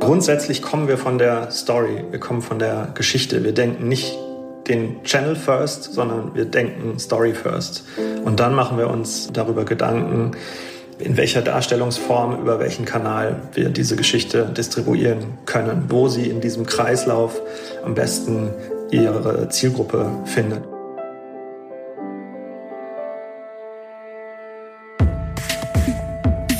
Grundsätzlich 0.00 0.62
kommen 0.62 0.88
wir 0.88 0.98
von 0.98 1.18
der 1.18 1.50
Story, 1.50 2.04
wir 2.10 2.20
kommen 2.20 2.42
von 2.42 2.58
der 2.58 2.88
Geschichte. 2.94 3.44
Wir 3.44 3.52
denken 3.52 3.88
nicht 3.88 4.16
den 4.68 5.02
Channel 5.04 5.36
first, 5.36 5.92
sondern 5.92 6.34
wir 6.34 6.44
denken 6.44 6.98
Story 6.98 7.34
first. 7.34 7.84
Und 8.24 8.40
dann 8.40 8.54
machen 8.54 8.78
wir 8.78 8.88
uns 8.88 9.30
darüber 9.32 9.64
Gedanken, 9.64 10.32
in 10.98 11.16
welcher 11.16 11.42
Darstellungsform, 11.42 12.40
über 12.40 12.60
welchen 12.60 12.84
Kanal 12.84 13.36
wir 13.52 13.68
diese 13.68 13.96
Geschichte 13.96 14.46
distribuieren 14.56 15.38
können, 15.44 15.86
wo 15.88 16.08
sie 16.08 16.28
in 16.28 16.40
diesem 16.40 16.66
Kreislauf 16.66 17.40
am 17.84 17.94
besten 17.94 18.50
ihre 18.90 19.48
Zielgruppe 19.48 20.10
findet. 20.24 20.62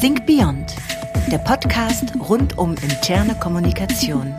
Think 0.01 0.27
Beyond, 0.27 0.75
der 1.35 1.39
Podcast 1.41 2.15
rund 2.29 2.59
um 2.59 2.77
interne 2.77 3.35
Kommunikation. 3.35 4.33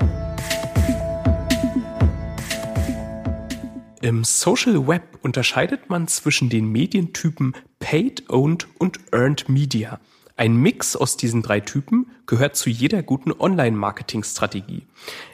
Im 4.01 4.23
Social 4.23 4.87
Web 4.87 5.03
unterscheidet 5.21 5.89
man 5.89 6.07
zwischen 6.07 6.49
den 6.49 6.71
Medientypen 6.71 7.53
Paid, 7.79 8.29
Owned 8.29 8.69
und 8.79 8.97
Earned 9.11 9.49
Media. 9.49 9.99
Ein 10.37 10.55
Mix 10.55 10.95
aus 10.95 11.17
diesen 11.17 11.41
drei 11.41 11.59
Typen 11.59 12.09
gehört 12.27 12.55
zu 12.55 12.69
jeder 12.69 13.03
guten 13.03 13.33
Online-Marketing-Strategie. 13.33 14.87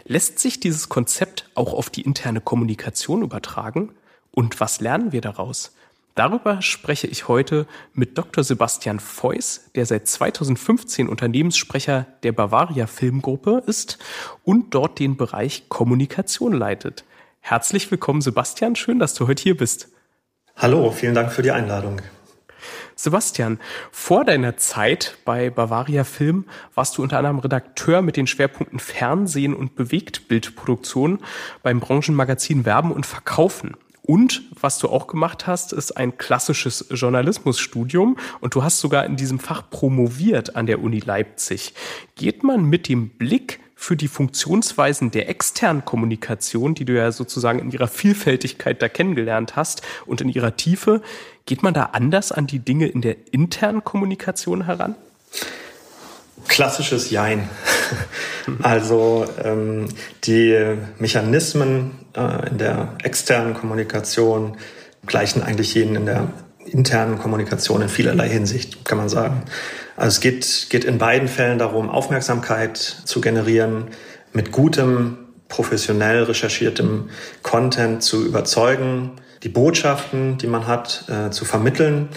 Lässt 0.06 0.40
sich 0.40 0.60
dieses 0.60 0.90
Konzept 0.90 1.48
auch 1.54 1.74
auf 1.74 1.92
die 1.92 2.02
interne 2.02 2.42
Kommunikation 2.42 3.22
übertragen? 3.22 3.92
Und 4.32 4.60
was 4.60 4.82
lernen 4.82 5.12
wir 5.12 5.22
daraus? 5.22 5.76
Darüber 6.16 6.62
spreche 6.62 7.08
ich 7.08 7.28
heute 7.30 7.66
mit 7.94 8.18
Dr. 8.18 8.44
Sebastian 8.44 9.00
Feuss, 9.00 9.70
der 9.76 9.86
seit 9.86 10.08
2015 10.08 11.08
Unternehmenssprecher 11.08 12.06
der 12.24 12.34
Bavaria 12.34 12.86
Filmgruppe 12.86 13.64
ist 13.66 13.98
und 14.44 14.74
dort 14.74 15.00
den 15.00 15.16
Bereich 15.16 15.70
Kommunikation 15.70 16.54
leitet. 16.54 17.06
Herzlich 17.40 17.90
willkommen, 17.90 18.22
Sebastian. 18.22 18.76
Schön, 18.76 19.00
dass 19.00 19.14
du 19.14 19.28
heute 19.28 19.42
hier 19.42 19.56
bist. 19.56 19.88
Hallo, 20.58 20.92
vielen 20.92 21.16
Dank 21.16 21.32
für 21.32 21.42
die 21.42 21.52
Einladung. 21.52 22.02
Sebastian, 22.96 23.60
vor 23.92 24.26
deiner 24.26 24.58
Zeit 24.58 25.18
bei 25.26 25.50
Bavaria 25.50 26.04
Film 26.04 26.46
warst 26.76 26.98
du 26.98 27.04
unter 27.04 27.18
anderem 27.18 27.40
Redakteur 27.40 28.02
mit 28.02 28.16
den 28.18 28.28
Schwerpunkten 28.28 28.80
Fernsehen 28.80 29.56
und 29.56 29.76
Bewegtbildproduktion 29.76 31.20
beim 31.64 31.80
Branchenmagazin 31.80 32.66
Werben 32.66 32.92
und 32.92 33.06
Verkaufen. 33.08 33.76
Und 34.04 34.42
was 34.60 34.80
du 34.80 34.90
auch 34.90 35.08
gemacht 35.08 35.46
hast, 35.46 35.74
ist 35.74 35.96
ein 35.96 36.18
klassisches 36.18 36.88
Journalismusstudium 36.90 38.18
und 38.40 38.56
du 38.56 38.64
hast 38.64 38.80
sogar 38.80 39.06
in 39.06 39.16
diesem 39.16 39.40
Fach 39.40 39.70
promoviert 39.70 40.56
an 40.56 40.66
der 40.66 40.82
Uni 40.82 41.00
Leipzig. 41.00 41.74
Geht 42.16 42.44
man 42.44 42.66
mit 42.66 42.88
dem 42.88 43.10
Blick 43.10 43.60
für 43.76 43.96
die 43.96 44.08
Funktionsweisen 44.08 45.10
der 45.10 45.28
externen 45.28 45.86
Kommunikation, 45.86 46.76
die 46.76 46.86
du 46.86 46.96
ja 46.96 47.12
sozusagen 47.12 47.60
in 47.60 47.72
ihrer 47.72 47.88
Vielfältigkeit 47.88 48.82
da 48.82 48.88
kennengelernt 48.88 49.56
hast 49.56 49.82
und 50.06 50.22
in 50.22 50.30
ihrer 50.30 50.56
Tiefe, 50.56 51.02
geht 51.48 51.64
man 51.64 51.74
da 51.74 51.86
anders 51.86 52.32
an 52.32 52.46
die 52.46 52.60
Dinge 52.60 52.88
in 52.88 53.02
der 53.02 53.16
internen 53.32 53.84
Kommunikation 53.84 54.66
heran? 54.66 54.96
Klassisches 56.48 57.10
Jein. 57.10 57.50
Also 58.64 59.26
ähm, 59.44 59.88
die 60.24 60.76
Mechanismen 60.98 61.92
äh, 62.18 62.50
in 62.50 62.58
der 62.58 62.96
externen 63.04 63.54
Kommunikation 63.54 64.58
gleichen 65.06 65.44
eigentlich 65.44 65.76
jenen 65.76 65.96
in 65.96 66.06
der 66.08 66.28
internen 66.66 67.20
Kommunikation 67.20 67.82
in 67.82 67.90
vielerlei 67.90 68.30
Hinsicht, 68.30 68.86
kann 68.86 68.98
man 68.98 69.10
sagen. 69.10 69.44
Also 69.96 70.16
es 70.16 70.20
geht, 70.20 70.68
geht 70.70 70.86
in 70.86 70.98
beiden 70.98 71.28
Fällen 71.28 71.60
darum, 71.60 71.90
Aufmerksamkeit 71.90 72.78
zu 72.78 73.22
generieren, 73.22 73.88
mit 74.34 74.52
gutem, 74.52 75.18
professionell 75.50 76.24
recherchiertem 76.24 77.10
Content 77.44 78.04
zu 78.04 78.26
überzeugen, 78.26 79.12
die 79.44 79.50
Botschaften, 79.50 80.38
die 80.38 80.48
man 80.48 80.68
hat, 80.68 81.06
äh, 81.10 81.30
zu 81.32 81.46
vermitteln. 81.46 82.10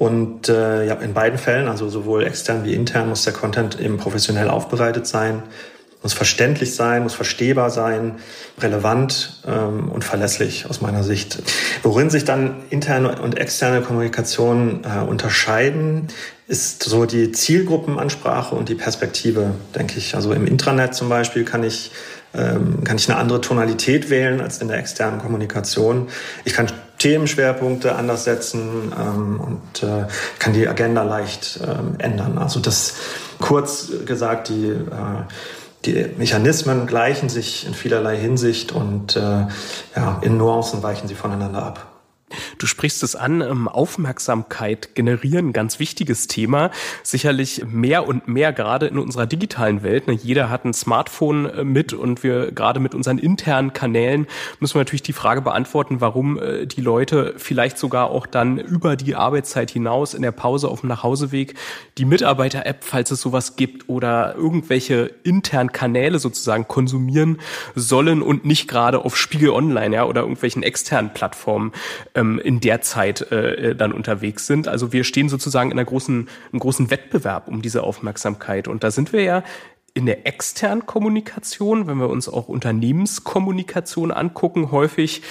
Und 0.00 0.48
äh, 0.48 0.86
ja, 0.86 0.94
in 0.94 1.12
beiden 1.12 1.38
Fällen, 1.38 1.68
also 1.68 1.90
sowohl 1.90 2.24
extern 2.24 2.64
wie 2.64 2.72
intern, 2.72 3.10
muss 3.10 3.24
der 3.24 3.34
Content 3.34 3.78
eben 3.78 3.98
professionell 3.98 4.48
aufbereitet 4.48 5.06
sein 5.06 5.42
muss 6.02 6.14
verständlich 6.14 6.74
sein, 6.74 7.02
muss 7.02 7.12
verstehbar 7.12 7.68
sein, 7.68 8.14
relevant 8.58 9.42
ähm, 9.46 9.90
und 9.90 10.02
verlässlich 10.02 10.64
aus 10.64 10.80
meiner 10.80 11.02
Sicht. 11.02 11.42
Worin 11.82 12.08
sich 12.08 12.24
dann 12.24 12.62
interne 12.70 13.20
und 13.20 13.36
externe 13.38 13.82
Kommunikation 13.82 14.82
äh, 14.84 15.04
unterscheiden, 15.04 16.08
ist 16.48 16.82
so 16.82 17.04
die 17.04 17.32
Zielgruppenansprache 17.32 18.54
und 18.54 18.70
die 18.70 18.74
Perspektive, 18.76 19.52
denke 19.74 19.98
ich. 19.98 20.14
Also 20.14 20.32
im 20.32 20.46
Intranet 20.46 20.94
zum 20.94 21.10
Beispiel 21.10 21.44
kann 21.44 21.64
ich 21.64 21.90
ähm, 22.32 22.84
kann 22.84 22.96
ich 22.96 23.10
eine 23.10 23.18
andere 23.18 23.40
Tonalität 23.40 24.08
wählen 24.08 24.40
als 24.40 24.58
in 24.58 24.68
der 24.68 24.78
externen 24.78 25.18
Kommunikation. 25.18 26.08
Ich 26.44 26.54
kann 26.54 26.68
Themenschwerpunkte 27.00 27.96
anders 27.96 28.24
setzen 28.24 28.92
ähm, 28.96 29.40
und 29.40 29.82
äh, 29.82 30.06
kann 30.38 30.52
die 30.52 30.68
Agenda 30.68 31.02
leicht 31.02 31.58
ähm, 31.66 31.96
ändern. 31.98 32.38
Also 32.38 32.60
das 32.60 32.94
kurz 33.40 33.90
gesagt, 34.06 34.50
die 34.50 34.68
äh, 34.68 35.24
die 35.86 36.06
Mechanismen 36.18 36.86
gleichen 36.86 37.30
sich 37.30 37.66
in 37.66 37.72
vielerlei 37.72 38.16
Hinsicht 38.16 38.70
und 38.70 39.16
äh, 39.16 39.20
ja, 39.96 40.18
in 40.20 40.36
Nuancen 40.36 40.82
weichen 40.82 41.08
sie 41.08 41.14
voneinander 41.14 41.62
ab. 41.62 41.89
Du 42.58 42.66
sprichst 42.66 43.02
es 43.02 43.16
an, 43.16 43.40
ähm, 43.40 43.68
Aufmerksamkeit 43.68 44.94
generieren, 44.94 45.52
ganz 45.52 45.78
wichtiges 45.78 46.26
Thema. 46.26 46.70
Sicherlich 47.02 47.64
mehr 47.66 48.06
und 48.06 48.28
mehr 48.28 48.52
gerade 48.52 48.86
in 48.86 48.98
unserer 48.98 49.26
digitalen 49.26 49.82
Welt. 49.82 50.06
Ne? 50.06 50.14
Jeder 50.14 50.50
hat 50.50 50.64
ein 50.64 50.74
Smartphone 50.74 51.46
äh, 51.46 51.64
mit 51.64 51.92
und 51.92 52.22
wir 52.22 52.52
gerade 52.52 52.80
mit 52.80 52.94
unseren 52.94 53.18
internen 53.18 53.72
Kanälen 53.72 54.26
müssen 54.60 54.74
wir 54.74 54.80
natürlich 54.80 55.02
die 55.02 55.12
Frage 55.12 55.42
beantworten, 55.42 56.00
warum 56.00 56.38
äh, 56.38 56.66
die 56.66 56.80
Leute 56.80 57.34
vielleicht 57.36 57.78
sogar 57.78 58.10
auch 58.10 58.26
dann 58.26 58.58
über 58.58 58.96
die 58.96 59.14
Arbeitszeit 59.14 59.70
hinaus 59.70 60.14
in 60.14 60.22
der 60.22 60.32
Pause 60.32 60.68
auf 60.68 60.80
dem 60.80 60.88
Nachhauseweg 60.88 61.54
die 61.98 62.04
Mitarbeiter-App, 62.04 62.84
falls 62.84 63.10
es 63.10 63.20
sowas 63.20 63.56
gibt, 63.56 63.88
oder 63.88 64.34
irgendwelche 64.36 65.10
internen 65.22 65.72
Kanäle 65.72 66.18
sozusagen 66.18 66.68
konsumieren 66.68 67.38
sollen 67.74 68.22
und 68.22 68.44
nicht 68.44 68.68
gerade 68.68 69.04
auf 69.04 69.16
Spiegel 69.16 69.50
Online 69.50 69.94
ja, 69.94 70.04
oder 70.04 70.22
irgendwelchen 70.22 70.62
externen 70.62 71.12
Plattformen 71.12 71.72
ähm, 72.20 72.38
in 72.38 72.60
der 72.60 72.82
Zeit 72.82 73.32
äh, 73.32 73.74
dann 73.74 73.92
unterwegs 73.92 74.46
sind. 74.46 74.68
Also 74.68 74.92
wir 74.92 75.04
stehen 75.04 75.28
sozusagen 75.28 75.70
in 75.70 75.78
einer 75.78 75.86
großen, 75.86 76.28
einem 76.52 76.60
großen 76.60 76.90
Wettbewerb 76.90 77.48
um 77.48 77.62
diese 77.62 77.82
Aufmerksamkeit. 77.82 78.68
Und 78.68 78.84
da 78.84 78.90
sind 78.90 79.12
wir 79.12 79.22
ja 79.22 79.42
in 79.92 80.06
der 80.06 80.26
externen 80.26 80.86
Kommunikation, 80.86 81.86
wenn 81.88 81.98
wir 81.98 82.08
uns 82.08 82.28
auch 82.28 82.48
Unternehmenskommunikation 82.48 84.12
angucken, 84.12 84.70
häufig 84.70 85.22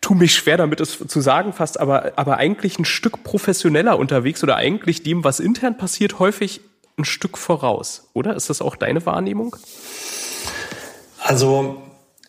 tu 0.00 0.14
mich 0.14 0.34
schwer 0.34 0.56
damit 0.56 0.80
es 0.80 0.98
zu 1.06 1.20
sagen 1.20 1.52
fast, 1.52 1.78
aber, 1.78 2.12
aber 2.16 2.38
eigentlich 2.38 2.78
ein 2.78 2.84
Stück 2.84 3.24
professioneller 3.24 3.98
unterwegs 3.98 4.42
oder 4.42 4.56
eigentlich 4.56 5.02
dem, 5.02 5.24
was 5.24 5.40
intern 5.40 5.76
passiert, 5.76 6.18
häufig 6.18 6.60
ein 6.98 7.04
Stück 7.04 7.36
voraus. 7.36 8.08
Oder 8.14 8.36
ist 8.36 8.48
das 8.48 8.62
auch 8.62 8.76
deine 8.76 9.04
Wahrnehmung? 9.04 9.56
Also 11.22 11.82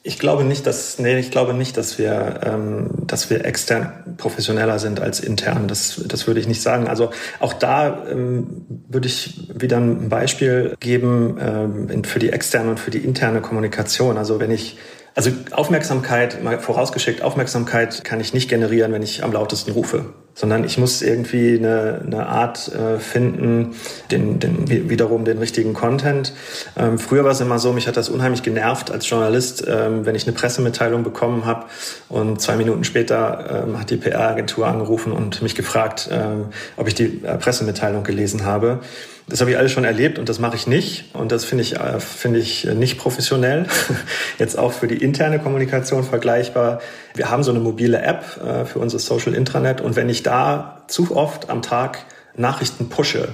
ich 0.08 0.20
glaube 0.20 0.46
nicht, 0.46 0.66
dass 0.66 1.00
nee, 1.00 1.20
ich 1.20 1.32
glaube 1.32 1.54
nicht, 1.54 1.76
dass 1.76 1.98
wir, 1.98 2.40
ähm, 2.46 2.90
dass 3.06 3.30
wir 3.30 3.44
extern 3.44 4.16
professioneller 4.16 4.80
sind 4.80 5.02
als 5.02 5.20
intern. 5.20 5.68
Das, 5.68 6.02
das 6.08 6.28
würde 6.28 6.40
ich 6.40 6.48
nicht 6.48 6.62
sagen. 6.62 6.88
Also 6.88 7.12
auch 7.40 7.52
da 7.52 8.06
ähm, 8.10 8.66
würde 8.88 9.08
ich 9.08 9.50
wieder 9.54 9.78
ein 9.78 10.08
Beispiel 10.08 10.78
geben 10.80 11.38
ähm, 11.42 12.04
für 12.06 12.20
die 12.20 12.30
externe 12.30 12.70
und 12.70 12.80
für 12.80 12.90
die 12.90 13.00
interne 13.00 13.42
Kommunikation. 13.42 14.18
Also 14.18 14.40
wenn 14.40 14.52
ich 14.52 14.78
also 15.18 15.32
Aufmerksamkeit, 15.50 16.44
mal 16.44 16.60
vorausgeschickt, 16.60 17.24
Aufmerksamkeit 17.24 18.04
kann 18.04 18.20
ich 18.20 18.36
nicht 18.36 18.52
generieren, 18.52 18.94
wenn 18.94 19.02
ich 19.02 19.24
am 19.24 19.34
lautesten 19.34 19.72
rufe, 19.72 20.06
sondern 20.36 20.64
ich 20.64 20.78
muss 20.78 21.02
irgendwie 21.02 21.58
eine, 21.58 22.04
eine 22.06 22.28
Art 22.28 22.72
äh, 22.72 23.00
finden, 23.00 23.74
den, 24.12 24.40
den, 24.40 24.70
wiederum 24.70 25.26
den 25.26 25.40
richtigen 25.40 25.74
Content. 25.74 26.34
Ähm, 26.78 27.00
früher 27.00 27.24
war 27.24 27.32
es 27.32 27.42
immer 27.42 27.58
so, 27.58 27.74
mich 27.74 27.88
hat 27.88 27.98
das 27.98 28.10
unheimlich 28.10 28.44
genervt 28.44 28.92
als 28.92 29.10
Journalist, 29.10 29.66
ähm, 29.68 30.06
wenn 30.06 30.14
ich 30.14 30.28
eine 30.28 30.36
Pressemitteilung 30.36 31.02
bekommen 31.02 31.46
habe 31.46 31.66
und 32.10 32.40
zwei 32.40 32.56
Minuten 32.56 32.84
später 32.84 33.64
ähm, 33.66 33.80
hat 33.80 33.90
die 33.90 33.98
PR-Agentur 33.98 34.68
angerufen 34.68 35.14
und 35.14 35.42
mich 35.42 35.56
gefragt, 35.56 36.10
ähm, 36.12 36.50
ob 36.76 36.88
ich 36.88 36.94
die 36.94 37.24
äh, 37.24 37.38
Pressemitteilung 37.38 38.04
gelesen 38.04 38.46
habe. 38.46 38.82
Das 39.30 39.42
habe 39.42 39.52
ich 39.52 39.58
alles 39.58 39.74
schon 39.74 39.84
erlebt 39.84 40.20
und 40.20 40.30
das 40.30 40.40
mache 40.40 40.56
ich 40.56 40.68
nicht. 40.68 41.14
Und 41.14 41.34
das 41.34 41.44
finde 41.44 41.62
ich, 41.62 41.76
äh, 41.76 42.00
finde 42.00 42.40
ich 42.40 42.64
nicht 42.64 42.98
professionell. 42.98 43.66
Jetzt 44.40 44.58
auch 44.58 44.72
für 44.72 44.88
die 44.88 44.98
interne 44.98 45.40
Kommunikation 45.40 46.06
vergleichbar. 46.06 46.80
Wir 47.14 47.30
haben 47.30 47.44
so 47.44 47.52
eine 47.52 47.60
mobile 47.60 48.02
App 48.02 48.40
äh, 48.42 48.66
für 48.66 48.80
unser 48.80 49.00
Social 49.00 49.34
Intranet 49.34 49.82
und 49.82 49.98
wenn 49.98 50.08
ich 50.08 50.24
da 50.24 50.84
zu 50.88 51.16
oft 51.16 51.50
am 51.50 51.62
Tag 51.62 52.06
Nachrichten 52.38 52.88
pushe, 52.88 53.30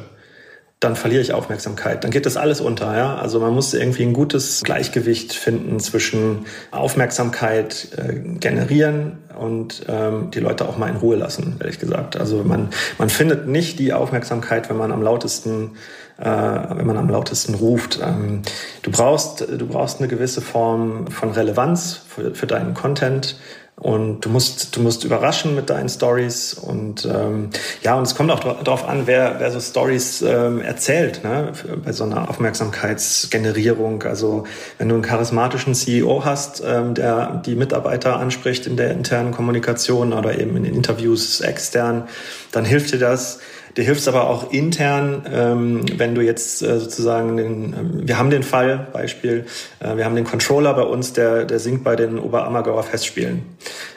dann 0.83 0.95
verliere 0.95 1.21
ich 1.21 1.33
Aufmerksamkeit. 1.33 2.03
Dann 2.03 2.11
geht 2.11 2.25
das 2.25 2.37
alles 2.37 2.61
unter. 2.61 2.95
Ja? 2.97 3.15
Also 3.15 3.39
man 3.39 3.53
muss 3.53 3.73
irgendwie 3.73 4.03
ein 4.03 4.13
gutes 4.13 4.61
Gleichgewicht 4.63 5.33
finden 5.33 5.79
zwischen 5.79 6.45
Aufmerksamkeit 6.71 7.89
äh, 7.97 8.13
generieren 8.39 9.19
und 9.37 9.83
ähm, 9.87 10.31
die 10.31 10.39
Leute 10.39 10.67
auch 10.67 10.77
mal 10.77 10.89
in 10.89 10.97
Ruhe 10.97 11.15
lassen, 11.15 11.57
ehrlich 11.59 11.79
gesagt. 11.79 12.17
Also 12.17 12.43
man, 12.43 12.69
man 12.97 13.09
findet 13.09 13.47
nicht 13.47 13.79
die 13.79 13.93
Aufmerksamkeit, 13.93 14.69
wenn 14.69 14.77
man 14.77 14.91
am 14.91 15.01
lautesten 15.01 15.71
äh, 16.17 16.25
wenn 16.25 16.85
man 16.85 16.97
am 16.97 17.09
lautesten 17.09 17.55
ruft. 17.55 17.99
Ähm, 18.03 18.43
du 18.83 18.91
brauchst 18.91 19.41
du 19.41 19.67
brauchst 19.67 19.99
eine 19.99 20.07
gewisse 20.07 20.41
Form 20.41 21.07
von 21.07 21.31
Relevanz 21.31 22.01
für, 22.07 22.35
für 22.35 22.45
deinen 22.45 22.75
Content 22.75 23.35
und 23.75 24.21
du 24.21 24.29
musst, 24.29 24.75
du 24.75 24.81
musst 24.81 25.03
überraschen 25.03 25.55
mit 25.55 25.69
deinen 25.69 25.89
Stories 25.89 26.53
und 26.53 27.05
ähm, 27.05 27.49
ja, 27.81 27.95
und 27.95 28.03
es 28.03 28.15
kommt 28.15 28.31
auch 28.31 28.39
darauf 28.63 28.87
an, 28.87 29.07
wer, 29.07 29.39
wer 29.39 29.51
so 29.51 29.59
Stories 29.59 30.21
ähm, 30.21 30.61
erzählt, 30.61 31.23
ne? 31.23 31.51
bei 31.83 31.91
so 31.91 32.03
einer 32.03 32.29
Aufmerksamkeitsgenerierung. 32.29 34.03
Also 34.03 34.45
wenn 34.77 34.89
du 34.89 34.95
einen 34.95 35.03
charismatischen 35.03 35.73
CEO 35.73 36.23
hast, 36.23 36.63
ähm, 36.65 36.93
der 36.93 37.41
die 37.45 37.55
Mitarbeiter 37.55 38.17
anspricht 38.17 38.67
in 38.67 38.77
der 38.77 38.91
internen 38.91 39.31
Kommunikation 39.31 40.13
oder 40.13 40.39
eben 40.39 40.55
in 40.55 40.63
den 40.63 40.75
Interviews 40.75 41.41
extern, 41.41 42.07
dann 42.51 42.65
hilft 42.65 42.93
dir 42.93 42.99
das. 42.99 43.39
Dir 43.75 43.83
hilft 43.83 44.01
es 44.01 44.07
aber 44.07 44.29
auch 44.29 44.51
intern, 44.51 45.25
ähm, 45.31 45.85
wenn 45.97 46.13
du 46.13 46.21
jetzt 46.21 46.61
äh, 46.61 46.79
sozusagen 46.79 47.37
den, 47.37 47.73
äh, 47.73 48.07
wir 48.07 48.17
haben 48.19 48.29
den 48.29 48.43
Fall, 48.43 48.87
Beispiel, 48.93 49.45
äh, 49.79 49.97
wir 49.97 50.05
haben 50.05 50.15
den 50.15 50.25
Controller 50.25 50.73
bei 50.73 50.83
uns, 50.83 51.13
der, 51.13 51.45
der 51.45 51.59
singt 51.59 51.83
bei 51.83 51.95
den 51.95 52.19
Oberammergauer 52.19 52.83
Festspielen. 52.83 53.43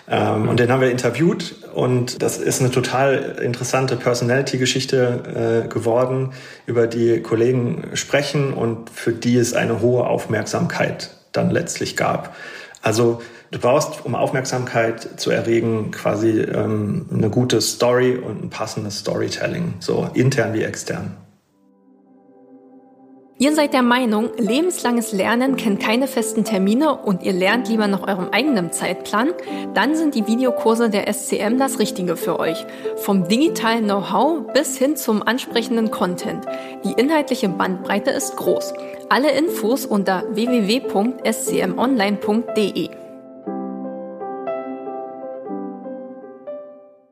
Ähm, 0.09 0.49
und 0.49 0.61
den 0.61 0.71
haben 0.71 0.81
wir 0.81 0.91
interviewt 0.91 1.57
und 1.75 2.23
das 2.23 2.39
ist 2.39 2.61
eine 2.61 2.71
total 2.71 3.37
interessante 3.43 3.97
Personality-Geschichte 3.97 5.65
äh, 5.65 5.69
geworden, 5.69 6.33
über 6.67 6.87
die 6.87 7.21
Kollegen 7.21 7.83
sprechen 7.95 8.55
und 8.55 8.89
für 8.91 9.13
die 9.13 9.37
es 9.37 9.53
eine 9.53 9.81
hohe 9.81 10.07
Aufmerksamkeit 10.07 11.11
dann 11.33 11.51
letztlich 11.51 11.97
gab. 11.97 12.35
Also 12.81 13.21
Du 13.57 13.63
brauchst, 13.63 14.05
um 14.05 14.15
Aufmerksamkeit 14.15 15.19
zu 15.19 15.31
erregen, 15.31 15.91
quasi 15.91 16.43
ähm, 16.43 17.07
eine 17.11 17.31
gute 17.31 17.63
Story 17.63 18.19
und 18.19 18.45
ein 18.45 18.51
passendes 18.51 18.99
Storytelling, 18.99 19.77
so 19.81 20.11
intern 20.13 20.53
wie 20.53 20.63
extern. 20.63 21.17
Ihr 23.39 23.55
seid 23.55 23.73
der 23.73 23.81
Meinung, 23.81 24.29
lebenslanges 24.37 25.13
Lernen 25.13 25.57
kennt 25.57 25.81
keine 25.81 26.07
festen 26.07 26.45
Termine 26.45 26.99
und 26.99 27.23
ihr 27.23 27.33
lernt 27.33 27.71
lieber 27.71 27.87
nach 27.87 28.07
eurem 28.07 28.29
eigenen 28.31 28.73
Zeitplan? 28.73 29.31
Dann 29.73 29.97
sind 29.97 30.15
die 30.15 30.27
Videokurse 30.27 30.91
der 30.91 31.11
SCM 31.11 31.57
das 31.57 31.79
Richtige 31.79 32.17
für 32.17 32.39
euch. 32.39 32.67
Vom 32.97 33.27
digitalen 33.27 33.85
Know-how 33.85 34.53
bis 34.53 34.77
hin 34.77 34.97
zum 34.97 35.23
ansprechenden 35.23 35.91
Content. 35.91 36.45
Die 36.85 36.93
inhaltliche 36.93 37.49
Bandbreite 37.49 38.11
ist 38.11 38.37
groß. 38.37 38.75
Alle 39.09 39.31
Infos 39.31 39.87
unter 39.87 40.25
www.scmonline.de. 40.35 43.06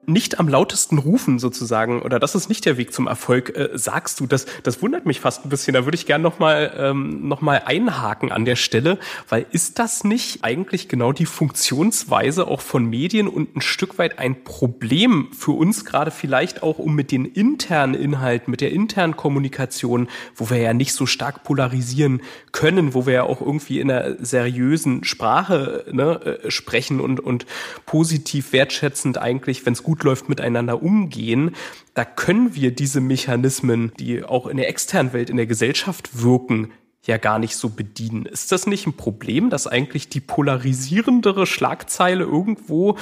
nicht 0.07 0.39
am 0.39 0.49
lautesten 0.49 0.99
rufen 0.99 1.39
sozusagen 1.39 2.03
oder 2.03 2.19
das 2.19 2.35
ist 2.35 2.49
nicht 2.49 2.65
der 2.65 2.77
Weg 2.77 2.93
zum 2.93 3.07
Erfolg, 3.07 3.57
äh, 3.57 3.71
sagst 3.75 4.21
du. 4.21 4.27
Das, 4.27 4.47
das 4.63 4.83
wundert 4.83 5.07
mich 5.07 5.21
fast 5.21 5.45
ein 5.45 5.49
bisschen. 5.49 5.75
Da 5.75 5.85
würde 5.85 5.97
ich 5.97 6.07
gerne 6.07 6.23
nochmal 6.23 6.73
ähm, 6.77 7.29
noch 7.29 7.43
einhaken 7.43 8.33
an 8.33 8.45
der 8.45 8.57
Stelle, 8.57 8.99
weil 9.29 9.47
ist 9.51 9.79
das 9.79 10.05
nicht 10.05 10.43
eigentlich 10.43 10.89
genau 10.89 11.13
die 11.13 11.27
Funktionsweise 11.27 12.47
auch 12.47 12.61
von 12.61 12.89
Medien 12.89 13.29
und 13.29 13.57
ein 13.57 13.61
Stück 13.61 13.99
weit 13.99 14.19
ein 14.19 14.45
Problem 14.45 15.29
für 15.37 15.53
uns 15.53 15.85
gerade 15.85 16.11
vielleicht 16.11 16.63
auch, 16.63 16.79
um 16.79 16.95
mit 16.95 17.11
den 17.11 17.25
internen 17.25 17.95
Inhalten, 17.95 18.51
mit 18.51 18.61
der 18.61 18.73
internen 18.73 19.17
Kommunikation, 19.17 20.09
wo 20.35 20.51
wir 20.51 20.59
ja 20.59 20.75
nicht 20.75 20.93
so 20.95 21.07
stark 21.07 21.45
polarisieren 21.45 22.23
können, 22.53 22.95
wo 22.95 23.07
wir 23.07 23.15
ja 23.15 23.23
auch 23.25 23.41
irgendwie 23.41 23.81
in 23.81 23.91
einer 23.91 24.17
seriösen 24.25 25.05
Sprache 25.05 25.85
ne, 25.93 26.41
äh, 26.45 26.51
sprechen 26.51 27.01
und, 27.01 27.21
und 27.21 27.47
positiv 27.87 28.53
wertschätzend 28.53 29.19
eigentlich, 29.19 29.67
wenn 29.67 29.75
es 29.75 29.83
gut 29.83 29.94
gut 29.95 30.03
läuft, 30.03 30.29
miteinander 30.29 30.83
umgehen, 30.83 31.55
da 31.95 32.05
können 32.05 32.57
wir 32.57 32.75
diese 32.75 33.01
Mechanismen, 33.01 33.93
die 34.01 34.25
auch 34.25 34.49
in 34.49 34.57
der 34.57 34.69
externen 34.69 35.13
Welt, 35.13 35.31
in 35.31 35.37
der 35.37 35.47
Gesellschaft 35.47 36.21
wirken, 36.21 36.73
ja 37.07 37.17
gar 37.19 37.39
nicht 37.39 37.57
so 37.57 37.69
bedienen. 37.69 38.27
Ist 38.27 38.51
das 38.51 38.67
nicht 38.67 38.87
ein 38.87 38.95
Problem, 38.95 39.51
dass 39.51 39.67
eigentlich 39.69 40.09
die 40.09 40.21
polarisierendere 40.21 41.47
Schlagzeile 41.47 42.25
irgendwo 42.25 42.97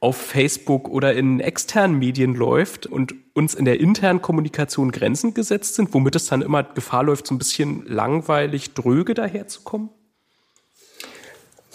auf 0.00 0.16
Facebook 0.16 0.88
oder 0.88 1.12
in 1.14 1.40
externen 1.40 1.98
Medien 1.98 2.34
läuft 2.34 2.86
und 2.86 3.14
uns 3.34 3.54
in 3.54 3.64
der 3.66 3.80
internen 3.80 4.22
Kommunikation 4.22 4.90
Grenzen 4.90 5.34
gesetzt 5.34 5.74
sind, 5.74 5.92
womit 5.92 6.16
es 6.16 6.26
dann 6.26 6.40
immer 6.40 6.62
Gefahr 6.62 7.02
läuft, 7.02 7.26
so 7.26 7.34
ein 7.34 7.38
bisschen 7.38 7.84
langweilig, 7.86 8.74
dröge 8.74 9.12
daherzukommen? 9.12 9.90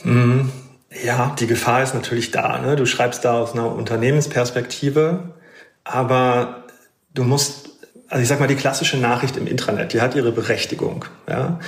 Mhm. 0.03 0.49
Ja, 1.01 1.35
die 1.39 1.47
Gefahr 1.47 1.81
ist 1.81 1.93
natürlich 1.93 2.31
da. 2.31 2.59
Ne? 2.59 2.75
Du 2.75 2.85
schreibst 2.85 3.25
da 3.25 3.33
aus 3.39 3.53
einer 3.53 3.73
Unternehmensperspektive, 3.73 5.33
aber 5.83 6.65
du 7.13 7.23
musst, 7.23 7.69
also 8.09 8.21
ich 8.21 8.27
sag 8.27 8.39
mal, 8.39 8.47
die 8.47 8.55
klassische 8.55 8.97
Nachricht 8.97 9.37
im 9.37 9.47
Intranet, 9.47 9.93
die 9.93 10.01
hat 10.01 10.15
ihre 10.15 10.31
Berechtigung, 10.31 11.05
ja, 11.27 11.59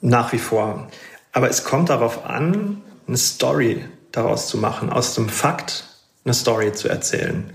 nach 0.00 0.32
wie 0.32 0.38
vor. 0.38 0.88
Aber 1.32 1.48
es 1.48 1.64
kommt 1.64 1.88
darauf 1.88 2.26
an, 2.26 2.82
eine 3.06 3.16
Story 3.16 3.84
daraus 4.12 4.48
zu 4.48 4.58
machen, 4.58 4.90
aus 4.90 5.14
dem 5.14 5.28
Fakt 5.28 5.84
eine 6.24 6.34
Story 6.34 6.72
zu 6.72 6.88
erzählen. 6.88 7.52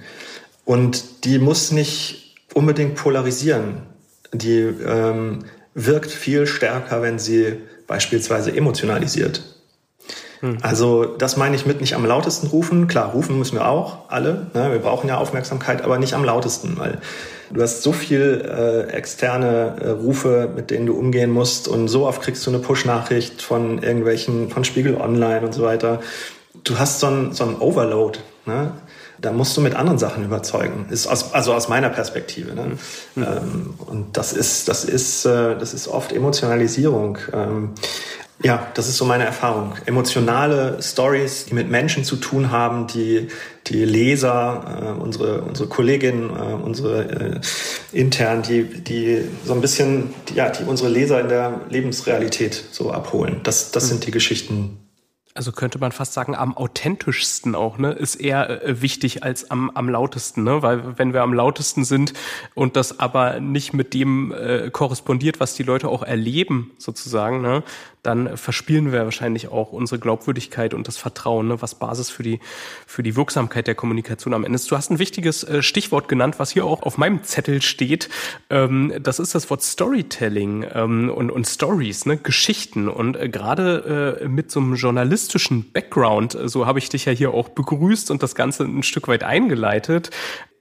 Und 0.66 1.26
die 1.26 1.40
muss 1.40 1.72
nicht 1.72 2.36
unbedingt 2.54 2.96
polarisieren. 2.96 3.84
Die 4.34 4.60
ähm, 4.60 5.46
wirkt 5.74 6.12
viel 6.12 6.46
stärker, 6.46 7.02
wenn 7.02 7.20
sie 7.20 7.58
beispielsweise 7.88 8.56
emotionalisiert. 8.56 9.59
Hm. 10.42 10.58
Also 10.62 11.06
das 11.06 11.38
meine 11.38 11.56
ich 11.56 11.66
mit 11.66 11.82
nicht 11.82 11.96
am 11.96 12.06
lautesten 12.06 12.48
rufen. 12.48 12.88
Klar, 12.88 13.12
rufen 13.12 13.38
müssen 13.38 13.56
wir 13.56 13.68
auch 13.68 14.10
alle. 14.10 14.48
Ne? 14.54 14.72
Wir 14.72 14.80
brauchen 14.80 15.08
ja 15.08 15.18
Aufmerksamkeit, 15.18 15.84
aber 15.84 15.98
nicht 15.98 16.14
am 16.14 16.24
lautesten, 16.24 16.78
weil 16.78 17.00
du 17.52 17.62
hast 17.62 17.84
so 17.84 17.92
viel 17.92 18.46
äh, 18.46 18.92
externe 18.92 19.76
äh, 19.82 19.90
Rufe, 19.90 20.50
mit 20.56 20.72
denen 20.72 20.86
du 20.86 20.94
umgehen 20.98 21.32
musst 21.32 21.68
und 21.68 21.88
so 21.88 22.08
oft 22.08 22.22
kriegst 22.22 22.46
du 22.46 22.52
eine 22.52 22.60
Push-Nachricht 22.60 23.42
von 23.42 23.82
irgendwelchen, 23.84 24.50
von 24.50 24.64
Spiegel 24.64 24.96
Online 24.96 25.42
und 25.42 25.54
so 25.54 25.64
weiter. 25.64 26.00
Du 26.64 26.80
hast 26.80 27.00
so 27.00 27.08
ein, 27.08 27.34
so 27.34 27.44
ein 27.46 27.56
Overload. 27.60 28.20
Ne? 28.46 28.72
da 29.22 29.32
musst 29.32 29.56
du 29.58 29.62
mit 29.62 29.76
anderen 29.76 30.00
Sachen 30.00 30.24
überzeugen. 30.24 30.86
Ist 30.90 31.08
aus, 31.08 31.34
also 31.34 31.54
aus 31.54 31.68
meiner 31.68 31.90
Perspektive. 31.90 32.54
Ne? 32.54 32.78
Mhm. 33.16 33.24
Ähm, 33.24 33.74
und 33.86 34.18
das 34.18 34.34
ist, 34.34 34.68
das 34.68 34.86
ist, 34.86 35.26
äh, 35.26 35.58
das 35.58 35.74
ist 35.74 35.88
oft 35.88 36.14
Emotionalisierung. 36.14 37.18
Ähm, 37.34 37.72
ja, 38.42 38.68
das 38.74 38.88
ist 38.88 38.98
so 38.98 39.06
meine 39.06 39.26
Erfahrung. 39.26 39.76
Emotionale 39.86 40.82
Stories, 40.82 41.46
die 41.46 41.54
mit 41.54 41.70
Menschen 41.70 42.06
zu 42.06 42.16
tun 42.16 42.52
haben, 42.52 42.88
die 42.88 43.28
die 43.68 43.84
Leser, 43.84 44.96
äh, 44.98 45.02
unsere 45.02 45.42
unsere 45.42 45.68
Kolleginnen, 45.68 46.30
äh, 46.30 46.54
unsere 46.54 47.04
äh, 47.04 47.40
intern, 47.92 48.42
die 48.42 48.64
die 48.64 49.22
so 49.44 49.54
ein 49.54 49.62
bisschen, 49.62 50.14
die, 50.30 50.36
ja, 50.36 50.50
die 50.50 50.64
unsere 50.64 50.90
Leser 50.90 51.20
in 51.20 51.28
der 51.28 51.62
Lebensrealität 51.70 52.64
so 52.72 52.92
abholen. 52.92 53.42
Das 53.44 53.72
das 53.72 53.90
sind 53.90 54.06
die 54.06 54.12
Geschichten, 54.12 54.80
also 55.40 55.54
könnte 55.54 55.80
man 55.80 55.94
fast 55.94 56.14
sagen, 56.14 56.36
am 56.36 56.58
authentischsten 56.58 57.56
auch, 57.56 57.78
ne, 57.78 57.94
ist 57.94 58.16
eher 58.16 58.62
äh, 58.62 58.82
wichtig 58.82 59.24
als 59.24 59.50
am, 59.50 59.70
am 59.70 59.88
lautesten, 59.88 60.44
ne? 60.44 60.62
Weil 60.64 60.98
wenn 60.98 61.14
wir 61.14 61.22
am 61.22 61.34
lautesten 61.34 61.86
sind 61.86 62.14
und 62.56 62.76
das 62.76 63.00
aber 63.00 63.40
nicht 63.40 63.74
mit 63.74 63.94
dem 63.94 64.34
äh, 64.34 64.70
korrespondiert, 64.70 65.40
was 65.40 65.54
die 65.54 65.64
Leute 65.64 65.88
auch 65.88 66.04
erleben, 66.04 66.72
sozusagen, 66.78 67.42
ne, 67.42 67.64
dann 68.04 68.38
verspielen 68.38 68.92
wir 68.92 69.04
wahrscheinlich 69.04 69.50
auch 69.50 69.72
unsere 69.72 70.00
Glaubwürdigkeit 70.00 70.74
und 70.74 70.88
das 70.88 70.98
Vertrauen, 70.98 71.50
ne, 71.50 71.62
was 71.62 71.76
Basis 71.76 72.10
für 72.10 72.24
die, 72.24 72.40
für 72.88 73.04
die 73.04 73.16
Wirksamkeit 73.16 73.68
der 73.68 73.76
Kommunikation 73.76 74.34
am 74.34 74.46
Ende 74.46 74.56
ist. 74.56 74.72
Du 74.72 74.78
hast 74.78 74.90
ein 74.90 75.00
wichtiges 75.00 75.44
äh, 75.44 75.62
Stichwort 75.62 76.08
genannt, 76.08 76.36
was 76.38 76.52
hier 76.52 76.66
auch 76.66 76.84
auf 76.84 76.98
meinem 76.98 77.24
Zettel 77.24 77.62
steht. 77.62 78.10
Ähm, 78.50 78.94
das 79.02 79.20
ist 79.20 79.36
das 79.36 79.50
Wort 79.50 79.64
Storytelling 79.64 80.66
ähm, 80.74 81.10
und, 81.10 81.30
und 81.30 81.46
Stories, 81.46 82.06
ne, 82.06 82.18
Geschichten. 82.18 82.88
Und 82.88 83.18
äh, 83.18 83.30
gerade 83.30 84.20
äh, 84.22 84.28
mit 84.28 84.52
so 84.52 84.60
einem 84.60 84.76
journalistischen 84.76 85.72
Background, 85.72 86.36
äh, 86.36 86.48
so 86.48 86.66
habe 86.66 86.80
ich 86.80 86.90
dich 86.90 87.06
ja 87.06 87.12
hier 87.12 87.34
auch 87.34 87.50
begrüßt 87.50 88.12
und 88.12 88.24
das 88.24 88.36
Ganze 88.36 88.64
ein 88.64 88.84
Stück 88.84 89.08
weit 89.08 89.24
eingeleitet, 89.24 90.12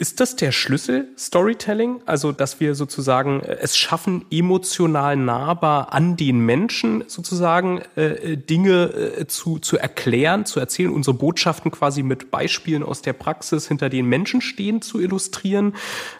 ist 0.00 0.20
das 0.20 0.36
der 0.36 0.52
Schlüssel 0.52 1.08
Storytelling? 1.18 2.02
Also, 2.06 2.30
dass 2.30 2.60
wir 2.60 2.76
sozusagen 2.76 3.40
äh, 3.40 3.58
es 3.60 3.76
schaffen, 3.76 4.24
emotional 4.30 5.16
nahbar 5.16 5.92
an 5.92 6.16
den 6.16 6.38
Menschen 6.38 7.02
sozusagen 7.08 7.82
äh, 7.96 8.36
Dinge 8.36 8.84
äh, 8.84 9.26
zu, 9.26 9.58
zu 9.58 9.76
erklären, 9.76 10.46
zu 10.46 10.60
erzählen, 10.60 10.92
unsere 10.92 11.14
Botschaften 11.14 11.72
quasi 11.72 12.04
mit 12.04 12.30
Beispielen 12.30 12.84
aus 12.84 13.02
der 13.02 13.12
Praxis 13.12 13.66
hinter 13.66 13.88
den 13.88 14.06
Menschen 14.06 14.40
stehen, 14.40 14.82
zu 14.82 15.00
illustrieren? 15.00 15.74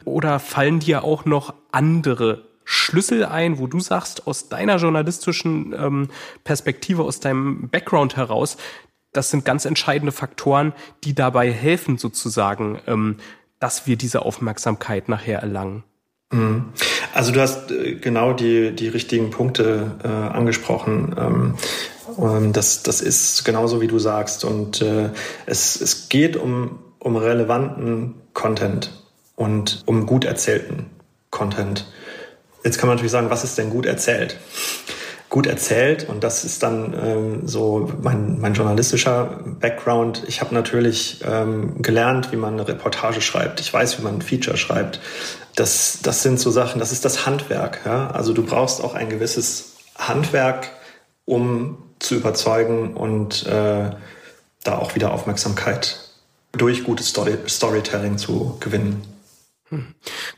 Oder 0.05 0.41
fallen 0.41 0.81
dir 0.81 1.05
auch 1.05 1.25
noch 1.25 1.55
andere 1.71 2.49
Schlüssel 2.65 3.25
ein, 3.25 3.59
wo 3.59 3.69
du 3.69 3.79
sagst, 3.79 4.27
aus 4.27 4.49
deiner 4.49 4.77
journalistischen 4.77 5.73
ähm, 5.73 6.09
Perspektive, 6.43 7.05
aus 7.05 7.21
deinem 7.21 7.69
Background 7.71 8.17
heraus, 8.17 8.57
das 9.13 9.31
sind 9.31 9.45
ganz 9.45 9.65
entscheidende 9.65 10.13
Faktoren, 10.13 10.75
die 11.05 11.15
dabei 11.15 11.51
helfen, 11.51 11.97
sozusagen, 11.97 12.79
ähm, 12.87 13.17
dass 13.61 13.87
wir 13.87 13.97
diese 13.97 14.23
Aufmerksamkeit 14.23 15.09
nachher 15.09 15.41
erlangen. 15.41 15.85
Mhm. 16.31 16.73
Also 17.15 17.33
du 17.33 17.41
hast 17.41 17.71
äh, 17.71 17.95
genau 17.95 18.33
die, 18.33 18.73
die 18.75 18.88
richtigen 18.88 19.31
Punkte 19.31 19.93
äh, 20.05 20.09
angesprochen. 20.09 21.15
Ähm, 21.19 21.55
ähm, 22.19 22.53
das, 22.53 22.83
das 22.83 23.00
ist 23.00 23.45
genauso, 23.45 23.81
wie 23.81 23.87
du 23.87 23.99
sagst. 23.99 24.45
Und 24.45 24.83
äh, 24.83 25.11
es, 25.47 25.81
es 25.81 26.09
geht 26.09 26.37
um, 26.37 26.79
um 26.99 27.17
relevanten 27.17 28.15
Content 28.35 28.93
und 29.37 29.83
um 29.87 30.07
gut 30.07 30.25
erzählten 30.25 30.87
Content. 31.31 31.87
Jetzt 32.65 32.79
kann 32.79 32.88
man 32.88 32.97
natürlich 32.97 33.12
sagen, 33.12 33.31
was 33.31 33.45
ist 33.45 33.57
denn 33.57 33.71
gut 33.71 33.87
erzählt? 33.87 34.37
Gut 35.31 35.47
erzählt 35.47 36.09
und 36.09 36.25
das 36.25 36.45
ist 36.45 36.63
dann 36.63 36.95
ähm, 36.95 37.47
so 37.47 37.93
mein, 38.03 38.41
mein 38.41 38.55
journalistischer 38.55 39.41
Background. 39.61 40.23
Ich 40.27 40.41
habe 40.41 40.55
natürlich 40.55 41.23
ähm, 41.29 41.83
gelernt, 41.83 42.33
wie 42.33 42.37
man 42.37 42.55
eine 42.55 42.67
Reportage 42.67 43.21
schreibt. 43.21 43.61
Ich 43.61 43.73
weiß, 43.73 43.99
wie 43.99 44.03
man 44.03 44.17
ein 44.17 44.23
Feature 44.23 44.57
schreibt. 44.57 45.01
Das, 45.55 45.99
das 46.03 46.23
sind 46.23 46.41
so 46.41 46.51
Sachen, 46.51 46.79
das 46.79 46.93
ist 46.93 47.05
das 47.05 47.27
Handwerk. 47.27 47.81
Ja? 47.85 48.11
Also 48.11 48.33
du 48.33 48.43
brauchst 48.43 48.83
auch 48.83 48.95
ein 48.95 49.11
gewisses 49.11 49.77
Handwerk, 49.97 50.71
um 51.27 51.77
zu 51.99 52.15
überzeugen 52.15 52.95
und 52.95 53.47
äh, 53.47 53.91
da 54.65 54.79
auch 54.79 54.95
wieder 54.95 55.13
Aufmerksamkeit 55.13 56.01
durch 56.53 56.85
gutes 56.85 57.09
Story 57.09 57.37
Storytelling 57.47 58.17
zu 58.17 58.57
gewinnen. 58.61 59.03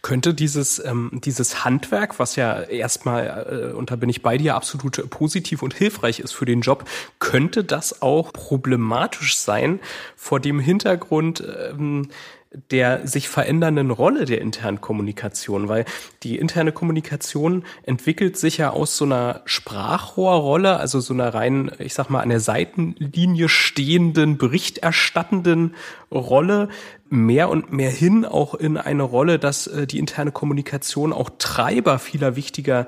Könnte 0.03 0.35
dieses, 0.35 0.85
ähm, 0.85 1.21
dieses 1.25 1.65
Handwerk, 1.65 2.19
was 2.19 2.37
ja 2.37 2.63
erstmal, 2.63 3.71
äh, 3.71 3.75
und 3.75 3.91
da 3.91 3.97
bin 3.97 4.09
ich 4.09 4.23
bei 4.23 4.39
dir, 4.39 4.55
absolut 4.55 5.09
positiv 5.11 5.63
und 5.63 5.75
hilfreich 5.75 6.21
ist 6.21 6.33
für 6.33 6.47
den 6.47 6.63
Job, 6.63 6.85
könnte 7.19 7.63
das 7.63 8.03
auch 8.03 8.33
problematisch 8.33 9.37
sein 9.37 9.81
vor 10.17 10.41
dem 10.41 10.59
Hintergrund, 10.59 11.45
ähm, 11.71 12.09
der 12.53 13.07
sich 13.07 13.29
verändernden 13.29 13.93
Rolle 13.93 14.25
der 14.25 14.41
internen 14.41 14.81
Kommunikation, 14.81 15.69
weil 15.69 15.85
die 16.25 16.37
interne 16.37 16.73
Kommunikation 16.73 17.65
entwickelt 17.85 18.37
sich 18.37 18.59
ja 18.59 18.71
aus 18.71 18.97
so 18.97 19.05
einer 19.05 19.43
Sprachrohrrolle, 19.45 20.77
also 20.77 20.99
so 20.99 21.15
einer 21.15 21.33
rein, 21.33 21.71
ich 21.79 21.95
sag 21.95 22.11
mal, 22.11 22.21
an 22.21 22.29
der 22.29 22.41
Seitenlinie 22.41 23.49
stehenden, 23.49 24.37
berichterstattenden 24.37 25.77
Rolle 26.11 26.69
mehr 27.09 27.51
und 27.51 27.73
mehr 27.73 27.91
hin 27.91 28.25
auch 28.25 28.55
in 28.55 28.77
eine 28.77 29.05
Rolle, 29.05 29.39
dass 29.39 29.69
äh, 29.69 29.87
die 29.87 29.99
interne 29.99 30.33
Kommunikation 30.33 31.13
auch 31.13 31.31
Treiber 31.39 31.99
vieler 31.99 32.35
wichtiger 32.35 32.87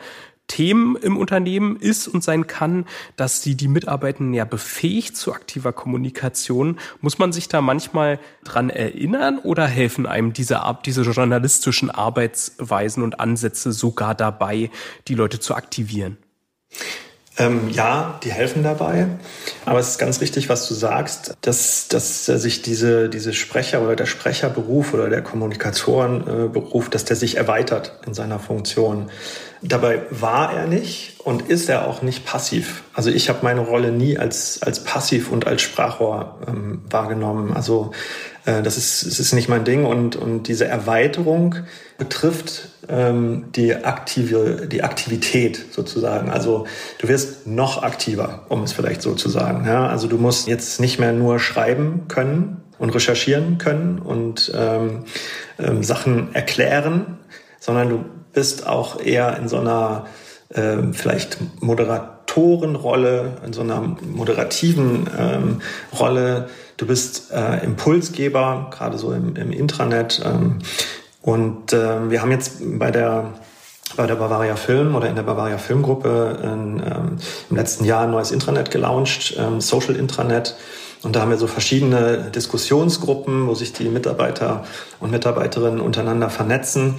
Themen 0.48 0.96
im 0.96 1.16
Unternehmen 1.16 1.76
ist 1.76 2.08
und 2.08 2.22
sein 2.22 2.46
kann, 2.46 2.86
dass 3.16 3.42
sie 3.42 3.54
die 3.54 3.68
Mitarbeitenden 3.68 4.34
ja 4.34 4.44
befähigt 4.44 5.16
zu 5.16 5.32
aktiver 5.32 5.72
Kommunikation. 5.72 6.78
Muss 7.00 7.18
man 7.18 7.32
sich 7.32 7.48
da 7.48 7.60
manchmal 7.60 8.18
dran 8.44 8.68
erinnern 8.68 9.38
oder 9.38 9.66
helfen 9.66 10.06
einem 10.06 10.32
diese, 10.32 10.60
diese 10.84 11.02
journalistischen 11.02 11.90
Arbeitsweisen 11.90 13.02
und 13.02 13.18
Ansätze 13.18 13.72
sogar 13.72 14.14
dabei, 14.14 14.70
die 15.08 15.14
Leute 15.14 15.40
zu 15.40 15.54
aktivieren? 15.54 16.18
Ähm, 17.38 17.70
ja, 17.70 18.20
die 18.22 18.30
helfen 18.30 18.62
dabei. 18.62 19.06
Aber 19.64 19.78
es 19.78 19.88
ist 19.88 19.98
ganz 19.98 20.20
wichtig, 20.20 20.50
was 20.50 20.68
du 20.68 20.74
sagst, 20.74 21.34
dass, 21.40 21.88
dass 21.88 22.26
sich 22.26 22.60
diese, 22.60 23.08
diese 23.08 23.32
Sprecher 23.32 23.80
oder 23.80 23.96
der 23.96 24.04
Sprecherberuf 24.04 24.92
oder 24.92 25.08
der 25.08 25.22
Kommunikatorenberuf, 25.22 26.90
dass 26.90 27.06
der 27.06 27.16
sich 27.16 27.38
erweitert 27.38 28.00
in 28.06 28.12
seiner 28.12 28.38
Funktion. 28.38 29.10
Dabei 29.62 30.02
war 30.10 30.52
er 30.52 30.66
nicht 30.66 31.20
und 31.20 31.48
ist 31.48 31.70
er 31.70 31.86
auch 31.86 32.02
nicht 32.02 32.26
passiv. 32.26 32.82
Also 32.92 33.10
ich 33.10 33.28
habe 33.28 33.38
meine 33.42 33.60
Rolle 33.60 33.92
nie 33.92 34.18
als, 34.18 34.60
als 34.62 34.84
passiv 34.84 35.30
und 35.30 35.46
als 35.46 35.62
Sprachrohr 35.62 36.38
ähm, 36.48 36.82
wahrgenommen. 36.90 37.54
Also 37.54 37.92
äh, 38.44 38.60
das, 38.62 38.76
ist, 38.76 39.06
das 39.06 39.20
ist 39.20 39.32
nicht 39.32 39.48
mein 39.48 39.64
Ding. 39.64 39.86
Und, 39.86 40.16
und 40.16 40.48
diese 40.48 40.66
Erweiterung 40.66 41.56
betrifft 41.96 42.71
ähm, 42.88 43.46
die, 43.54 43.74
aktive, 43.74 44.66
die 44.66 44.82
Aktivität 44.82 45.66
sozusagen. 45.70 46.30
Also 46.30 46.66
du 46.98 47.08
wirst 47.08 47.46
noch 47.46 47.82
aktiver, 47.82 48.46
um 48.48 48.62
es 48.62 48.72
vielleicht 48.72 49.02
so 49.02 49.14
zu 49.14 49.28
sagen. 49.28 49.66
Ja? 49.66 49.86
Also 49.86 50.08
du 50.08 50.18
musst 50.18 50.48
jetzt 50.48 50.80
nicht 50.80 50.98
mehr 50.98 51.12
nur 51.12 51.38
schreiben 51.38 52.08
können 52.08 52.62
und 52.78 52.90
recherchieren 52.90 53.58
können 53.58 53.98
und 53.98 54.52
ähm, 54.54 55.04
ähm, 55.58 55.82
Sachen 55.82 56.34
erklären, 56.34 57.18
sondern 57.60 57.88
du 57.88 58.04
bist 58.32 58.66
auch 58.66 59.00
eher 59.00 59.36
in 59.36 59.48
so 59.48 59.58
einer 59.58 60.06
äh, 60.48 60.78
vielleicht 60.92 61.38
Moderatorenrolle, 61.62 63.36
in 63.46 63.52
so 63.52 63.60
einer 63.60 63.80
moderativen 63.80 65.08
ähm, 65.16 65.62
Rolle. 65.98 66.48
Du 66.76 66.86
bist 66.86 67.30
äh, 67.30 67.64
Impulsgeber, 67.64 68.70
gerade 68.72 68.98
so 68.98 69.12
im, 69.12 69.36
im 69.36 69.52
Intranet. 69.52 70.20
Ähm, 70.24 70.58
und 71.22 71.72
äh, 71.72 72.10
wir 72.10 72.20
haben 72.20 72.30
jetzt 72.30 72.58
bei 72.78 72.90
der 72.90 73.32
bei 73.96 74.06
der 74.06 74.14
Bavaria 74.14 74.56
Film 74.56 74.94
oder 74.94 75.08
in 75.08 75.16
der 75.16 75.22
Bavaria 75.22 75.58
Filmgruppe 75.58 76.38
in, 76.42 76.80
ähm, 76.80 77.18
im 77.50 77.56
letzten 77.56 77.84
Jahr 77.84 78.04
ein 78.04 78.10
neues 78.10 78.30
Intranet 78.30 78.70
gelauncht, 78.70 79.36
ähm, 79.38 79.60
Social 79.60 79.96
Intranet. 79.96 80.56
Und 81.02 81.14
da 81.14 81.20
haben 81.20 81.30
wir 81.30 81.36
so 81.36 81.46
verschiedene 81.46 82.30
Diskussionsgruppen, 82.34 83.48
wo 83.48 83.54
sich 83.54 83.74
die 83.74 83.90
Mitarbeiter 83.90 84.64
und 85.00 85.10
Mitarbeiterinnen 85.10 85.80
untereinander 85.80 86.30
vernetzen, 86.30 86.94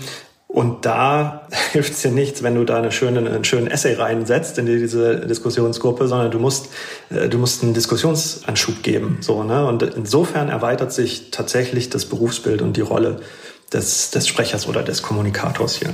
und 0.54 0.86
da 0.86 1.48
hilft 1.72 1.94
es 1.94 2.02
dir 2.04 2.12
nichts, 2.12 2.44
wenn 2.44 2.54
du 2.54 2.64
da 2.64 2.78
eine 2.78 2.92
schöne, 2.92 3.20
einen 3.20 3.44
schönen 3.44 3.66
Essay 3.66 3.96
reinsetzt 3.96 4.60
in 4.60 4.68
diese 4.68 5.22
Diskussionsgruppe, 5.22 6.08
sondern 6.08 6.30
du 6.30 6.38
musst, 6.38 6.70
äh, 7.10 7.28
du 7.28 7.40
musst 7.40 7.64
einen 7.64 7.74
Diskussionsanschub 7.74 8.84
geben. 8.84 9.18
So, 9.22 9.44
ne? 9.44 9.66
Und 9.66 9.82
insofern 9.82 10.50
erweitert 10.50 10.94
sich 10.94 11.32
tatsächlich 11.32 11.90
das 11.90 12.06
Berufsbild 12.06 12.62
und 12.62 12.78
die 12.78 12.82
Rolle 12.82 13.22
des, 13.74 14.12
des 14.12 14.28
Sprechers 14.28 14.68
oder 14.68 14.84
des 14.84 15.02
Kommunikators 15.02 15.76
hier. 15.76 15.94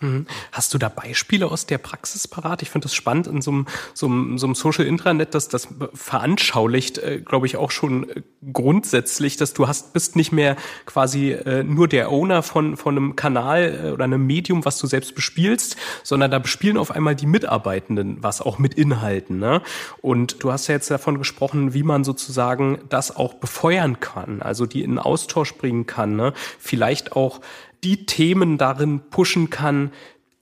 Mhm. 0.00 0.26
Hast 0.52 0.74
du 0.74 0.78
da 0.78 0.88
Beispiele 0.88 1.46
aus 1.46 1.66
der 1.66 1.78
Praxis 1.78 2.26
parat? 2.26 2.62
Ich 2.62 2.70
finde 2.70 2.86
das 2.86 2.94
spannend 2.94 3.26
in 3.26 3.42
so 3.42 3.50
einem, 3.52 3.66
so 3.94 4.06
einem, 4.06 4.38
so 4.38 4.46
einem 4.46 4.54
Social 4.54 4.86
Intranet, 4.86 5.34
dass 5.34 5.48
das 5.48 5.68
veranschaulicht, 5.94 6.98
äh, 6.98 7.20
glaube 7.20 7.46
ich, 7.46 7.56
auch 7.56 7.70
schon 7.70 8.08
äh, 8.10 8.22
grundsätzlich, 8.52 9.36
dass 9.36 9.54
du 9.54 9.68
hast, 9.68 9.92
bist 9.92 10.16
nicht 10.16 10.32
mehr 10.32 10.56
quasi 10.86 11.30
äh, 11.32 11.62
nur 11.62 11.88
der 11.88 12.10
Owner 12.10 12.42
von, 12.42 12.76
von 12.76 12.96
einem 12.96 13.16
Kanal 13.16 13.92
oder 13.94 14.04
einem 14.04 14.26
Medium, 14.26 14.64
was 14.64 14.78
du 14.78 14.86
selbst 14.86 15.14
bespielst, 15.14 15.76
sondern 16.02 16.30
da 16.30 16.38
bespielen 16.38 16.76
auf 16.76 16.90
einmal 16.90 17.14
die 17.14 17.26
Mitarbeitenden 17.26 18.22
was 18.22 18.40
auch 18.40 18.58
mit 18.58 18.74
Inhalten. 18.74 19.38
Ne? 19.38 19.62
Und 20.00 20.42
du 20.42 20.50
hast 20.50 20.66
ja 20.66 20.74
jetzt 20.74 20.90
davon 20.90 21.18
gesprochen, 21.18 21.72
wie 21.72 21.82
man 21.82 22.04
sozusagen 22.04 22.80
das 22.88 23.14
auch 23.14 23.34
befeuern 23.34 24.00
kann, 24.00 24.42
also 24.42 24.66
die 24.66 24.82
in 24.82 24.98
Austausch 24.98 25.54
bringen 25.54 25.86
kann, 25.86 26.16
ne? 26.16 26.32
vielleicht 26.58 27.12
auch 27.12 27.40
die 27.84 28.06
Themen 28.06 28.58
darin 28.58 29.00
pushen 29.10 29.50
kann, 29.50 29.92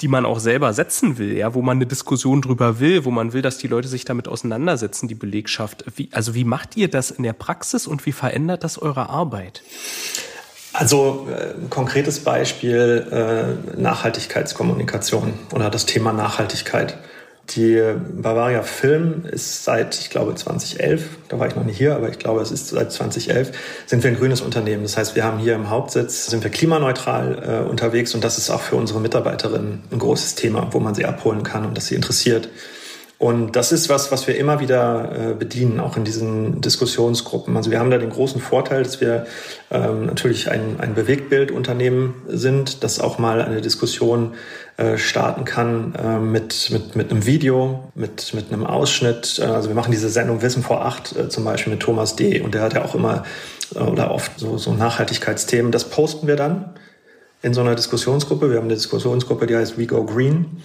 die 0.01 0.09
man 0.09 0.27
auch 0.27 0.41
selber 0.41 0.73
setzen 0.73 1.19
will, 1.19 1.37
ja, 1.37 1.55
wo 1.55 1.63
man 1.63 1.79
eine 1.79 1.87
Diskussion 1.87 2.43
drüber 2.43 2.81
will, 2.81 3.05
wo 3.05 3.11
man 3.11 3.33
will, 3.33 3.43
dass 3.43 3.59
die 3.59 3.69
Leute 3.69 3.89
sich 3.89 4.05
damit 4.05 4.27
auseinandersetzen, 4.27 5.07
die 5.07 5.15
Belegschaft. 5.15 5.85
Wie, 5.97 6.09
also 6.13 6.35
wie 6.35 6.45
macht 6.45 6.77
ihr 6.77 6.89
das 6.89 7.11
in 7.11 7.23
der 7.23 7.33
Praxis 7.33 7.87
und 7.87 8.05
wie 8.05 8.13
verändert 8.13 8.65
das 8.65 8.79
eure 8.79 9.09
Arbeit? 9.11 9.63
Also 10.73 11.29
äh, 11.31 11.55
konkretes 11.69 12.21
Beispiel 12.21 13.07
äh, 13.77 13.81
Nachhaltigkeitskommunikation 13.81 15.35
oder 15.53 15.71
das 15.71 15.87
Thema 15.87 16.13
Nachhaltigkeit. 16.13 16.99
Die 17.55 17.83
Bavaria 18.15 18.63
Film 18.63 19.25
ist 19.31 19.65
seit, 19.65 19.99
ich 19.99 20.11
glaube, 20.11 20.35
2011, 20.35 21.05
da 21.29 21.39
war 21.39 21.47
ich 21.47 21.55
noch 21.55 21.65
nicht 21.65 21.77
hier, 21.77 21.95
aber 21.95 22.09
ich 22.09 22.19
glaube, 22.19 22.41
es 22.41 22.51
ist 22.51 22.69
seit 22.69 22.93
2011, 22.93 23.53
sind 23.87 24.03
wir 24.03 24.11
ein 24.11 24.17
grünes 24.17 24.41
Unternehmen. 24.41 24.83
Das 24.83 24.97
heißt, 24.97 25.15
wir 25.17 25.25
haben 25.25 25.39
hier 25.39 25.55
im 25.55 25.69
Hauptsitz, 25.69 26.27
sind 26.27 26.45
wir 26.45 26.51
klimaneutral 26.51 27.65
äh, 27.67 27.71
unterwegs 27.71 28.15
und 28.15 28.25
das 28.25 28.39
ist 28.39 28.51
auch 28.51 28.63
für 28.63 28.77
unsere 28.77 29.01
Mitarbeiterinnen 29.01 29.83
ein 29.91 29.99
großes 29.99 30.35
Thema, 30.35 30.69
wo 30.71 30.81
man 30.81 30.95
sie 30.95 31.05
abholen 31.05 31.43
kann 31.43 31.67
und 31.67 31.77
das 31.77 31.87
sie 31.87 31.95
interessiert. 31.95 32.49
Und 33.23 33.55
das 33.55 33.71
ist 33.71 33.88
was, 33.88 34.11
was 34.11 34.26
wir 34.26 34.37
immer 34.37 34.59
wieder 34.59 35.31
äh, 35.31 35.35
bedienen, 35.35 35.79
auch 35.79 35.97
in 35.97 36.02
diesen 36.02 36.61
Diskussionsgruppen. 36.61 37.57
Also 37.57 37.71
wir 37.71 37.79
haben 37.79 37.88
da 37.88 37.99
den 37.99 38.11
großen 38.11 38.41
Vorteil, 38.41 38.83
dass 38.83 39.00
wir 39.00 39.26
ähm, 39.71 40.07
natürlich 40.07 40.50
ein, 40.50 40.81
ein 40.81 40.95
Bewegtbildunternehmen 40.95 42.14
sind, 42.26 42.83
das 42.83 42.99
auch 42.99 43.19
mal 43.19 43.41
eine 43.41 43.61
Diskussion 43.61 44.33
äh, 44.76 44.99
starten 44.99 45.45
kann 45.45 45.95
äh, 45.95 46.19
mit, 46.19 46.71
mit, 46.73 46.97
mit 46.97 47.12
einem 47.12 47.25
Video, 47.25 47.93
mit, 47.95 48.35
mit 48.35 48.52
einem 48.52 48.67
Ausschnitt. 48.67 49.38
Äh, 49.38 49.45
also 49.45 49.69
wir 49.69 49.76
machen 49.76 49.93
diese 49.93 50.09
Sendung 50.09 50.43
Wissen 50.43 50.64
vor 50.64 50.85
acht 50.85 51.14
äh, 51.14 51.29
zum 51.29 51.45
Beispiel 51.45 51.75
mit 51.75 51.81
Thomas 51.81 52.17
D. 52.17 52.41
Und 52.41 52.55
der 52.55 52.62
hat 52.62 52.75
ja 52.75 52.85
auch 52.85 52.97
immer 52.97 53.23
äh, 53.76 53.79
oder 53.79 54.11
oft 54.11 54.33
so, 54.37 54.59
so 54.59 54.75
Nachhaltigkeitsthemen. 54.75 55.71
Das 55.71 55.85
posten 55.85 56.26
wir 56.26 56.35
dann 56.35 56.75
in 57.41 57.55
so 57.55 57.61
einer 57.61 57.76
Diskussionsgruppe. 57.76 58.50
Wir 58.50 58.57
haben 58.57 58.64
eine 58.64 58.75
Diskussionsgruppe, 58.75 59.47
die 59.47 59.55
heißt 59.55 59.79
We 59.79 59.87
Go 59.87 60.05
Green. 60.05 60.61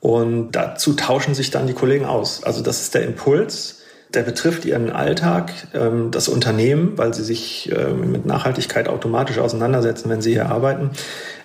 Und 0.00 0.52
dazu 0.52 0.94
tauschen 0.94 1.34
sich 1.34 1.50
dann 1.50 1.66
die 1.66 1.74
Kollegen 1.74 2.06
aus. 2.06 2.42
Also 2.42 2.62
das 2.62 2.80
ist 2.80 2.94
der 2.94 3.02
Impuls. 3.02 3.76
der 4.12 4.22
betrifft 4.22 4.64
ihren 4.64 4.90
Alltag, 4.90 5.52
ähm, 5.72 6.10
das 6.10 6.26
Unternehmen, 6.28 6.98
weil 6.98 7.14
sie 7.14 7.22
sich 7.22 7.70
ähm, 7.70 8.10
mit 8.10 8.26
Nachhaltigkeit 8.26 8.88
automatisch 8.88 9.38
auseinandersetzen, 9.38 10.10
wenn 10.10 10.20
sie 10.20 10.32
hier 10.32 10.48
arbeiten, 10.48 10.90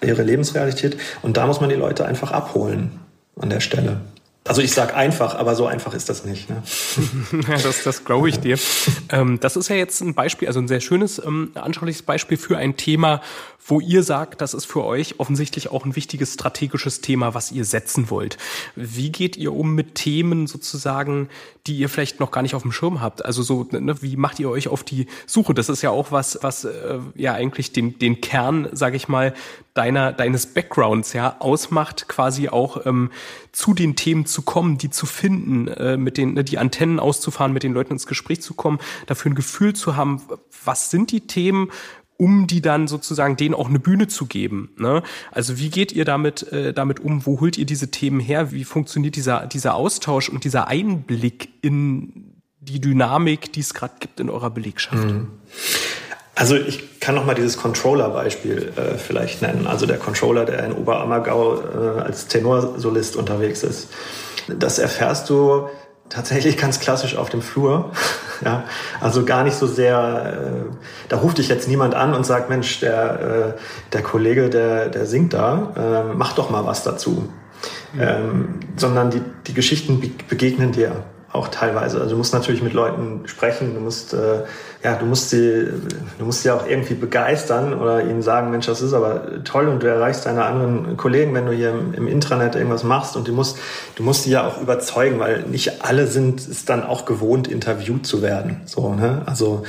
ihre 0.01 0.23
Lebensrealität. 0.23 0.97
Und 1.21 1.37
da 1.37 1.45
muss 1.45 1.61
man 1.61 1.69
die 1.69 1.75
Leute 1.75 2.05
einfach 2.05 2.31
abholen 2.31 2.99
an 3.39 3.51
der 3.51 3.59
Stelle. 3.59 4.01
Also 4.47 4.61
ich 4.61 4.73
sag 4.73 4.95
einfach, 4.95 5.33
aber 5.33 5.55
so 5.55 5.65
einfach 5.65 5.95
ist 5.95 6.07
das 6.07 6.23
nicht. 6.23 6.49
Ne? 6.49 6.61
ja, 7.49 7.57
das, 7.57 7.83
das 7.83 8.05
glaube 8.05 8.29
ich 8.29 8.39
dir. 8.39 8.59
Ähm, 9.09 9.39
das 9.39 9.55
ist 9.55 9.69
ja 9.69 9.75
jetzt 9.75 10.01
ein 10.01 10.13
Beispiel, 10.13 10.47
also 10.47 10.59
ein 10.59 10.67
sehr 10.67 10.81
schönes, 10.81 11.19
anschauliches 11.55 12.03
Beispiel 12.03 12.37
für 12.37 12.55
ein 12.55 12.77
Thema, 12.77 13.21
wo 13.67 13.79
ihr 13.79 14.03
sagt, 14.03 14.41
das 14.41 14.53
ist 14.53 14.65
für 14.65 14.83
euch 14.83 15.19
offensichtlich 15.19 15.71
auch 15.71 15.85
ein 15.85 15.95
wichtiges 15.95 16.35
strategisches 16.35 17.01
Thema, 17.01 17.33
was 17.33 17.51
ihr 17.51 17.65
setzen 17.65 18.11
wollt. 18.11 18.37
Wie 18.75 19.11
geht 19.11 19.37
ihr 19.37 19.53
um 19.53 19.73
mit 19.73 19.95
Themen 19.95 20.45
sozusagen, 20.45 21.29
die 21.65 21.77
ihr 21.77 21.89
vielleicht 21.89 22.19
noch 22.19 22.29
gar 22.29 22.43
nicht 22.43 22.53
auf 22.53 22.61
dem 22.61 22.71
Schirm 22.71 23.01
habt? 23.01 23.25
Also 23.25 23.41
so, 23.41 23.67
ne, 23.71 24.01
wie 24.03 24.17
macht 24.17 24.39
ihr 24.39 24.49
euch 24.49 24.67
auf 24.67 24.83
die 24.83 25.07
Suche? 25.25 25.55
Das 25.55 25.69
ist 25.69 25.81
ja 25.81 25.89
auch 25.89 26.11
was, 26.11 26.37
was 26.41 26.65
äh, 26.65 26.99
ja 27.15 27.33
eigentlich 27.33 27.73
den, 27.73 27.97
den 27.97 28.21
Kern, 28.21 28.69
sage 28.71 28.97
ich 28.97 29.07
mal, 29.07 29.33
deiner 29.73 30.13
deines 30.13 30.47
Backgrounds 30.47 31.13
ja 31.13 31.35
ausmacht, 31.39 32.07
quasi 32.07 32.49
auch 32.49 32.85
ähm, 32.85 33.11
zu 33.51 33.73
den 33.73 33.95
Themen 33.95 34.25
zu 34.25 34.43
kommen, 34.43 34.77
die 34.77 34.89
zu 34.89 35.05
finden, 35.05 35.67
äh, 35.67 35.97
mit 35.97 36.17
den 36.17 36.35
ne, 36.35 36.43
die 36.43 36.59
Antennen 36.59 36.99
auszufahren, 36.99 37.51
mit 37.51 37.63
den 37.63 37.73
Leuten 37.73 37.93
ins 37.93 38.07
Gespräch 38.07 38.41
zu 38.41 38.53
kommen, 38.53 38.79
dafür 39.07 39.31
ein 39.31 39.35
Gefühl 39.35 39.73
zu 39.73 39.95
haben, 39.95 40.21
was 40.63 40.91
sind 40.91 41.11
die 41.11 41.27
Themen, 41.27 41.71
um 42.17 42.47
die 42.47 42.61
dann 42.61 42.87
sozusagen 42.87 43.37
denen 43.37 43.55
auch 43.55 43.69
eine 43.69 43.79
Bühne 43.79 44.07
zu 44.07 44.25
geben. 44.25 44.71
Ne? 44.77 45.03
Also 45.31 45.57
wie 45.57 45.69
geht 45.69 45.91
ihr 45.91 46.05
damit, 46.05 46.51
äh, 46.51 46.73
damit 46.73 46.99
um? 46.99 47.25
Wo 47.25 47.41
holt 47.41 47.57
ihr 47.57 47.65
diese 47.65 47.91
Themen 47.91 48.19
her? 48.19 48.51
Wie 48.51 48.63
funktioniert 48.63 49.15
dieser, 49.15 49.47
dieser 49.47 49.75
Austausch 49.75 50.29
und 50.29 50.43
dieser 50.43 50.67
Einblick 50.67 51.49
in 51.61 52.41
die 52.59 52.79
Dynamik, 52.79 53.53
die 53.53 53.59
es 53.59 53.73
gerade 53.73 53.95
gibt 53.99 54.19
in 54.19 54.29
eurer 54.29 54.49
Belegschaft? 54.49 55.03
Mhm. 55.03 55.27
Also 56.35 56.55
ich 56.55 56.99
kann 56.99 57.15
noch 57.15 57.25
mal 57.25 57.33
dieses 57.33 57.57
Controller-Beispiel 57.57 58.73
äh, 58.75 58.97
vielleicht 58.97 59.41
nennen. 59.41 59.67
Also 59.67 59.85
der 59.85 59.97
Controller, 59.97 60.45
der 60.45 60.65
in 60.65 60.73
Oberammergau 60.73 61.61
äh, 61.61 61.99
als 62.01 62.27
Tenorsolist 62.27 63.15
unterwegs 63.15 63.63
ist. 63.63 63.89
Das 64.47 64.77
erfährst 64.77 65.29
du 65.29 65.69
tatsächlich 66.09 66.57
ganz 66.57 66.79
klassisch 66.79 67.15
auf 67.15 67.29
dem 67.29 67.41
Flur. 67.41 67.91
ja, 68.45 68.63
also 69.01 69.25
gar 69.25 69.43
nicht 69.43 69.55
so 69.55 69.67
sehr, 69.67 70.67
äh, 70.69 70.75
da 71.09 71.17
ruft 71.17 71.37
dich 71.37 71.47
jetzt 71.49 71.67
niemand 71.67 71.95
an 71.95 72.13
und 72.13 72.25
sagt, 72.25 72.49
Mensch, 72.49 72.79
der, 72.79 73.55
äh, 73.55 73.93
der 73.93 74.01
Kollege, 74.01 74.49
der, 74.49 74.89
der 74.89 75.05
singt 75.05 75.33
da, 75.33 75.73
äh, 76.09 76.13
mach 76.13 76.33
doch 76.33 76.49
mal 76.49 76.65
was 76.65 76.83
dazu. 76.83 77.29
Mhm. 77.93 78.01
Ähm, 78.01 78.59
sondern 78.75 79.09
die, 79.09 79.21
die 79.47 79.53
Geschichten 79.53 80.01
begegnen 80.27 80.71
dir 80.71 81.03
auch 81.31 81.49
teilweise. 81.49 81.99
Also 81.99 82.11
du 82.11 82.17
musst 82.17 82.33
natürlich 82.33 82.63
mit 82.63 82.73
Leuten 82.73 83.21
sprechen, 83.25 83.75
du 83.75 83.81
musst 83.81 84.13
äh, 84.13 84.43
ja, 84.85 84.93
du 84.93 85.07
musst 85.07 85.31
sie, 85.31 85.67
du 86.19 86.25
musst 86.25 86.43
sie 86.43 86.51
auch 86.51 86.67
irgendwie 86.67 86.93
begeistern 86.93 87.73
oder 87.73 88.03
ihnen 88.03 88.21
sagen, 88.21 88.51
Mensch, 88.51 88.67
das 88.67 88.83
ist 88.83 88.93
aber 88.93 89.43
toll 89.43 89.67
und 89.67 89.81
du 89.81 89.87
erreichst 89.87 90.27
deine 90.27 90.45
anderen 90.45 90.95
Kollegen, 90.95 91.33
wenn 91.33 91.47
du 91.47 91.53
hier 91.53 91.71
im, 91.71 91.95
im 91.95 92.07
Intranet 92.07 92.53
irgendwas 92.53 92.83
machst 92.83 93.17
und 93.17 93.27
du 93.27 93.33
musst, 93.33 93.57
du 93.95 94.03
musst 94.03 94.25
sie 94.25 94.29
ja 94.29 94.45
auch 94.47 94.61
überzeugen, 94.61 95.17
weil 95.17 95.41
nicht 95.41 95.83
alle 95.83 96.05
sind 96.05 96.39
es 96.39 96.65
dann 96.65 96.83
auch 96.83 97.05
gewohnt, 97.05 97.47
interviewt 97.47 98.05
zu 98.05 98.21
werden. 98.21 98.61
So, 98.65 98.93
ne? 98.93 99.23
Also 99.25 99.63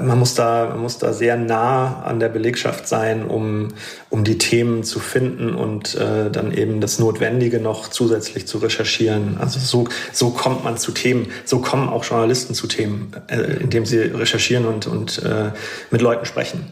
man 0.00 0.16
muss 0.16 0.34
da, 0.34 0.68
man 0.68 0.78
muss 0.78 0.98
da 0.98 1.12
sehr 1.12 1.36
nah 1.36 2.04
an 2.04 2.20
der 2.20 2.28
Belegschaft 2.28 2.86
sein, 2.86 3.26
um, 3.26 3.70
um 4.10 4.22
die 4.22 4.38
Themen 4.38 4.84
zu 4.84 5.00
finden 5.00 5.56
und 5.56 5.96
äh, 5.96 6.30
dann 6.30 6.52
eben 6.52 6.80
das 6.80 7.00
Notwendige 7.00 7.58
noch 7.58 7.88
zusätzlich 7.88 8.46
zu 8.46 8.58
recherchieren. 8.58 9.38
Also 9.40 9.58
so, 9.58 9.88
so 10.12 10.30
kommt 10.30 10.62
man 10.62 10.76
zu 10.76 10.92
Themen, 10.92 11.32
so 11.44 11.58
kommen 11.58 11.88
auch 11.88 12.04
Journalisten 12.04 12.54
zu 12.54 12.68
Themen, 12.68 13.10
äh, 13.26 13.40
indem 13.60 13.84
sie 13.84 13.98
recherchieren 13.98 14.35
und, 14.66 14.86
und 14.86 15.18
äh, 15.22 15.52
mit 15.90 16.00
Leuten 16.00 16.26
sprechen. 16.26 16.70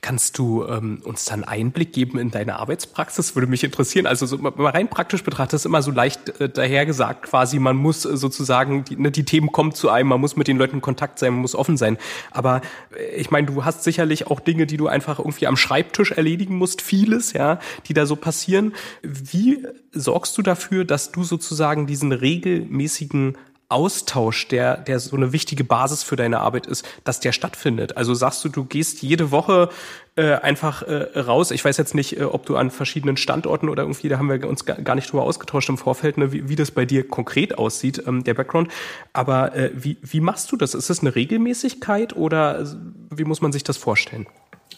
Kannst 0.00 0.38
du 0.38 0.64
ähm, 0.66 1.02
uns 1.04 1.24
dann 1.24 1.44
Einblick 1.44 1.92
geben 1.92 2.18
in 2.18 2.30
deine 2.30 2.58
Arbeitspraxis? 2.58 3.34
Würde 3.34 3.46
mich 3.46 3.64
interessieren. 3.64 4.06
Also 4.06 4.24
so, 4.26 4.38
mal 4.38 4.52
rein 4.70 4.88
praktisch 4.88 5.24
betrachtet 5.24 5.54
ist 5.54 5.66
immer 5.66 5.82
so 5.82 5.90
leicht 5.90 6.40
äh, 6.40 6.48
dahergesagt 6.48 7.24
quasi, 7.24 7.58
man 7.58 7.76
muss 7.76 8.04
äh, 8.04 8.16
sozusagen, 8.16 8.84
die, 8.84 8.96
ne, 8.96 9.10
die 9.10 9.24
Themen 9.24 9.52
kommen 9.52 9.72
zu 9.74 9.90
einem, 9.90 10.08
man 10.08 10.20
muss 10.20 10.36
mit 10.36 10.48
den 10.48 10.56
Leuten 10.56 10.76
in 10.76 10.80
Kontakt 10.80 11.18
sein, 11.18 11.32
man 11.32 11.42
muss 11.42 11.54
offen 11.54 11.76
sein. 11.76 11.98
Aber 12.30 12.60
äh, 12.96 13.16
ich 13.16 13.30
meine, 13.30 13.46
du 13.46 13.64
hast 13.64 13.84
sicherlich 13.84 14.26
auch 14.28 14.40
Dinge, 14.40 14.66
die 14.66 14.76
du 14.76 14.86
einfach 14.86 15.18
irgendwie 15.18 15.46
am 15.46 15.56
Schreibtisch 15.56 16.12
erledigen 16.12 16.56
musst, 16.56 16.80
vieles, 16.80 17.32
ja, 17.32 17.58
die 17.86 17.94
da 17.94 18.06
so 18.06 18.16
passieren. 18.16 18.74
Wie 19.02 19.66
sorgst 19.92 20.38
du 20.38 20.42
dafür, 20.42 20.84
dass 20.84 21.12
du 21.12 21.24
sozusagen 21.24 21.86
diesen 21.86 22.12
regelmäßigen 22.12 23.36
Austausch, 23.74 24.46
der, 24.48 24.76
der 24.76 25.00
so 25.00 25.16
eine 25.16 25.32
wichtige 25.32 25.64
Basis 25.64 26.04
für 26.04 26.14
deine 26.14 26.40
Arbeit 26.40 26.66
ist, 26.66 26.86
dass 27.02 27.18
der 27.18 27.32
stattfindet. 27.32 27.96
Also 27.96 28.14
sagst 28.14 28.44
du, 28.44 28.48
du 28.48 28.64
gehst 28.64 29.02
jede 29.02 29.32
Woche 29.32 29.68
äh, 30.16 30.34
einfach 30.34 30.82
äh, 30.82 31.18
raus. 31.18 31.50
Ich 31.50 31.64
weiß 31.64 31.76
jetzt 31.76 31.94
nicht, 31.94 32.20
äh, 32.20 32.22
ob 32.22 32.46
du 32.46 32.56
an 32.56 32.70
verschiedenen 32.70 33.16
Standorten 33.16 33.68
oder 33.68 33.82
irgendwie, 33.82 34.08
da 34.08 34.16
haben 34.16 34.28
wir 34.28 34.48
uns 34.48 34.64
gar 34.64 34.94
nicht 34.94 35.10
drüber 35.10 35.24
ausgetauscht 35.24 35.68
im 35.68 35.76
Vorfeld, 35.76 36.18
ne, 36.18 36.30
wie, 36.32 36.48
wie 36.48 36.54
das 36.54 36.70
bei 36.70 36.84
dir 36.84 37.06
konkret 37.08 37.58
aussieht, 37.58 38.04
ähm, 38.06 38.22
der 38.22 38.34
Background. 38.34 38.70
Aber 39.12 39.56
äh, 39.56 39.72
wie, 39.74 39.96
wie 40.02 40.20
machst 40.20 40.52
du 40.52 40.56
das? 40.56 40.74
Ist 40.74 40.88
das 40.88 41.00
eine 41.00 41.16
Regelmäßigkeit 41.16 42.14
oder 42.14 42.64
wie 43.10 43.24
muss 43.24 43.40
man 43.40 43.50
sich 43.50 43.64
das 43.64 43.76
vorstellen? 43.76 44.28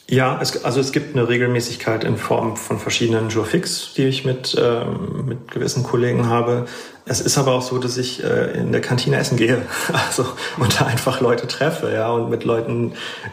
Ja, 0.09 0.39
es, 0.41 0.65
also 0.65 0.79
es 0.79 0.93
gibt 0.93 1.17
eine 1.17 1.29
Regelmäßigkeit 1.29 2.05
in 2.05 2.17
Form 2.17 2.57
von 2.57 2.79
verschiedenen 2.79 3.29
Jurfix, 3.29 3.93
die 3.95 4.05
ich 4.05 4.25
mit, 4.25 4.57
ähm, 4.59 5.27
mit 5.27 5.51
gewissen 5.51 5.83
Kollegen 5.83 6.29
habe. 6.29 6.67
Es 7.07 7.21
ist 7.21 7.39
aber 7.39 7.55
auch 7.55 7.63
so, 7.63 7.79
dass 7.79 7.97
ich 7.97 8.23
äh, 8.23 8.53
in 8.53 8.71
der 8.71 8.81
Kantine 8.81 9.17
essen 9.17 9.37
gehe, 9.37 9.63
also 9.93 10.25
und 10.59 10.81
da 10.81 10.87
einfach 10.87 11.21
Leute 11.21 11.49
treffe, 11.49 11.93
ja, 11.93 12.11
und 12.11 12.31
mit 12.31 12.45
Leuten 12.45 12.93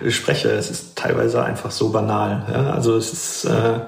spreche. 0.09 0.49
Es 0.49 0.71
ist 0.71 0.95
teilweise 0.95 1.43
einfach 1.43 1.69
so 1.69 1.89
banal. 1.89 2.47
Ja? 2.51 2.71
Also 2.71 2.95
es 2.95 3.13
ist 3.13 3.45
äh, 3.45 3.79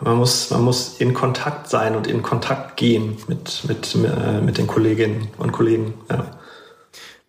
man 0.00 0.16
muss, 0.16 0.50
man 0.50 0.62
muss 0.62 0.96
in 0.98 1.14
Kontakt 1.14 1.68
sein 1.68 1.96
und 1.96 2.06
in 2.06 2.22
Kontakt 2.22 2.76
gehen 2.76 3.16
mit, 3.26 3.62
mit, 3.66 3.94
äh, 3.94 4.40
mit 4.40 4.58
den 4.58 4.66
Kolleginnen 4.68 5.28
und 5.38 5.50
Kollegen. 5.50 5.94
Ja 6.10 6.26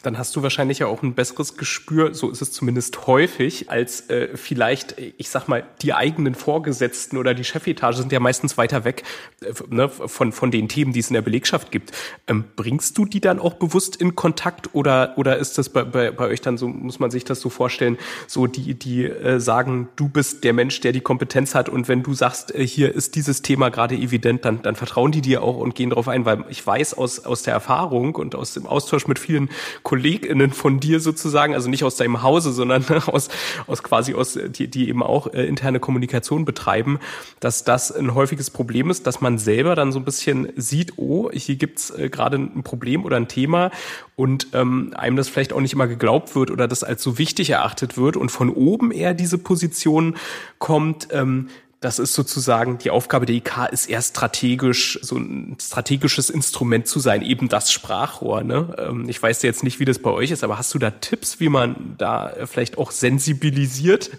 dann 0.05 0.17
hast 0.17 0.35
du 0.35 0.43
wahrscheinlich 0.43 0.79
ja 0.79 0.87
auch 0.87 1.01
ein 1.03 1.13
besseres 1.13 1.57
Gespür, 1.57 2.13
so 2.13 2.29
ist 2.29 2.41
es 2.41 2.51
zumindest 2.51 3.07
häufig, 3.07 3.69
als 3.69 4.09
äh, 4.09 4.35
vielleicht, 4.35 4.95
ich 5.17 5.29
sag 5.29 5.47
mal, 5.47 5.63
die 5.81 5.93
eigenen 5.93 6.35
Vorgesetzten 6.35 7.17
oder 7.17 7.33
die 7.33 7.43
Chefetage 7.43 7.97
sind 7.97 8.11
ja 8.11 8.19
meistens 8.19 8.57
weiter 8.57 8.83
weg 8.85 9.03
äh, 9.41 9.51
ne, 9.69 9.89
von, 9.89 10.31
von 10.31 10.51
den 10.51 10.69
Themen, 10.69 10.93
die 10.93 10.99
es 10.99 11.09
in 11.09 11.15
der 11.15 11.21
Belegschaft 11.21 11.71
gibt. 11.71 11.91
Ähm, 12.27 12.45
bringst 12.55 12.97
du 12.97 13.05
die 13.05 13.19
dann 13.19 13.39
auch 13.39 13.55
bewusst 13.55 13.95
in 13.95 14.15
Kontakt 14.15 14.73
oder, 14.73 15.13
oder 15.17 15.37
ist 15.37 15.57
das 15.57 15.69
bei, 15.69 15.83
bei, 15.83 16.11
bei 16.11 16.27
euch 16.27 16.41
dann 16.41 16.57
so, 16.57 16.67
muss 16.67 16.99
man 16.99 17.11
sich 17.11 17.23
das 17.23 17.41
so 17.41 17.49
vorstellen, 17.49 17.97
so 18.27 18.47
die, 18.47 18.75
die 18.75 19.05
äh, 19.05 19.39
sagen, 19.39 19.89
du 19.95 20.07
bist 20.07 20.43
der 20.43 20.53
Mensch, 20.53 20.79
der 20.81 20.91
die 20.91 21.01
Kompetenz 21.01 21.55
hat 21.55 21.67
und 21.69 21.87
wenn 21.87 22.03
du 22.03 22.13
sagst, 22.13 22.53
äh, 22.53 22.65
hier 22.65 22.93
ist 22.93 23.15
dieses 23.15 23.41
Thema 23.41 23.69
gerade 23.69 23.95
evident, 23.95 24.45
dann, 24.45 24.61
dann 24.61 24.75
vertrauen 24.75 25.11
die 25.11 25.21
dir 25.21 25.41
auch 25.41 25.57
und 25.57 25.75
gehen 25.75 25.89
darauf 25.89 26.07
ein, 26.07 26.25
weil 26.25 26.45
ich 26.49 26.65
weiß 26.65 26.93
aus, 26.95 27.25
aus 27.25 27.43
der 27.43 27.53
Erfahrung 27.53 28.15
und 28.15 28.35
aus 28.35 28.53
dem 28.53 28.67
Austausch 28.67 29.07
mit 29.07 29.19
vielen 29.19 29.49
Kollegen, 29.81 29.94
KollegInnen 29.95 30.51
von 30.51 30.81
dir 30.81 30.99
sozusagen, 30.99 31.53
also 31.53 31.69
nicht 31.69 31.85
aus 31.85 31.95
deinem 31.95 32.21
Hause, 32.21 32.51
sondern 32.51 32.85
aus, 33.07 33.29
aus 33.65 33.81
quasi 33.81 34.13
aus, 34.13 34.37
die, 34.49 34.67
die 34.67 34.89
eben 34.89 35.01
auch 35.01 35.33
äh, 35.33 35.45
interne 35.45 35.79
Kommunikation 35.79 36.43
betreiben, 36.43 36.99
dass 37.39 37.63
das 37.63 37.91
ein 37.91 38.13
häufiges 38.13 38.49
Problem 38.49 38.89
ist, 38.89 39.07
dass 39.07 39.21
man 39.21 39.37
selber 39.37 39.75
dann 39.75 39.93
so 39.93 39.99
ein 39.99 40.05
bisschen 40.05 40.49
sieht, 40.57 40.93
oh, 40.97 41.31
hier 41.31 41.55
gibt's 41.55 41.91
äh, 41.91 42.09
gerade 42.09 42.37
ein 42.37 42.63
Problem 42.63 43.05
oder 43.05 43.15
ein 43.15 43.29
Thema 43.29 43.71
und 44.17 44.47
ähm, 44.53 44.93
einem 44.97 45.15
das 45.15 45.29
vielleicht 45.29 45.53
auch 45.53 45.61
nicht 45.61 45.73
immer 45.73 45.87
geglaubt 45.87 46.35
wird 46.35 46.51
oder 46.51 46.67
das 46.67 46.83
als 46.83 47.01
so 47.01 47.17
wichtig 47.17 47.51
erachtet 47.51 47.97
wird 47.97 48.17
und 48.17 48.31
von 48.31 48.49
oben 48.49 48.91
eher 48.91 49.13
diese 49.13 49.37
Position 49.37 50.15
kommt, 50.59 51.07
ähm, 51.11 51.47
das 51.81 51.99
ist 51.99 52.13
sozusagen 52.13 52.77
die 52.77 52.89
Aufgabe 52.89 53.25
der 53.25 53.35
IK, 53.35 53.69
ist 53.71 53.89
eher 53.89 54.01
strategisch, 54.01 54.99
so 55.01 55.17
ein 55.17 55.57
strategisches 55.61 56.29
Instrument 56.29 56.87
zu 56.87 56.99
sein, 56.99 57.21
eben 57.21 57.49
das 57.49 57.71
Sprachrohr. 57.71 58.43
Ne? 58.43 58.75
Ähm, 58.77 59.09
ich 59.09 59.21
weiß 59.21 59.41
jetzt 59.43 59.63
nicht, 59.63 59.79
wie 59.79 59.85
das 59.85 59.99
bei 59.99 60.09
euch 60.09 60.31
ist, 60.31 60.43
aber 60.43 60.57
hast 60.57 60.73
du 60.73 60.79
da 60.79 60.91
Tipps, 60.91 61.39
wie 61.39 61.49
man 61.49 61.95
da 61.97 62.33
vielleicht 62.45 62.77
auch 62.77 62.91
sensibilisiert? 62.91 64.11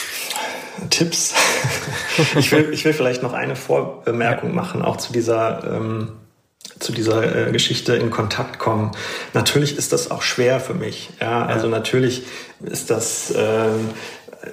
Tipps. 0.90 1.34
Ich 2.36 2.50
will, 2.52 2.70
ich 2.72 2.84
will 2.84 2.94
vielleicht 2.94 3.22
noch 3.22 3.34
eine 3.34 3.54
Vorbemerkung 3.54 4.54
machen, 4.54 4.82
auch 4.82 4.96
zu 4.96 5.12
dieser 5.12 5.76
ähm, 5.76 6.12
zu 6.78 6.92
dieser 6.92 7.48
äh, 7.48 7.52
Geschichte 7.52 7.94
in 7.94 8.10
Kontakt 8.10 8.58
kommen. 8.58 8.92
Natürlich 9.34 9.76
ist 9.76 9.92
das 9.92 10.10
auch 10.10 10.22
schwer 10.22 10.60
für 10.60 10.74
mich. 10.74 11.10
Ja, 11.20 11.44
also 11.44 11.68
natürlich 11.68 12.24
ist 12.62 12.90
das 12.90 13.32
ähm, 13.36 13.90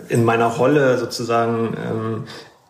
in 0.10 0.24
meiner 0.24 0.48
Rolle 0.48 0.98
sozusagen 0.98 1.78
ähm, 1.78 2.24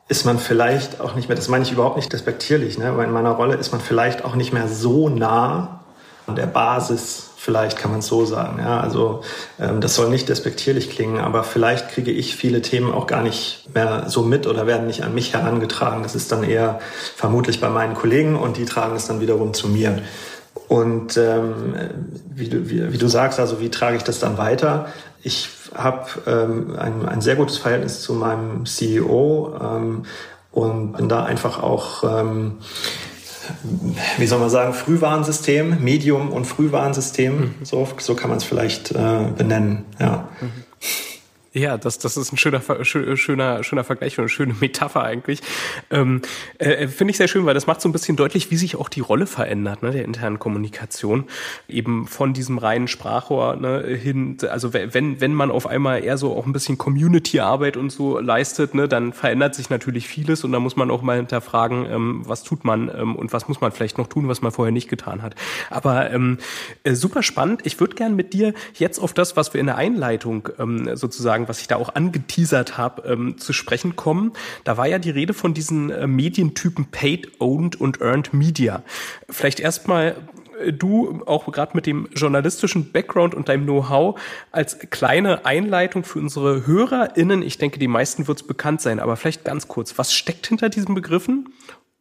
ist 0.08 0.26
man 0.26 0.40
vielleicht 0.40 1.02
auch 1.02 1.16
nicht 1.16 1.28
mehr, 1.28 1.36
das 1.36 1.50
meine 1.50 1.64
ich 1.64 1.72
überhaupt 1.72 1.98
nicht 1.98 2.12
despektierlich, 2.14 2.78
ne? 2.78 2.88
aber 2.88 3.04
in 3.04 3.12
meiner 3.12 3.32
Rolle 3.32 3.56
ist 3.56 3.72
man 3.72 3.82
vielleicht 3.82 4.24
auch 4.24 4.36
nicht 4.36 4.54
mehr 4.54 4.68
so 4.68 5.10
nah 5.10 5.82
an 6.28 6.36
der 6.36 6.46
Basis, 6.46 7.30
vielleicht 7.38 7.78
kann 7.78 7.92
man 7.92 8.00
es 8.00 8.08
so 8.08 8.26
sagen. 8.26 8.60
Ja? 8.60 8.80
Also 8.80 9.22
ähm, 9.60 9.82
das 9.82 9.96
soll 9.96 10.10
nicht 10.10 10.30
despektierlich 10.30 10.90
klingen, 10.90 11.20
aber 11.20 11.44
vielleicht 11.44 11.90
kriege 11.90 12.12
ich 12.12 12.36
viele 12.36 12.62
Themen 12.62 12.92
auch 12.92 13.08
gar 13.08 13.22
nicht 13.22 13.70
mehr 13.74 14.06
so 14.08 14.22
mit 14.22 14.48
oder 14.48 14.68
werden 14.68 14.88
nicht 14.88 15.04
an 15.04 15.14
mich 15.14 15.34
herangetragen. 15.34 16.04
Das 16.04 16.16
ist 16.16 16.32
dann 16.32 16.44
eher 16.44 16.80
vermutlich 17.16 17.60
bei 17.60 17.70
meinen 17.70 17.94
Kollegen 17.94 18.36
und 18.36 18.58
die 18.58 18.66
tragen 18.66 18.96
es 18.96 19.08
dann 19.08 19.20
wiederum 19.22 19.54
zu 19.54 19.68
mir. 19.68 20.02
Und 20.68 21.16
ähm, 21.18 21.76
wie, 22.30 22.50
du, 22.50 22.70
wie, 22.70 22.92
wie 22.92 22.98
du 22.98 23.08
sagst, 23.08 23.40
also 23.40 23.62
wie 23.62 23.70
trage 23.70 23.96
ich 23.96 24.04
das 24.04 24.20
dann 24.20 24.38
weiter? 24.38 24.88
Ich 25.22 25.48
habe 25.78 26.08
ähm, 26.26 26.76
ein, 26.78 27.08
ein 27.08 27.22
sehr 27.22 27.36
gutes 27.36 27.58
Verhältnis 27.58 28.02
zu 28.02 28.14
meinem 28.14 28.66
CEO 28.66 29.54
ähm, 29.62 30.04
und 30.52 30.94
bin 30.94 31.08
da 31.08 31.24
einfach 31.24 31.62
auch, 31.62 32.04
ähm, 32.04 32.58
wie 34.18 34.28
soll 34.28 34.40
man 34.40 34.50
sagen, 34.50 34.74
Frühwarnsystem, 34.74 35.84
Medium 35.84 36.32
und 36.32 36.46
Frühwarnsystem, 36.46 37.40
mhm. 37.40 37.56
so, 37.64 37.88
so 38.00 38.16
kann 38.16 38.30
man 38.30 38.38
es 38.38 38.44
vielleicht 38.44 38.92
äh, 38.92 39.28
benennen. 39.38 39.86
Ja. 40.00 40.28
Mhm. 40.42 40.67
Ja, 41.54 41.78
das, 41.78 41.98
das 41.98 42.18
ist 42.18 42.34
ein 42.34 42.38
schöner, 42.38 42.62
schöner, 42.84 43.64
schöner 43.64 43.84
Vergleich 43.84 44.18
und 44.18 44.24
eine 44.24 44.30
schöne 44.30 44.56
Metapher 44.60 45.04
eigentlich. 45.04 45.42
Ähm, 45.90 46.22
äh, 46.58 46.88
Finde 46.88 47.12
ich 47.12 47.18
sehr 47.18 47.28
schön, 47.28 47.46
weil 47.46 47.54
das 47.54 47.68
macht 47.68 47.82
so 47.82 47.90
ein 47.90 47.92
bisschen 47.92 48.18
deutlich, 48.18 48.52
wie 48.52 48.58
sich 48.58 48.76
auch 48.76 48.90
die 48.90 49.00
Rolle 49.00 49.26
verändert, 49.26 49.82
ne, 49.82 49.92
der 49.92 50.04
internen 50.04 50.40
Kommunikation. 50.40 51.26
Eben 51.68 52.08
von 52.08 52.34
diesem 52.34 52.58
reinen 52.58 52.88
Sprachrohr 52.88 53.56
ne, 53.56 53.84
hin, 53.88 54.38
also 54.50 54.74
wenn, 54.74 55.22
wenn 55.22 55.34
man 55.34 55.50
auf 55.50 55.68
einmal 55.68 56.04
eher 56.04 56.18
so 56.18 56.36
auch 56.36 56.46
ein 56.46 56.54
bisschen 56.54 56.78
Community-Arbeit 56.78 57.78
und 57.78 57.92
so 57.92 58.20
leistet, 58.20 58.76
ne, 58.76 58.88
dann 58.88 59.14
verändert 59.14 59.56
sich 59.56 59.70
natürlich 59.70 60.08
vieles 60.08 60.44
und 60.44 60.52
da 60.52 60.60
muss 60.60 60.76
man 60.76 60.92
auch 60.92 61.02
mal 61.02 61.18
hinterfragen, 61.18 61.86
ähm, 61.90 62.22
was 62.26 62.44
tut 62.44 62.66
man 62.66 62.92
ähm, 62.96 63.16
und 63.16 63.32
was 63.34 63.48
muss 63.48 63.62
man 63.62 63.72
vielleicht 63.72 63.98
noch 63.98 64.08
tun, 64.08 64.28
was 64.28 64.42
man 64.42 64.52
vorher 64.52 64.72
nicht 64.72 64.90
getan 64.90 65.22
hat. 65.22 65.36
Aber 65.70 66.12
ähm, 66.12 66.38
äh, 66.84 66.94
super 66.94 67.24
spannend. 67.24 67.62
Ich 67.64 67.80
würde 67.80 67.96
gern 67.96 68.16
mit 68.16 68.34
dir 68.34 68.54
jetzt 68.74 69.00
auf 69.00 69.14
das, 69.14 69.38
was 69.38 69.54
wir 69.54 69.62
in 69.62 69.68
der 69.68 69.78
Einleitung 69.78 70.50
ähm, 70.60 70.96
sozusagen 70.96 71.37
was 71.48 71.62
ich 71.62 71.68
da 71.68 71.76
auch 71.76 71.94
angeteasert 71.96 72.78
habe, 72.78 73.08
ähm, 73.08 73.38
zu 73.38 73.54
sprechen 73.54 73.96
kommen. 73.96 74.32
Da 74.64 74.78
war 74.78 74.88
ja 74.88 75.00
die 75.00 75.10
Rede 75.10 75.34
von 75.34 75.54
diesen 75.54 75.90
äh, 75.90 76.08
Medientypen 76.08 76.86
Paid, 76.86 77.40
Owned 77.40 77.80
und 77.80 78.02
Earned 78.02 78.34
Media. 78.34 78.84
Vielleicht 79.30 79.60
erstmal 79.60 80.16
äh, 80.64 80.74
du 80.74 81.22
auch 81.26 81.52
gerade 81.52 81.72
mit 81.76 81.86
dem 81.86 82.08
journalistischen 82.16 82.92
Background 82.92 83.36
und 83.36 83.50
deinem 83.50 83.66
Know-how 83.66 84.20
als 84.52 84.80
kleine 84.90 85.46
Einleitung 85.46 86.04
für 86.04 86.20
unsere 86.20 86.66
HörerInnen. 86.66 87.42
Ich 87.42 87.58
denke, 87.58 87.80
die 87.80 87.88
meisten 87.88 88.28
wird 88.28 88.42
es 88.42 88.48
bekannt 88.48 88.82
sein, 88.82 89.00
aber 89.00 89.16
vielleicht 89.18 89.44
ganz 89.44 89.68
kurz. 89.68 89.98
Was 89.98 90.14
steckt 90.14 90.48
hinter 90.48 90.70
diesen 90.70 90.96
Begriffen? 90.96 91.50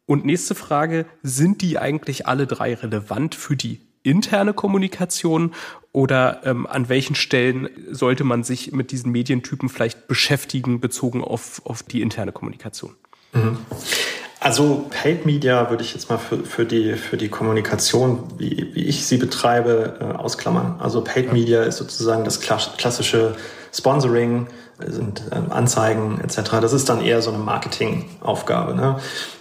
Und 0.06 0.24
nächste 0.24 0.54
Frage, 0.54 1.04
sind 1.22 1.62
die 1.62 1.78
eigentlich 1.78 2.28
alle 2.28 2.46
drei 2.46 2.74
relevant 2.74 3.34
für 3.34 3.56
die 3.56 3.85
interne 4.06 4.54
Kommunikation 4.54 5.52
oder 5.92 6.42
ähm, 6.44 6.66
an 6.66 6.88
welchen 6.88 7.14
Stellen 7.14 7.68
sollte 7.90 8.24
man 8.24 8.44
sich 8.44 8.72
mit 8.72 8.92
diesen 8.92 9.12
Medientypen 9.12 9.68
vielleicht 9.68 10.08
beschäftigen, 10.08 10.80
bezogen 10.80 11.24
auf, 11.24 11.62
auf 11.64 11.82
die 11.82 12.02
interne 12.02 12.32
Kommunikation? 12.32 12.94
Mhm. 13.32 13.58
Also 14.38 14.86
Paid 14.90 15.24
Media 15.26 15.70
würde 15.70 15.82
ich 15.82 15.94
jetzt 15.94 16.10
mal 16.10 16.18
für, 16.18 16.44
für, 16.44 16.66
die, 16.66 16.94
für 16.94 17.16
die 17.16 17.28
Kommunikation, 17.28 18.24
wie, 18.36 18.70
wie 18.74 18.84
ich 18.84 19.06
sie 19.06 19.16
betreibe, 19.16 19.96
äh, 20.00 20.04
ausklammern. 20.04 20.76
Also 20.78 21.02
Paid 21.02 21.32
Media 21.32 21.62
ist 21.62 21.78
sozusagen 21.78 22.24
das 22.24 22.40
klassische 22.40 23.34
Sponsoring, 23.72 24.46
sind 24.78 25.22
ähm, 25.32 25.50
Anzeigen 25.50 26.20
etc. 26.20 26.60
Das 26.60 26.72
ist 26.72 26.88
dann 26.88 27.00
eher 27.00 27.22
so 27.22 27.30
eine 27.30 27.42
Marketingaufgabe. 27.42 28.74
Ne? 28.74 29.00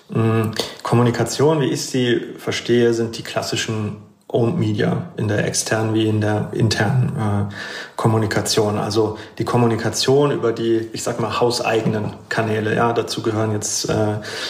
Mhm. 0.09 0.51
Kommunikation, 0.81 1.59
wie 1.59 1.65
ich 1.71 1.85
sie 1.85 2.21
verstehe, 2.37 2.93
sind 2.93 3.17
die 3.17 3.23
klassischen 3.23 3.97
Owned 4.35 4.59
Media 4.59 5.07
in 5.17 5.27
der 5.27 5.45
externen 5.45 5.93
wie 5.93 6.07
in 6.07 6.21
der 6.21 6.49
internen 6.51 7.15
äh, 7.15 7.53
Kommunikation. 7.95 8.77
Also 8.77 9.17
die 9.37 9.45
Kommunikation 9.45 10.31
über 10.31 10.51
die, 10.51 10.89
ich 10.93 11.03
sag 11.03 11.19
mal, 11.19 11.39
hauseigenen 11.39 12.13
Kanäle. 12.29 12.75
Ja, 12.75 12.93
dazu 12.93 13.21
gehören 13.21 13.53
jetzt 13.53 13.89
äh, 13.89 13.95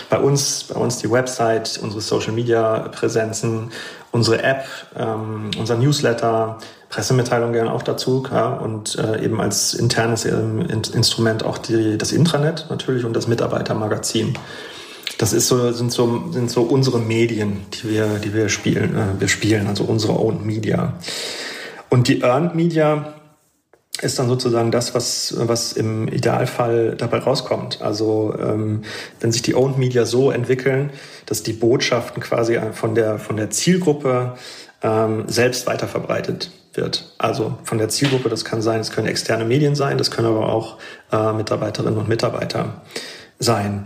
bei 0.10 0.20
uns, 0.20 0.66
bei 0.66 0.80
uns 0.80 0.98
die 0.98 1.12
Website, 1.12 1.80
unsere 1.82 2.02
Social 2.02 2.34
Media 2.34 2.90
Präsenzen, 2.90 3.72
unsere 4.12 4.42
App, 4.42 4.66
ähm, 4.98 5.52
unser 5.60 5.76
Newsletter, 5.76 6.58
Pressemitteilungen 6.90 7.54
gehören 7.54 7.70
auch 7.70 7.84
dazu, 7.84 8.26
ja, 8.32 8.54
und 8.54 8.98
äh, 8.98 9.24
eben 9.24 9.42
als 9.42 9.74
internes 9.74 10.24
ähm, 10.26 10.62
Instrument 10.62 11.44
auch 11.44 11.58
die, 11.58 11.98
das 11.98 12.12
Intranet 12.12 12.68
natürlich 12.70 13.04
und 13.04 13.14
das 13.14 13.28
Mitarbeitermagazin. 13.28 14.38
Das 15.18 15.34
ist 15.34 15.48
so, 15.48 15.72
sind 15.72 15.92
so, 15.92 16.32
sind 16.32 16.50
so 16.50 16.64
unsere 16.64 17.00
Medien, 17.00 17.66
die 17.74 17.90
wir, 17.90 18.20
die 18.20 18.34
wir 18.34 18.50
spielen, 18.50 18.96
äh, 18.96 19.20
wir 19.20 19.28
spielen, 19.28 19.68
also 19.68 19.84
unsere 19.86 20.20
Owned 20.20 20.46
Media. 20.46 20.94
Und 21.90 22.08
die 22.08 22.22
Earned 22.22 22.56
Media 22.56 23.14
ist 24.02 24.20
dann 24.20 24.28
sozusagen 24.28 24.72
das, 24.72 24.94
was, 24.94 25.34
was 25.38 25.72
im 25.74 26.08
Idealfall 26.10 26.96
dabei 26.98 27.20
rauskommt. 27.20 27.82
Also 27.82 28.36
ähm, 28.38 28.82
wenn 29.22 29.32
sich 29.32 29.42
die 29.42 29.56
Owned 29.56 29.78
Media 29.78 30.06
so 30.06 30.32
entwickeln, 30.32 30.90
dass 31.26 31.44
die 31.44 31.54
Botschaften 31.54 32.22
quasi 32.22 32.60
von 32.74 32.96
der, 32.96 33.20
von 33.20 33.38
der 33.38 33.52
Zielgruppe 33.52 34.36
ähm, 34.84 35.24
selbst 35.28 35.66
weiterverbreitet 35.66 36.52
wird. 36.74 37.14
Also 37.18 37.58
von 37.64 37.78
der 37.78 37.88
Zielgruppe, 37.88 38.28
das 38.28 38.44
kann 38.44 38.62
sein, 38.62 38.82
es 38.82 38.92
können 38.92 39.08
externe 39.08 39.46
Medien 39.46 39.76
sein, 39.76 39.98
das 39.98 40.12
können 40.12 40.28
aber 40.28 40.50
auch 40.50 40.78
äh, 41.14 41.32
Mitarbeiterinnen 41.32 41.98
und 41.98 42.10
Mitarbeiter 42.10 42.82
sein. 43.40 43.86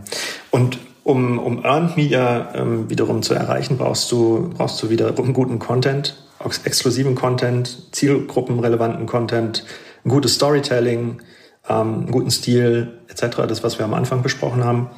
Und 0.50 0.80
um, 1.04 1.40
um 1.40 1.64
Earned 1.64 1.98
Media 1.98 2.54
ähm, 2.56 2.90
wiederum 2.90 3.22
zu 3.22 3.34
erreichen, 3.34 3.78
brauchst 3.78 4.12
du, 4.12 4.52
brauchst 4.56 4.82
du 4.82 4.90
wiederum 4.90 5.34
guten 5.34 5.60
Content, 5.60 6.16
exklusiven 6.64 7.16
Content, 7.16 7.94
zielgruppenrelevanten 7.94 9.06
Content, 9.06 9.66
gutes 10.08 10.36
Storytelling, 10.36 11.22
ähm, 11.68 12.12
guten 12.12 12.32
Stil 12.32 13.00
etc., 13.08 13.38
das, 13.48 13.64
was 13.64 13.78
wir 13.78 13.86
am 13.86 13.94
Anfang 13.94 14.22
besprochen 14.22 14.64
haben. 14.64 14.90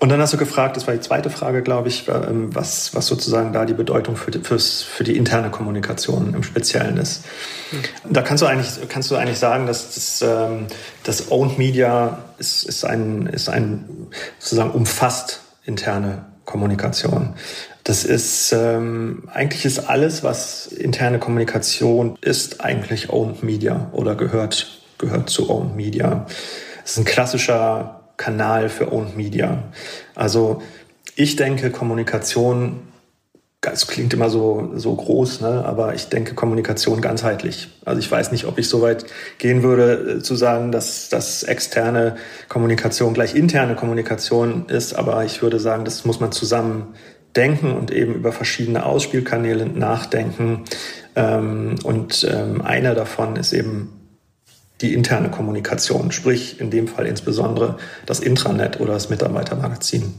Und 0.00 0.08
dann 0.08 0.20
hast 0.20 0.32
du 0.32 0.38
gefragt, 0.38 0.76
das 0.76 0.86
war 0.86 0.94
die 0.94 1.00
zweite 1.00 1.28
Frage, 1.28 1.62
glaube 1.62 1.88
ich, 1.88 2.08
ähm, 2.08 2.54
was, 2.54 2.94
was 2.94 3.06
sozusagen 3.06 3.52
da 3.52 3.66
die 3.66 3.74
Bedeutung 3.74 4.16
für 4.16 4.30
die, 4.30 4.40
fürs, 4.40 4.82
für 4.82 5.04
die 5.04 5.14
interne 5.16 5.50
Kommunikation 5.50 6.32
im 6.34 6.42
Speziellen 6.42 6.96
ist. 6.96 7.24
Mhm. 7.70 8.12
Da 8.14 8.22
kannst 8.22 8.42
du 8.42 8.46
eigentlich, 8.46 8.70
kannst 8.88 9.10
du 9.10 9.16
eigentlich 9.16 9.38
sagen, 9.38 9.66
dass 9.66 9.94
das, 9.94 10.22
ähm, 10.22 10.68
das 11.04 11.30
Owned 11.30 11.58
Media 11.58 12.24
ist, 12.38 12.64
ist, 12.64 12.84
ein, 12.84 13.26
ist 13.26 13.50
ein 13.50 14.08
sozusagen 14.38 14.70
umfasst 14.70 15.42
interne 15.66 16.24
Kommunikation. 16.46 17.34
Das 17.84 18.04
ist 18.04 18.52
ähm, 18.52 19.28
eigentlich 19.32 19.66
ist 19.66 19.80
alles, 19.80 20.24
was 20.24 20.66
interne 20.66 21.18
Kommunikation 21.18 22.16
ist, 22.22 22.62
eigentlich 22.62 23.10
Owned 23.10 23.42
Media 23.42 23.90
oder 23.92 24.14
gehört 24.14 24.80
gehört 24.96 25.30
zu 25.30 25.50
Owned 25.50 25.76
Media. 25.76 26.26
Es 26.84 26.92
ist 26.92 26.98
ein 26.98 27.04
klassischer 27.04 27.99
Kanal 28.20 28.68
für 28.68 28.92
Owned 28.92 29.16
Media. 29.16 29.64
Also 30.14 30.60
ich 31.16 31.36
denke, 31.36 31.70
Kommunikation, 31.70 32.80
das 33.62 33.86
klingt 33.86 34.12
immer 34.12 34.28
so, 34.28 34.72
so 34.74 34.94
groß, 34.94 35.40
ne? 35.40 35.64
aber 35.64 35.94
ich 35.94 36.10
denke 36.10 36.34
Kommunikation 36.34 37.00
ganzheitlich. 37.00 37.68
Also 37.84 37.98
ich 37.98 38.10
weiß 38.10 38.30
nicht, 38.30 38.44
ob 38.44 38.58
ich 38.58 38.68
so 38.68 38.82
weit 38.82 39.06
gehen 39.38 39.62
würde, 39.62 40.18
äh, 40.18 40.22
zu 40.22 40.34
sagen, 40.34 40.70
dass, 40.70 41.08
dass 41.08 41.42
externe 41.42 42.16
Kommunikation 42.48 43.14
gleich 43.14 43.34
interne 43.34 43.74
Kommunikation 43.74 44.66
ist, 44.68 44.92
aber 44.92 45.24
ich 45.24 45.40
würde 45.40 45.58
sagen, 45.58 45.86
das 45.86 46.04
muss 46.04 46.20
man 46.20 46.30
zusammen 46.30 46.94
denken 47.34 47.72
und 47.72 47.90
eben 47.90 48.14
über 48.14 48.32
verschiedene 48.32 48.84
Ausspielkanäle 48.84 49.64
nachdenken. 49.64 50.64
Ähm, 51.16 51.76
und 51.84 52.28
ähm, 52.30 52.60
einer 52.60 52.94
davon 52.94 53.36
ist 53.36 53.54
eben 53.54 53.99
die 54.80 54.94
interne 54.94 55.30
Kommunikation, 55.30 56.12
sprich 56.12 56.60
in 56.60 56.70
dem 56.70 56.88
Fall 56.88 57.06
insbesondere 57.06 57.76
das 58.06 58.20
Intranet 58.20 58.80
oder 58.80 58.94
das 58.94 59.10
Mitarbeitermagazin. 59.10 60.14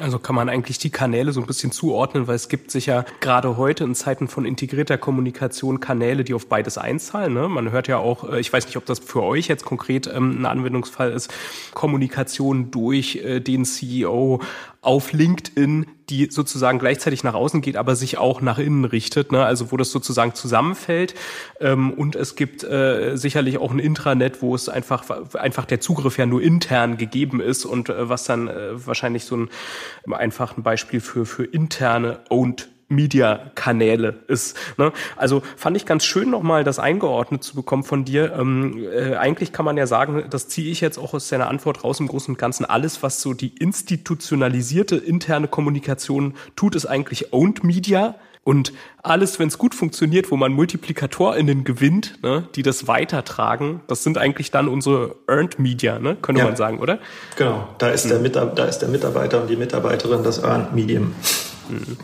Also 0.00 0.18
kann 0.18 0.34
man 0.34 0.48
eigentlich 0.48 0.78
die 0.78 0.90
Kanäle 0.90 1.32
so 1.32 1.40
ein 1.40 1.46
bisschen 1.46 1.70
zuordnen, 1.70 2.26
weil 2.26 2.34
es 2.34 2.48
gibt 2.48 2.72
sicher 2.72 3.04
gerade 3.20 3.56
heute 3.56 3.84
in 3.84 3.94
Zeiten 3.94 4.26
von 4.26 4.44
integrierter 4.44 4.98
Kommunikation 4.98 5.78
Kanäle, 5.78 6.24
die 6.24 6.34
auf 6.34 6.48
beides 6.48 6.76
einzahlen. 6.76 7.34
Ne? 7.34 7.48
Man 7.48 7.70
hört 7.70 7.86
ja 7.86 7.98
auch, 7.98 8.28
äh, 8.28 8.40
ich 8.40 8.52
weiß 8.52 8.66
nicht, 8.66 8.76
ob 8.76 8.86
das 8.86 8.98
für 8.98 9.22
euch 9.22 9.46
jetzt 9.46 9.64
konkret 9.64 10.08
ähm, 10.12 10.40
ein 10.40 10.46
Anwendungsfall 10.46 11.12
ist, 11.12 11.32
Kommunikation 11.72 12.72
durch 12.72 13.16
äh, 13.16 13.40
den 13.40 13.64
CEO 13.64 14.40
auf 14.82 15.12
LinkedIn, 15.12 15.86
die 16.10 16.28
sozusagen 16.30 16.78
gleichzeitig 16.78 17.24
nach 17.24 17.34
außen 17.34 17.60
geht, 17.60 17.76
aber 17.76 17.96
sich 17.96 18.18
auch 18.18 18.40
nach 18.40 18.58
innen 18.58 18.84
richtet, 18.84 19.32
ne? 19.32 19.44
also 19.44 19.70
wo 19.72 19.76
das 19.76 19.90
sozusagen 19.90 20.34
zusammenfällt. 20.34 21.14
Ähm, 21.60 21.92
und 21.92 22.16
es 22.16 22.34
gibt 22.34 22.64
äh, 22.64 23.16
sicherlich 23.16 23.58
auch 23.58 23.70
ein 23.70 23.78
Intranet, 23.78 24.42
wo 24.42 24.54
es 24.54 24.68
einfach, 24.68 25.04
einfach 25.34 25.64
der 25.64 25.80
Zugriff 25.80 26.18
ja 26.18 26.26
nur 26.26 26.42
intern 26.42 26.96
gegeben 26.96 27.40
ist 27.40 27.64
und 27.64 27.88
äh, 27.88 28.08
was 28.08 28.24
dann 28.24 28.48
äh, 28.48 28.86
wahrscheinlich 28.86 29.24
so 29.24 29.36
ein 29.36 29.48
einfach 30.10 30.56
ein 30.56 30.62
Beispiel 30.62 31.00
für, 31.00 31.24
für 31.24 31.44
interne 31.44 32.20
Owned 32.28 32.68
Media-Kanäle 32.90 34.20
ist. 34.28 34.56
Ne? 34.76 34.92
Also 35.16 35.42
fand 35.56 35.76
ich 35.76 35.86
ganz 35.86 36.04
schön 36.04 36.30
nochmal 36.30 36.64
das 36.64 36.78
eingeordnet 36.78 37.42
zu 37.42 37.54
bekommen 37.54 37.84
von 37.84 38.04
dir. 38.04 38.34
Ähm, 38.38 38.84
äh, 38.92 39.16
eigentlich 39.16 39.52
kann 39.52 39.64
man 39.64 39.76
ja 39.76 39.86
sagen, 39.86 40.24
das 40.28 40.48
ziehe 40.48 40.70
ich 40.70 40.80
jetzt 40.80 40.98
auch 40.98 41.14
aus 41.14 41.28
deiner 41.28 41.48
Antwort 41.48 41.84
raus 41.84 42.00
im 42.00 42.08
Großen 42.08 42.34
und 42.34 42.38
Ganzen. 42.38 42.64
Alles, 42.64 43.02
was 43.02 43.22
so 43.22 43.32
die 43.32 43.56
institutionalisierte 43.56 44.96
interne 44.96 45.48
Kommunikation 45.48 46.34
tut, 46.56 46.74
ist 46.74 46.86
eigentlich 46.86 47.32
Owned 47.32 47.64
Media. 47.64 48.16
Und 48.42 48.72
alles, 49.02 49.38
wenn 49.38 49.48
es 49.48 49.58
gut 49.58 49.74
funktioniert, 49.74 50.30
wo 50.30 50.36
man 50.36 50.52
MultiplikatorInnen 50.52 51.64
gewinnt, 51.64 52.22
ne, 52.22 52.48
die 52.54 52.62
das 52.62 52.88
weitertragen, 52.88 53.82
das 53.86 54.02
sind 54.02 54.16
eigentlich 54.16 54.50
dann 54.50 54.66
unsere 54.66 55.14
Earned 55.28 55.58
Media, 55.58 55.98
ne, 55.98 56.16
könnte 56.20 56.40
ja. 56.40 56.46
man 56.46 56.56
sagen, 56.56 56.78
oder? 56.78 56.98
Genau, 57.36 57.68
da 57.78 57.90
ist, 57.90 58.06
mhm. 58.06 58.32
der 58.32 58.46
da 58.46 58.64
ist 58.64 58.78
der 58.78 58.88
Mitarbeiter 58.88 59.42
und 59.42 59.50
die 59.50 59.56
Mitarbeiterin 59.56 60.24
das 60.24 60.42
Earned 60.42 60.74
Medium. 60.74 61.14
Mhm. 61.68 61.98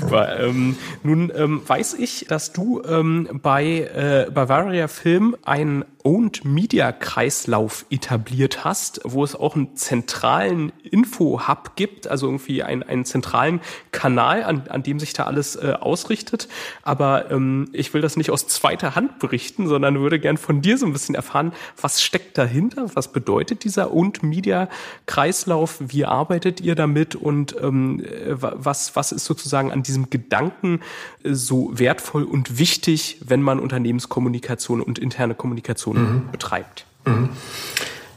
Super. 0.00 0.38
Ähm, 0.40 0.76
nun 1.02 1.32
ähm, 1.34 1.62
weiß 1.66 1.94
ich, 1.94 2.26
dass 2.28 2.52
du 2.52 2.82
ähm, 2.84 3.28
bei 3.42 3.64
äh, 3.66 4.30
Bavaria 4.30 4.86
Film 4.86 5.36
einen 5.44 5.84
Owned 6.04 6.44
Media 6.44 6.92
Kreislauf 6.92 7.84
etabliert 7.90 8.64
hast, 8.64 9.00
wo 9.04 9.24
es 9.24 9.34
auch 9.34 9.56
einen 9.56 9.76
zentralen 9.76 10.72
Info-Hub 10.82 11.76
gibt, 11.76 12.06
also 12.06 12.26
irgendwie 12.26 12.62
einen, 12.62 12.82
einen 12.82 13.04
zentralen 13.04 13.60
Kanal, 13.90 14.44
an, 14.44 14.68
an 14.68 14.82
dem 14.82 15.00
sich 15.00 15.12
da 15.12 15.24
alles 15.24 15.56
äh, 15.56 15.74
ausrichtet. 15.78 16.48
Aber 16.82 17.30
ähm, 17.30 17.68
ich 17.72 17.92
will 17.92 18.00
das 18.00 18.16
nicht 18.16 18.30
aus 18.30 18.46
zweiter 18.46 18.94
Hand 18.94 19.18
berichten, 19.18 19.66
sondern 19.66 19.98
würde 19.98 20.18
gern 20.18 20.36
von 20.36 20.62
dir 20.62 20.78
so 20.78 20.86
ein 20.86 20.92
bisschen 20.92 21.14
erfahren, 21.14 21.52
was 21.80 22.00
steckt 22.02 22.38
dahinter, 22.38 22.94
was 22.94 23.12
bedeutet 23.12 23.64
dieser 23.64 23.92
Owned 23.92 24.22
Media 24.22 24.68
Kreislauf, 25.06 25.76
wie 25.80 26.04
arbeitet 26.04 26.60
ihr 26.60 26.74
damit 26.74 27.16
und 27.16 27.56
ähm, 27.60 28.02
was, 28.28 28.96
was 28.96 29.12
ist 29.12 29.24
sozusagen 29.24 29.72
an 29.72 29.82
diesem 29.88 30.10
Gedanken 30.10 30.80
äh, 31.24 31.32
so 31.32 31.76
wertvoll 31.78 32.24
und 32.24 32.58
wichtig, 32.58 33.18
wenn 33.24 33.42
man 33.42 33.58
Unternehmenskommunikation 33.58 34.80
und 34.80 34.98
interne 34.98 35.34
Kommunikation 35.34 35.96
mhm. 35.96 36.30
betreibt. 36.30 36.86
Mhm. 37.04 37.30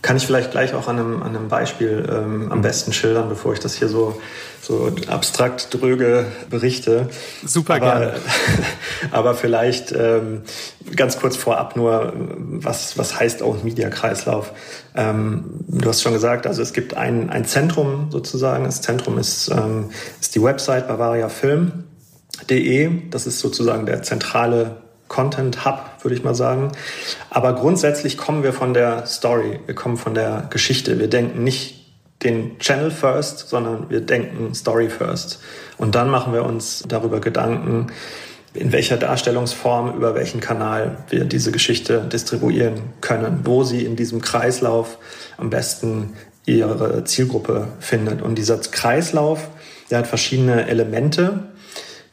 Kann 0.02 0.18
ich 0.18 0.26
vielleicht 0.26 0.52
gleich 0.52 0.74
auch 0.74 0.88
an 0.88 0.98
einem, 0.98 1.22
an 1.22 1.36
einem 1.36 1.48
Beispiel 1.48 2.10
ähm, 2.10 2.52
am 2.52 2.58
mhm. 2.58 2.64
besten 2.64 2.92
schildern, 2.92 3.30
bevor 3.30 3.54
ich 3.54 3.60
das 3.60 3.76
hier 3.76 3.88
so, 3.88 4.20
so 4.60 4.92
abstrakt 5.08 5.68
dröge 5.72 6.26
berichte. 6.50 7.08
Super 7.46 7.76
aber, 7.76 7.86
gerne. 7.86 8.14
aber 9.12 9.36
vielleicht 9.36 9.92
ähm, 9.92 10.42
ganz 10.96 11.20
kurz 11.20 11.38
vorab 11.38 11.76
nur, 11.76 12.14
was, 12.16 12.98
was 12.98 13.20
heißt 13.20 13.44
Owned 13.44 13.64
Media 13.64 13.90
Kreislauf? 13.90 14.54
Ähm, 14.96 15.44
du 15.68 15.88
hast 15.88 16.02
schon 16.02 16.14
gesagt, 16.14 16.48
also 16.48 16.64
es 16.64 16.74
gibt 16.74 16.96
ein, 16.96 17.30
ein 17.30 17.46
Zentrum 17.46 18.10
sozusagen. 18.10 18.64
Das 18.64 18.82
Zentrum 18.82 19.20
ist, 19.20 19.50
ähm, 19.50 19.92
ist 20.20 20.34
die 20.34 20.42
Website 20.42 20.88
bavariafilm.de. 20.88 23.10
Das 23.12 23.28
ist 23.28 23.40
sozusagen 23.40 23.86
der 23.86 24.02
zentrale 24.02 24.78
Content 25.12 25.66
Hub, 25.66 25.84
würde 26.04 26.16
ich 26.16 26.24
mal 26.24 26.34
sagen. 26.34 26.72
Aber 27.30 27.54
grundsätzlich 27.54 28.18
kommen 28.18 28.44
wir 28.44 28.54
von 28.54 28.74
der 28.74 29.06
Story, 29.06 29.60
wir 29.66 29.76
kommen 29.76 29.98
von 29.98 30.14
der 30.14 30.48
Geschichte. 30.50 31.00
Wir 31.00 31.10
denken 31.10 31.44
nicht 31.44 31.86
den 32.24 32.58
Channel 32.60 32.92
first, 32.92 33.50
sondern 33.50 33.90
wir 33.90 34.00
denken 34.00 34.56
Story 34.56 34.90
first. 34.90 35.42
Und 35.78 35.96
dann 35.96 36.10
machen 36.10 36.32
wir 36.32 36.46
uns 36.46 36.86
darüber 36.88 37.20
Gedanken, 37.20 37.88
in 38.54 38.72
welcher 38.72 38.96
Darstellungsform, 38.96 39.98
über 39.98 40.16
welchen 40.16 40.40
Kanal 40.40 41.00
wir 41.10 41.26
diese 41.26 41.52
Geschichte 41.52 42.00
distribuieren 42.02 42.76
können, 43.02 43.42
wo 43.44 43.66
sie 43.66 43.84
in 43.84 43.98
diesem 43.98 44.22
Kreislauf 44.22 44.98
am 45.38 45.50
besten 45.50 46.14
ihre 46.46 47.04
Zielgruppe 47.04 47.68
findet. 47.82 48.22
Und 48.22 48.36
dieser 48.36 48.58
Kreislauf, 48.60 49.50
der 49.90 50.00
hat 50.00 50.08
verschiedene 50.08 50.68
Elemente. 50.70 51.51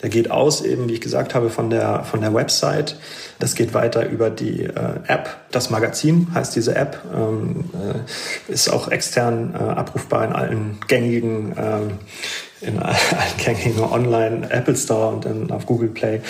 Der 0.02 0.10
geht 0.10 0.30
aus, 0.30 0.60
eben 0.60 0.88
wie 0.88 0.94
ich 0.94 1.00
gesagt 1.00 1.34
habe, 1.34 1.50
von 1.50 1.70
der, 1.70 2.04
von 2.04 2.20
der 2.20 2.32
Website. 2.32 2.96
Das 3.40 3.56
geht 3.56 3.74
weiter 3.74 4.08
über 4.08 4.30
die 4.30 4.62
äh, 4.62 5.00
App. 5.06 5.36
Das 5.50 5.70
Magazin 5.70 6.28
heißt 6.32 6.54
diese 6.54 6.76
App, 6.76 7.00
ähm, 7.12 7.70
äh, 7.74 8.52
ist 8.52 8.68
auch 8.68 8.88
extern 8.90 9.54
äh, 9.54 9.58
abrufbar 9.58 10.24
in 10.24 10.32
allen 10.32 10.78
gängigen 10.86 11.54
ähm, 11.58 11.90
in 12.60 12.78
allen 12.82 12.96
gängigen 13.44 13.82
Online 13.82 14.50
Apple 14.50 14.76
Store 14.76 15.14
und 15.14 15.24
dann 15.24 15.50
auf 15.50 15.66
Google 15.66 15.88
Play. 15.88 16.20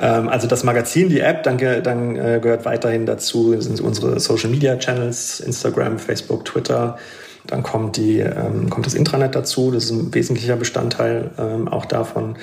Ähm, 0.00 0.28
also 0.28 0.46
das 0.46 0.64
Magazin, 0.64 1.08
die 1.08 1.20
App, 1.20 1.42
dann, 1.44 1.56
ge 1.56 1.80
dann 1.80 2.16
äh, 2.16 2.40
gehört 2.42 2.64
weiterhin 2.64 3.06
dazu 3.06 3.60
sind 3.60 3.80
unsere 3.80 4.20
Social 4.20 4.50
Media 4.50 4.76
Channels, 4.76 5.40
Instagram, 5.40 5.98
Facebook, 5.98 6.44
Twitter, 6.44 6.98
dann 7.46 7.62
kommt, 7.62 7.96
die, 7.96 8.20
ähm, 8.20 8.70
kommt 8.70 8.86
das 8.86 8.94
Intranet 8.94 9.34
dazu, 9.34 9.70
das 9.70 9.84
ist 9.84 9.90
ein 9.90 10.14
wesentlicher 10.14 10.56
Bestandteil 10.56 11.30
ähm, 11.38 11.68
auch 11.68 11.84
davon. 11.84 12.36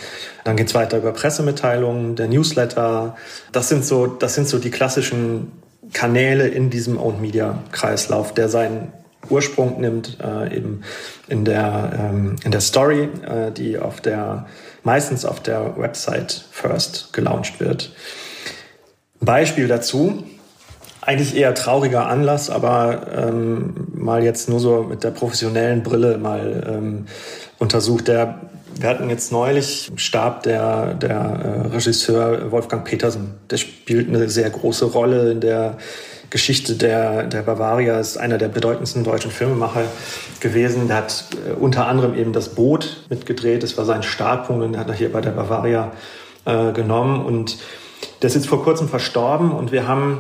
Dann 0.43 0.55
geht's 0.55 0.75
weiter 0.75 0.97
über 0.97 1.11
Pressemitteilungen, 1.11 2.15
der 2.15 2.27
Newsletter. 2.27 3.15
Das 3.51 3.69
sind 3.69 3.83
so, 3.83 4.05
das 4.07 4.35
sind 4.35 4.47
so 4.47 4.59
die 4.59 4.69
klassischen 4.69 5.51
Kanäle 5.93 6.47
in 6.47 6.69
diesem 6.69 6.99
Owned 6.99 7.21
Media 7.21 7.63
Kreislauf, 7.71 8.33
der 8.33 8.47
seinen 8.47 8.93
Ursprung 9.29 9.79
nimmt 9.81 10.17
äh, 10.21 10.55
eben 10.55 10.81
in 11.27 11.45
der, 11.45 11.91
ähm, 11.97 12.35
in 12.43 12.51
der 12.51 12.61
Story, 12.61 13.09
äh, 13.25 13.51
die 13.51 13.77
auf 13.77 14.01
der, 14.01 14.47
meistens 14.83 15.25
auf 15.25 15.39
der 15.39 15.77
Website 15.77 16.45
First 16.51 17.13
gelauncht 17.13 17.59
wird. 17.59 17.93
Beispiel 19.19 19.67
dazu 19.67 20.23
eigentlich 21.01 21.35
eher 21.35 21.53
trauriger 21.55 22.07
Anlass, 22.07 22.49
aber 22.49 23.07
ähm, 23.15 23.73
mal 23.93 24.23
jetzt 24.23 24.49
nur 24.49 24.59
so 24.59 24.83
mit 24.83 25.03
der 25.03 25.11
professionellen 25.11 25.81
Brille 25.81 26.17
mal 26.17 26.63
ähm, 26.69 27.05
untersucht. 27.57 28.07
Der, 28.07 28.41
wir 28.79 28.89
hatten 28.89 29.09
jetzt 29.09 29.31
neulich 29.31 29.91
starb 29.95 30.43
der, 30.43 30.93
der 30.93 31.11
äh, 31.11 31.67
Regisseur 31.69 32.51
Wolfgang 32.51 32.85
Petersen. 32.85 33.33
Der 33.49 33.57
spielt 33.57 34.09
eine 34.09 34.29
sehr 34.29 34.49
große 34.49 34.85
Rolle 34.85 35.31
in 35.31 35.41
der 35.41 35.77
Geschichte 36.29 36.75
der, 36.75 37.23
der 37.23 37.41
Bavaria, 37.41 37.99
ist 37.99 38.17
einer 38.17 38.37
der 38.37 38.47
bedeutendsten 38.47 39.03
deutschen 39.03 39.31
Filmemacher 39.31 39.83
gewesen. 40.39 40.87
Der 40.87 40.97
hat 40.97 41.25
äh, 41.47 41.53
unter 41.53 41.87
anderem 41.87 42.15
eben 42.15 42.31
das 42.31 42.49
Boot 42.49 43.05
mitgedreht. 43.09 43.63
Das 43.63 43.75
war 43.75 43.85
sein 43.85 44.03
Startpunkt 44.03 44.63
und 44.63 44.77
hat 44.77 44.87
er 44.87 44.93
hier 44.93 45.11
bei 45.11 45.21
der 45.21 45.31
Bavaria 45.31 45.91
äh, 46.45 46.71
genommen. 46.73 47.25
Und 47.25 47.57
der 48.21 48.27
ist 48.27 48.35
jetzt 48.35 48.47
vor 48.47 48.63
kurzem 48.63 48.87
verstorben 48.87 49.51
und 49.51 49.71
wir 49.71 49.87
haben 49.87 50.19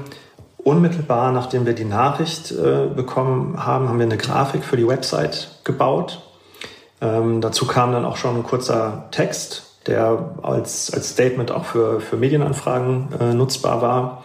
Unmittelbar 0.63 1.31
nachdem 1.31 1.65
wir 1.65 1.73
die 1.73 1.85
Nachricht 1.85 2.51
äh, 2.51 2.87
bekommen 2.93 3.65
haben, 3.65 3.89
haben 3.89 3.97
wir 3.97 4.05
eine 4.05 4.17
Grafik 4.17 4.63
für 4.63 4.77
die 4.77 4.87
Website 4.87 5.59
gebaut. 5.63 6.21
Ähm, 7.01 7.41
dazu 7.41 7.65
kam 7.65 7.91
dann 7.91 8.05
auch 8.05 8.17
schon 8.17 8.37
ein 8.37 8.43
kurzer 8.43 9.07
Text, 9.11 9.63
der 9.87 10.35
als, 10.43 10.93
als 10.93 11.09
Statement 11.09 11.51
auch 11.51 11.65
für, 11.65 11.99
für 11.99 12.15
Medienanfragen 12.15 13.07
äh, 13.19 13.33
nutzbar 13.33 13.81
war 13.81 14.23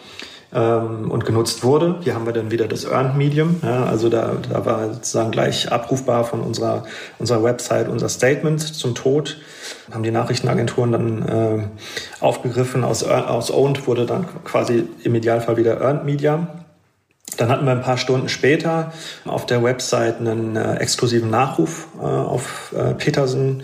ähm, 0.53 1.11
und 1.11 1.25
genutzt 1.25 1.65
wurde. 1.65 1.97
Hier 2.03 2.15
haben 2.15 2.27
wir 2.27 2.35
dann 2.35 2.51
wieder 2.51 2.69
das 2.69 2.85
Earned 2.85 3.17
Medium. 3.17 3.61
Ja, 3.63 3.85
also 3.85 4.11
da, 4.11 4.33
da 4.53 4.67
war 4.67 4.93
sozusagen 4.93 5.31
gleich 5.31 5.73
abrufbar 5.73 6.25
von 6.25 6.43
unserer, 6.43 6.85
unserer 7.19 7.43
Website 7.43 7.89
unser 7.89 8.11
Statement 8.11 8.61
zum 8.61 8.95
Tod. 8.95 9.39
Haben 9.91 10.03
die 10.03 10.11
Nachrichtenagenturen 10.11 10.93
dann 10.93 11.29
äh, 11.29 11.65
aufgegriffen. 12.21 12.85
Aus, 12.85 13.05
aus 13.05 13.51
Owned 13.51 13.87
wurde 13.87 14.07
dann 14.07 14.27
quasi 14.45 14.85
im 15.03 15.15
Idealfall 15.15 15.57
wieder 15.57 15.81
Earned 15.81 16.05
Media. 16.05 16.49
Dann 17.37 17.51
hatten 17.51 17.67
wir 17.67 17.73
ein 17.73 17.83
paar 17.83 17.99
Stunden 17.99 18.29
später 18.29 18.93
auf 19.25 19.47
der 19.47 19.63
Website 19.63 20.21
einen 20.21 20.57
äh, 20.57 20.77
exklusiven 20.77 21.29
Nachruf 21.31 21.89
äh, 22.01 22.05
auf 22.05 22.73
äh, 22.77 22.95
Petersen 22.95 23.63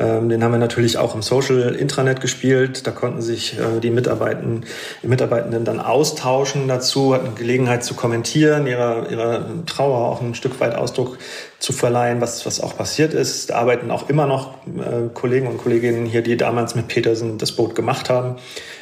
ähm, 0.00 0.30
den 0.30 0.42
haben 0.42 0.52
wir 0.52 0.58
natürlich 0.58 0.96
auch 0.96 1.14
im 1.14 1.20
Social 1.20 1.74
Intranet 1.74 2.22
gespielt. 2.22 2.86
Da 2.86 2.90
konnten 2.90 3.20
sich 3.20 3.58
äh, 3.58 3.80
die, 3.80 3.90
Mitarbeitenden, 3.90 4.64
die 5.02 5.08
Mitarbeitenden 5.08 5.66
dann 5.66 5.78
austauschen 5.78 6.68
dazu, 6.68 7.12
hatten 7.12 7.34
Gelegenheit 7.34 7.84
zu 7.84 7.92
kommentieren, 7.94 8.66
ihrer, 8.66 9.10
ihrer 9.10 9.44
Trauer 9.66 10.08
auch 10.08 10.22
ein 10.22 10.34
Stück 10.34 10.58
weit 10.60 10.74
Ausdruck 10.74 11.18
zu 11.58 11.74
verleihen, 11.74 12.22
was, 12.22 12.46
was 12.46 12.62
auch 12.62 12.76
passiert 12.78 13.12
ist. 13.12 13.50
Da 13.50 13.56
arbeiten 13.56 13.90
auch 13.90 14.08
immer 14.08 14.26
noch 14.26 14.54
äh, 14.66 15.08
Kollegen 15.12 15.46
und 15.46 15.58
Kolleginnen 15.58 16.06
hier, 16.06 16.22
die 16.22 16.38
damals 16.38 16.74
mit 16.74 16.88
Petersen 16.88 17.36
das 17.36 17.52
Boot 17.52 17.74
gemacht 17.74 18.08
haben. 18.08 18.36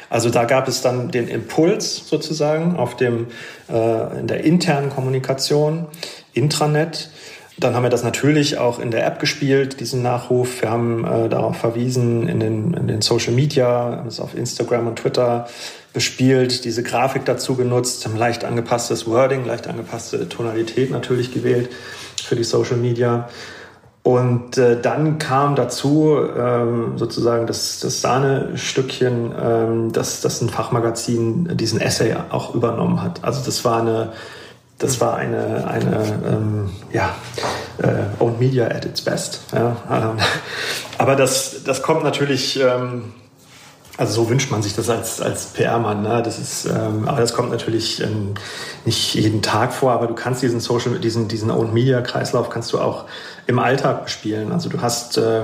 Also 0.09 0.29
da 0.29 0.45
gab 0.45 0.69
es 0.69 0.81
dann 0.81 1.11
den 1.11 1.27
Impuls 1.27 2.07
sozusagen 2.07 2.77
auf 2.77 2.95
dem, 2.95 3.27
äh, 3.69 4.19
in 4.19 4.27
der 4.27 4.45
internen 4.45 4.89
Kommunikation, 4.89 5.87
Intranet, 6.33 7.09
dann 7.59 7.75
haben 7.75 7.83
wir 7.83 7.89
das 7.89 8.03
natürlich 8.03 8.57
auch 8.57 8.79
in 8.79 8.91
der 8.91 9.05
App 9.05 9.19
gespielt, 9.19 9.79
diesen 9.79 10.01
Nachruf. 10.01 10.61
Wir 10.61 10.69
haben 10.69 11.05
äh, 11.05 11.29
darauf 11.29 11.57
verwiesen 11.57 12.27
in 12.27 12.39
den, 12.39 12.73
in 12.73 12.87
den 12.87 13.01
Social 13.01 13.33
Media, 13.33 13.97
haben 13.97 14.07
es 14.07 14.19
auf 14.19 14.35
Instagram 14.35 14.87
und 14.87 14.97
Twitter 14.97 15.47
bespielt, 15.93 16.65
diese 16.65 16.83
Grafik 16.83 17.25
dazu 17.25 17.55
genutzt, 17.55 18.05
haben 18.05 18.15
leicht 18.15 18.45
angepasstes 18.45 19.07
Wording, 19.07 19.45
leicht 19.45 19.67
angepasste 19.67 20.29
Tonalität 20.29 20.91
natürlich 20.91 21.33
gewählt 21.33 21.69
für 22.23 22.35
die 22.35 22.43
Social 22.43 22.77
Media. 22.77 23.27
Und 24.03 24.57
äh, 24.57 24.79
dann 24.79 25.17
kam 25.17 25.55
dazu 25.55 26.17
ähm, 26.37 26.97
sozusagen 26.97 27.47
das, 27.47 27.79
das 27.79 28.01
Sahnestückchen, 28.01 29.33
ähm, 29.39 29.91
dass, 29.91 30.21
dass 30.21 30.41
ein 30.41 30.49
Fachmagazin 30.49 31.57
diesen 31.57 31.81
Essay 31.81 32.15
auch 32.29 32.55
übernommen 32.55 33.01
hat. 33.03 33.23
Also 33.23 33.43
das 33.45 33.65
war 33.65 33.81
eine 33.81 34.13
das 34.79 35.01
war 35.01 35.17
eine, 35.17 35.67
eine 35.67 36.21
ähm, 36.25 36.69
ja, 36.91 37.13
äh, 37.77 38.21
Owned 38.21 38.39
Media 38.39 38.65
at 38.67 38.85
its 38.85 39.01
best. 39.01 39.41
Ja. 39.53 39.75
Ähm, 39.91 40.17
aber 40.97 41.15
das, 41.15 41.63
das 41.65 41.83
kommt 41.83 42.03
natürlich, 42.03 42.59
ähm, 42.59 43.13
also 43.97 44.23
so 44.23 44.29
wünscht 44.29 44.49
man 44.51 44.61
sich 44.63 44.73
das 44.75 44.89
als, 44.89 45.19
als 45.19 45.47
PR-Mann. 45.47 46.01
Ne? 46.01 46.23
Das 46.23 46.39
ist, 46.39 46.65
ähm, 46.65 47.07
aber 47.09 47.19
das 47.19 47.33
kommt 47.33 47.51
natürlich 47.51 48.01
ähm, 48.01 48.35
nicht 48.85 49.15
jeden 49.15 49.41
Tag 49.41 49.73
vor, 49.73 49.91
aber 49.91 50.07
du 50.07 50.15
kannst 50.15 50.41
diesen 50.41 50.61
Social, 50.61 50.97
diesen, 50.99 51.27
diesen 51.27 51.51
Owned 51.51 51.73
Media 51.73 52.01
Kreislauf 52.01 52.49
kannst 52.49 52.71
du 52.71 52.79
auch 52.79 53.03
im 53.47 53.59
Alltag 53.59 54.09
spielen. 54.09 54.53
Also 54.53 54.69
du 54.69 54.81
hast 54.81 55.17
äh, 55.17 55.41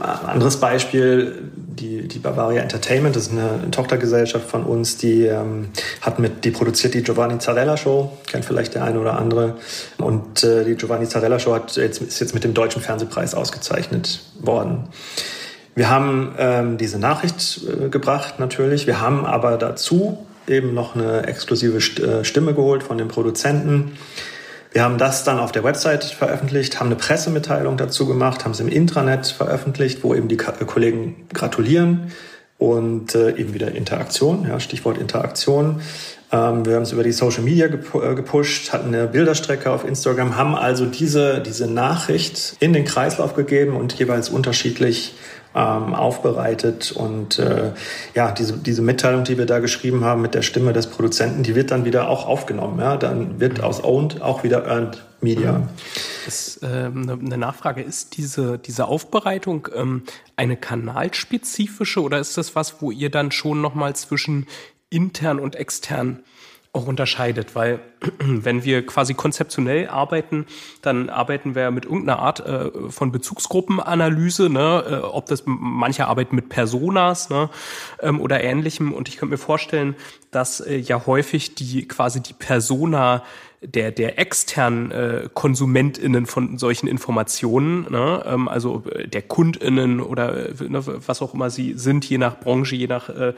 anderes 0.00 0.58
Beispiel, 0.58 1.50
die, 1.54 2.06
die 2.06 2.18
Bavaria 2.18 2.62
Entertainment, 2.62 3.16
das 3.16 3.24
ist 3.24 3.32
eine 3.32 3.70
Tochtergesellschaft 3.70 4.48
von 4.48 4.64
uns, 4.64 4.96
die 4.96 5.24
ähm, 5.24 5.68
hat 6.00 6.18
mit, 6.18 6.44
die 6.44 6.50
produziert 6.50 6.94
die 6.94 7.02
Giovanni 7.02 7.38
Zarella 7.38 7.76
Show, 7.76 8.12
kennt 8.26 8.44
vielleicht 8.44 8.74
der 8.74 8.84
eine 8.84 9.00
oder 9.00 9.18
andere. 9.18 9.56
Und 9.98 10.44
äh, 10.44 10.64
die 10.64 10.74
Giovanni 10.76 11.08
Zarella 11.08 11.38
Show 11.38 11.54
hat 11.54 11.76
jetzt, 11.76 12.00
ist 12.00 12.20
jetzt 12.20 12.34
mit 12.34 12.44
dem 12.44 12.54
Deutschen 12.54 12.82
Fernsehpreis 12.82 13.34
ausgezeichnet 13.34 14.20
worden. 14.40 14.84
Wir 15.74 15.90
haben 15.90 16.34
ähm, 16.38 16.78
diese 16.78 16.98
Nachricht 16.98 17.60
äh, 17.66 17.88
gebracht 17.88 18.38
natürlich. 18.38 18.86
Wir 18.86 19.00
haben 19.00 19.26
aber 19.26 19.56
dazu 19.56 20.24
eben 20.46 20.74
noch 20.74 20.94
eine 20.94 21.26
exklusive 21.26 21.78
äh, 21.78 22.24
Stimme 22.24 22.54
geholt 22.54 22.82
von 22.82 22.98
den 22.98 23.08
Produzenten. 23.08 23.96
Wir 24.74 24.82
haben 24.82 24.98
das 24.98 25.22
dann 25.22 25.38
auf 25.38 25.52
der 25.52 25.62
Website 25.62 26.02
veröffentlicht, 26.02 26.80
haben 26.80 26.88
eine 26.88 26.96
Pressemitteilung 26.96 27.76
dazu 27.76 28.06
gemacht, 28.06 28.44
haben 28.44 28.50
es 28.50 28.58
im 28.58 28.66
Intranet 28.66 29.28
veröffentlicht, 29.28 30.02
wo 30.02 30.16
eben 30.16 30.26
die 30.26 30.34
äh, 30.34 30.64
Kollegen 30.66 31.28
gratulieren 31.32 32.10
und 32.58 33.14
äh, 33.14 33.36
eben 33.36 33.54
wieder 33.54 33.70
Interaktion, 33.70 34.48
ja, 34.48 34.58
Stichwort 34.58 34.98
Interaktion. 34.98 35.80
Ähm, 36.32 36.66
wir 36.66 36.74
haben 36.74 36.82
es 36.82 36.90
über 36.90 37.04
die 37.04 37.12
Social 37.12 37.44
Media 37.44 37.66
äh, 37.66 38.14
gepusht, 38.16 38.72
hatten 38.72 38.88
eine 38.88 39.06
Bilderstrecke 39.06 39.70
auf 39.70 39.84
Instagram, 39.84 40.36
haben 40.36 40.56
also 40.56 40.86
diese, 40.86 41.40
diese 41.40 41.68
Nachricht 41.68 42.56
in 42.58 42.72
den 42.72 42.84
Kreislauf 42.84 43.36
gegeben 43.36 43.76
und 43.76 43.92
jeweils 43.92 44.28
unterschiedlich 44.28 45.14
ähm, 45.54 45.94
aufbereitet. 45.94 46.92
Und 46.92 47.38
äh, 47.38 47.72
ja, 48.14 48.32
diese, 48.32 48.58
diese 48.58 48.82
Mitteilung, 48.82 49.24
die 49.24 49.38
wir 49.38 49.46
da 49.46 49.60
geschrieben 49.60 50.04
haben 50.04 50.22
mit 50.22 50.34
der 50.34 50.42
Stimme 50.42 50.72
des 50.72 50.88
Produzenten, 50.88 51.42
die 51.42 51.54
wird 51.54 51.70
dann 51.70 51.84
wieder 51.84 52.08
auch 52.08 52.26
aufgenommen. 52.26 52.78
Ja? 52.80 52.96
Dann 52.96 53.40
wird 53.40 53.62
aus 53.62 53.82
Owned 53.82 54.20
auch 54.22 54.42
wieder 54.44 54.66
Earned 54.66 55.02
Media. 55.20 55.68
Das, 56.26 56.60
ähm, 56.62 57.08
eine 57.08 57.38
Nachfrage, 57.38 57.82
ist 57.82 58.16
diese, 58.16 58.58
diese 58.58 58.86
Aufbereitung 58.86 59.68
ähm, 59.74 60.02
eine 60.36 60.56
kanalspezifische 60.56 62.02
oder 62.02 62.18
ist 62.18 62.36
das 62.36 62.54
was, 62.54 62.80
wo 62.82 62.90
ihr 62.90 63.10
dann 63.10 63.32
schon 63.32 63.60
nochmal 63.60 63.96
zwischen 63.96 64.46
intern 64.90 65.40
und 65.40 65.56
extern 65.56 66.22
auch 66.74 66.86
unterscheidet, 66.86 67.54
weil 67.54 67.78
wenn 68.18 68.64
wir 68.64 68.84
quasi 68.84 69.14
konzeptionell 69.14 69.88
arbeiten, 69.88 70.46
dann 70.82 71.08
arbeiten 71.08 71.54
wir 71.54 71.70
mit 71.70 71.84
irgendeiner 71.84 72.18
Art 72.18 72.40
äh, 72.40 72.70
von 72.90 73.12
Bezugsgruppenanalyse, 73.12 74.50
ne, 74.50 74.84
äh, 74.86 74.94
ob 74.96 75.26
das 75.26 75.44
manche 75.46 76.06
arbeiten 76.06 76.34
mit 76.34 76.48
Personas 76.48 77.30
ne, 77.30 77.48
ähm, 78.00 78.20
oder 78.20 78.42
ähnlichem. 78.42 78.92
Und 78.92 79.08
ich 79.08 79.16
könnte 79.16 79.32
mir 79.32 79.38
vorstellen, 79.38 79.94
dass 80.30 80.60
äh, 80.60 80.76
ja 80.76 81.06
häufig 81.06 81.54
die 81.54 81.86
quasi 81.86 82.20
die 82.20 82.34
Persona 82.34 83.22
der, 83.64 83.92
der 83.92 84.18
externen 84.18 84.90
äh, 84.90 85.28
KonsumentInnen 85.32 86.26
von 86.26 86.58
solchen 86.58 86.86
Informationen, 86.86 87.86
ne? 87.90 88.22
ähm, 88.26 88.48
also 88.48 88.82
äh, 88.90 89.08
der 89.08 89.22
KundInnen 89.22 90.00
oder 90.00 90.50
äh, 90.50 90.68
ne, 90.68 90.82
was 90.84 91.22
auch 91.22 91.34
immer 91.34 91.50
sie 91.50 91.74
sind, 91.74 92.04
je 92.04 92.18
nach 92.18 92.38
Branche, 92.40 92.76
je 92.76 92.86
nach 92.86 93.08
äh, 93.08 93.32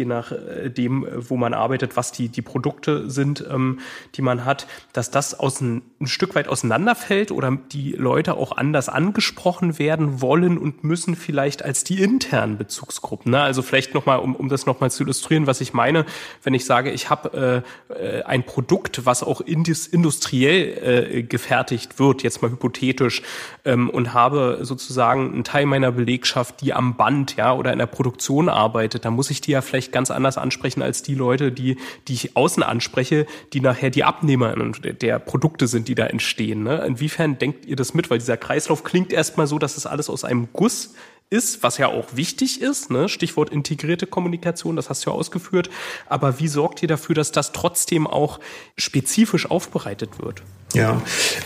je 0.00 0.06
nachdem, 0.06 1.06
wo 1.14 1.36
man 1.36 1.54
arbeitet, 1.54 1.96
was 1.96 2.10
die, 2.10 2.28
die 2.28 2.42
Produkte 2.42 3.10
sind, 3.10 3.44
ähm, 3.48 3.80
die 4.14 4.22
man 4.22 4.44
hat, 4.44 4.66
dass 4.92 5.10
das 5.10 5.38
aus 5.38 5.60
ein, 5.60 5.82
ein 6.00 6.06
Stück 6.06 6.34
weit 6.34 6.48
auseinanderfällt 6.48 7.30
oder 7.30 7.56
die 7.72 7.92
Leute 7.92 8.34
auch 8.34 8.56
anders 8.56 8.88
angesprochen 8.88 9.78
werden 9.78 10.22
wollen 10.22 10.56
und 10.56 10.84
müssen 10.84 11.16
vielleicht 11.16 11.62
als 11.62 11.84
die 11.84 12.02
internen 12.02 12.56
Bezugsgruppen. 12.56 13.32
Ne? 13.32 13.40
Also 13.42 13.60
vielleicht 13.62 13.94
nochmal, 13.94 14.20
um, 14.20 14.34
um 14.34 14.48
das 14.48 14.64
nochmal 14.64 14.90
zu 14.90 15.02
illustrieren, 15.04 15.46
was 15.46 15.60
ich 15.60 15.74
meine, 15.74 16.06
wenn 16.42 16.54
ich 16.54 16.64
sage, 16.64 16.90
ich 16.90 17.10
habe 17.10 17.64
äh, 17.90 17.94
äh 17.94 18.22
ein 18.30 18.44
Produkt, 18.44 19.04
was 19.04 19.22
auch 19.22 19.40
industriell 19.40 21.18
äh, 21.18 21.22
gefertigt 21.22 21.98
wird, 21.98 22.22
jetzt 22.22 22.42
mal 22.42 22.50
hypothetisch, 22.50 23.22
ähm, 23.64 23.90
und 23.90 24.14
habe 24.14 24.60
sozusagen 24.62 25.32
einen 25.32 25.44
Teil 25.44 25.66
meiner 25.66 25.92
Belegschaft, 25.92 26.62
die 26.62 26.72
am 26.72 26.96
Band 26.96 27.36
ja 27.36 27.52
oder 27.52 27.72
in 27.72 27.78
der 27.78 27.86
Produktion 27.86 28.48
arbeitet, 28.48 29.04
dann 29.04 29.14
muss 29.14 29.30
ich 29.30 29.40
die 29.40 29.52
ja 29.52 29.60
vielleicht 29.60 29.89
ganz 29.92 30.10
anders 30.10 30.38
ansprechen 30.38 30.82
als 30.82 31.02
die 31.02 31.14
Leute, 31.14 31.52
die, 31.52 31.76
die 32.08 32.14
ich 32.14 32.36
außen 32.36 32.62
anspreche, 32.62 33.26
die 33.52 33.60
nachher 33.60 33.90
die 33.90 34.04
Abnehmer 34.04 34.54
der 34.54 35.18
Produkte 35.18 35.66
sind, 35.66 35.88
die 35.88 35.94
da 35.94 36.06
entstehen. 36.06 36.62
Ne? 36.62 36.84
Inwiefern 36.86 37.38
denkt 37.38 37.66
ihr 37.66 37.76
das 37.76 37.94
mit? 37.94 38.10
Weil 38.10 38.18
dieser 38.18 38.36
Kreislauf 38.36 38.84
klingt 38.84 39.12
erstmal 39.12 39.46
so, 39.46 39.58
dass 39.58 39.76
es 39.76 39.80
das 39.84 39.90
alles 39.90 40.10
aus 40.10 40.24
einem 40.24 40.48
Guss 40.52 40.94
ist, 41.30 41.62
was 41.62 41.78
ja 41.78 41.86
auch 41.86 42.16
wichtig 42.16 42.60
ist, 42.60 42.90
ne? 42.90 43.08
Stichwort 43.08 43.50
integrierte 43.50 44.06
Kommunikation, 44.06 44.74
das 44.76 44.90
hast 44.90 45.06
du 45.06 45.10
ja 45.10 45.16
ausgeführt. 45.16 45.70
Aber 46.08 46.40
wie 46.40 46.48
sorgt 46.48 46.82
ihr 46.82 46.88
dafür, 46.88 47.14
dass 47.14 47.30
das 47.30 47.52
trotzdem 47.52 48.08
auch 48.08 48.40
spezifisch 48.76 49.48
aufbereitet 49.48 50.20
wird? 50.20 50.42
Ja, 50.74 51.00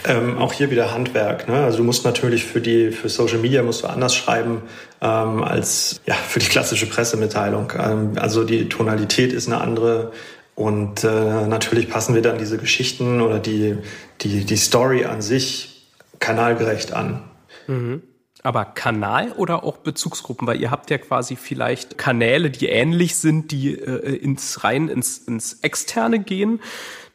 ähm, 0.07 0.39
auch 0.39 0.53
hier 0.53 0.71
wieder 0.71 0.93
Handwerk. 0.93 1.49
Ne? 1.49 1.65
Also 1.65 1.79
du 1.79 1.85
musst 1.85 2.05
natürlich 2.05 2.45
für 2.45 2.61
die 2.61 2.91
für 2.91 3.09
Social 3.09 3.39
Media 3.39 3.63
musst 3.63 3.83
du 3.83 3.87
anders 3.87 4.15
schreiben 4.15 4.63
ähm, 5.01 5.43
als 5.43 6.01
ja 6.07 6.15
für 6.15 6.41
die 6.41 6.47
klassische 6.47 6.87
Pressemitteilung. 6.87 7.73
Ähm, 7.79 8.13
also 8.17 8.45
die 8.45 8.69
Tonalität 8.69 9.33
ist 9.33 9.47
eine 9.47 9.61
andere. 9.61 10.13
Und 10.55 11.05
äh, 11.05 11.47
natürlich 11.47 11.89
passen 11.89 12.15
wir 12.15 12.23
dann 12.23 12.39
diese 12.39 12.59
Geschichten 12.59 13.21
oder 13.21 13.39
die, 13.39 13.77
die, 14.21 14.45
die 14.45 14.57
Story 14.57 15.05
an 15.05 15.21
sich 15.21 15.89
kanalgerecht 16.21 16.93
an. 16.93 17.25
Mhm. 17.67 18.03
Aber 18.45 18.67
Kanal 18.67 19.33
oder 19.33 19.65
auch 19.65 19.79
Bezugsgruppen? 19.79 20.47
Weil 20.47 20.61
ihr 20.61 20.71
habt 20.71 20.91
ja 20.91 20.99
quasi 20.99 21.35
vielleicht 21.35 21.97
Kanäle, 21.97 22.51
die 22.51 22.67
ähnlich 22.67 23.17
sind, 23.17 23.51
die 23.51 23.73
äh, 23.73 24.17
ins 24.17 24.63
rein 24.63 24.89
ins, 24.89 25.19
ins 25.19 25.61
Externe 25.63 26.19
gehen. 26.19 26.61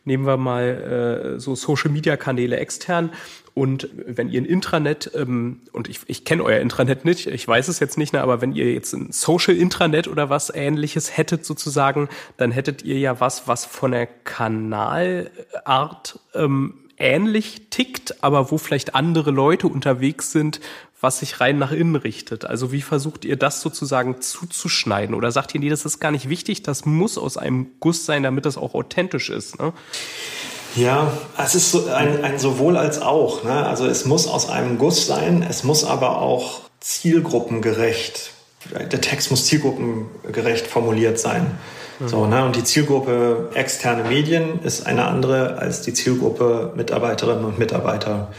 Nehmen 0.06 0.26
wir 0.26 0.38
mal 0.38 1.36
äh, 1.36 1.40
so 1.40 1.54
Social-Media-Kanäle 1.54 2.58
extern. 2.58 3.12
Und 3.54 3.90
wenn 3.94 4.30
ihr 4.30 4.42
ein 4.42 4.46
Intranet, 4.46 5.12
ähm, 5.14 5.62
und 5.72 5.88
ich, 5.88 6.00
ich 6.08 6.26
kenne 6.26 6.44
euer 6.44 6.62
Intranet 6.62 7.06
nicht, 7.06 7.28
ich 7.28 7.48
weiß 7.48 7.68
es 7.68 7.80
jetzt 7.80 8.00
nicht, 8.00 8.14
ne, 8.14 8.22
aber 8.22 8.42
wenn 8.42 8.54
ihr 8.54 8.74
jetzt 8.74 8.94
ein 8.94 9.12
Social-Intranet 9.12 10.08
oder 10.08 10.32
was 10.32 10.50
ähnliches 10.50 11.16
hättet 11.16 11.46
sozusagen, 11.46 12.10
dann 12.38 12.52
hättet 12.52 12.84
ihr 12.84 12.98
ja 12.98 13.20
was, 13.20 13.48
was 13.48 13.66
von 13.66 13.92
der 13.92 14.08
Kanalart 14.08 16.20
ähm, 16.34 16.74
ähnlich 17.00 17.70
tickt, 17.70 18.24
aber 18.24 18.52
wo 18.52 18.58
vielleicht 18.58 18.94
andere 18.94 19.32
Leute 19.32 19.68
unterwegs 19.68 20.32
sind, 20.32 20.60
was 21.02 21.20
sich 21.20 21.40
rein 21.40 21.58
nach 21.58 21.72
innen 21.72 21.96
richtet. 21.96 22.46
Also 22.46 22.72
wie 22.72 22.82
versucht 22.82 23.24
ihr 23.26 23.38
das 23.38 23.62
sozusagen 23.62 24.22
zuzuschneiden? 24.22 25.16
Oder 25.16 25.32
sagt 25.32 25.54
ihr, 25.56 25.62
nee, 25.62 25.70
das 25.70 25.86
ist 25.86 26.00
gar 26.00 26.12
nicht 26.12 26.30
wichtig, 26.30 26.64
das 26.64 26.86
muss 26.86 27.18
aus 27.18 27.38
einem 27.38 27.68
Guss 27.80 28.06
sein, 28.06 28.24
damit 28.24 28.46
das 28.46 28.58
auch 28.58 28.74
authentisch 28.74 29.30
ist? 29.30 29.60
Ne? 29.60 29.72
Ja, 30.76 31.12
es 31.38 31.56
ist 31.56 31.72
so 31.72 31.88
ein, 31.88 32.24
ein 32.24 32.38
sowohl 32.38 32.78
als 32.78 33.02
auch. 33.02 33.44
Ne? 33.44 33.66
Also 33.66 33.86
es 33.86 34.06
muss 34.06 34.28
aus 34.28 34.50
einem 34.50 34.78
Guss 34.78 35.08
sein, 35.08 35.46
es 35.48 35.64
muss 35.64 35.84
aber 35.84 36.22
auch 36.22 36.62
zielgruppengerecht. 36.82 38.32
Der 38.74 39.02
Text 39.02 39.32
muss 39.32 39.46
zielgruppengerecht 39.46 40.68
formuliert 40.68 41.18
sein. 41.18 41.58
So, 42.06 42.28
ne? 42.28 42.46
Und 42.46 42.56
die 42.56 42.64
Zielgruppe 42.64 43.50
externe 43.56 44.06
Medien 44.06 44.62
ist 44.64 44.88
eine 44.88 45.06
andere 45.06 45.58
als 45.58 45.82
die 45.82 45.94
Zielgruppe 45.94 46.72
Mitarbeiterinnen 46.76 47.44
und 47.44 47.60
Mitarbeiter. 47.60 48.32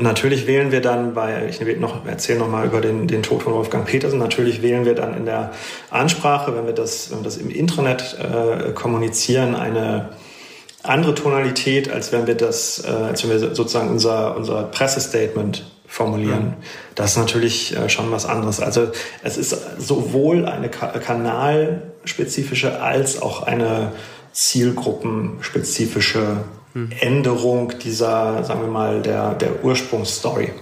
Und 0.00 0.06
natürlich 0.06 0.46
wählen 0.46 0.72
wir 0.72 0.80
dann 0.80 1.12
bei, 1.12 1.50
ich 1.50 1.60
noch, 1.76 2.06
erzähle 2.06 2.38
noch 2.38 2.48
mal 2.48 2.64
über 2.64 2.80
den, 2.80 3.06
den 3.06 3.22
Tod 3.22 3.42
von 3.42 3.52
Wolfgang 3.52 3.84
Petersen, 3.84 4.18
natürlich 4.18 4.62
wählen 4.62 4.86
wir 4.86 4.94
dann 4.94 5.14
in 5.14 5.26
der 5.26 5.50
Ansprache, 5.90 6.56
wenn 6.56 6.64
wir 6.64 6.72
das, 6.72 7.12
das 7.22 7.36
im 7.36 7.50
Intranet 7.50 8.16
äh, 8.18 8.72
kommunizieren, 8.72 9.54
eine 9.54 10.08
andere 10.82 11.14
Tonalität, 11.14 11.92
als 11.92 12.12
wenn 12.12 12.26
wir 12.26 12.34
das, 12.34 12.82
äh, 12.82 12.88
als 12.88 13.24
wenn 13.24 13.30
wir 13.30 13.54
sozusagen 13.54 13.90
unser, 13.90 14.38
unser 14.38 14.62
Pressestatement 14.62 15.70
formulieren. 15.86 16.54
Das 16.94 17.10
ist 17.10 17.18
natürlich 17.18 17.76
äh, 17.76 17.90
schon 17.90 18.10
was 18.10 18.24
anderes. 18.24 18.58
Also 18.58 18.88
es 19.22 19.36
ist 19.36 19.54
sowohl 19.76 20.46
eine 20.46 20.70
ka 20.70 20.98
kanalspezifische 20.98 22.80
als 22.80 23.20
auch 23.20 23.42
eine 23.42 23.92
zielgruppenspezifische. 24.32 26.38
Änderung 27.00 27.72
dieser, 27.82 28.44
sagen 28.44 28.60
wir 28.60 28.68
mal, 28.68 29.02
der, 29.02 29.34
der 29.34 29.64
Ursprungsstory. 29.64 30.52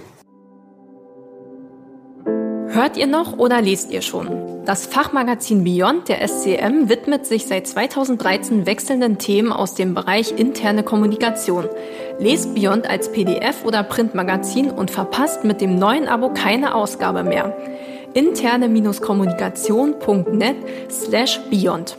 Hört 2.71 2.97
ihr 2.97 3.07
noch 3.07 3.37
oder 3.37 3.61
lest 3.61 3.91
ihr 3.91 4.01
schon? 4.01 4.63
Das 4.65 4.85
Fachmagazin 4.85 5.63
Beyond 5.63 6.07
der 6.07 6.27
SCM 6.27 6.89
widmet 6.89 7.25
sich 7.25 7.47
seit 7.47 7.67
2013 7.67 8.65
wechselnden 8.65 9.17
Themen 9.17 9.51
aus 9.51 9.73
dem 9.73 9.95
Bereich 9.95 10.37
interne 10.37 10.83
Kommunikation. 10.83 11.65
Lest 12.19 12.55
Beyond 12.55 12.89
als 12.89 13.11
PDF 13.11 13.65
oder 13.65 13.83
Printmagazin 13.83 14.69
und 14.69 14.91
verpasst 14.91 15.43
mit 15.43 15.59
dem 15.61 15.79
neuen 15.79 16.07
Abo 16.07 16.29
keine 16.29 16.75
Ausgabe 16.75 17.23
mehr. 17.23 17.57
interne-kommunikation.net 18.13 20.55
slash 20.89 21.39
beyond. 21.49 21.97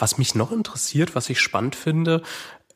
Was 0.00 0.18
mich 0.18 0.34
noch 0.34 0.50
interessiert, 0.50 1.14
was 1.14 1.30
ich 1.30 1.40
spannend 1.40 1.76
finde, 1.76 2.22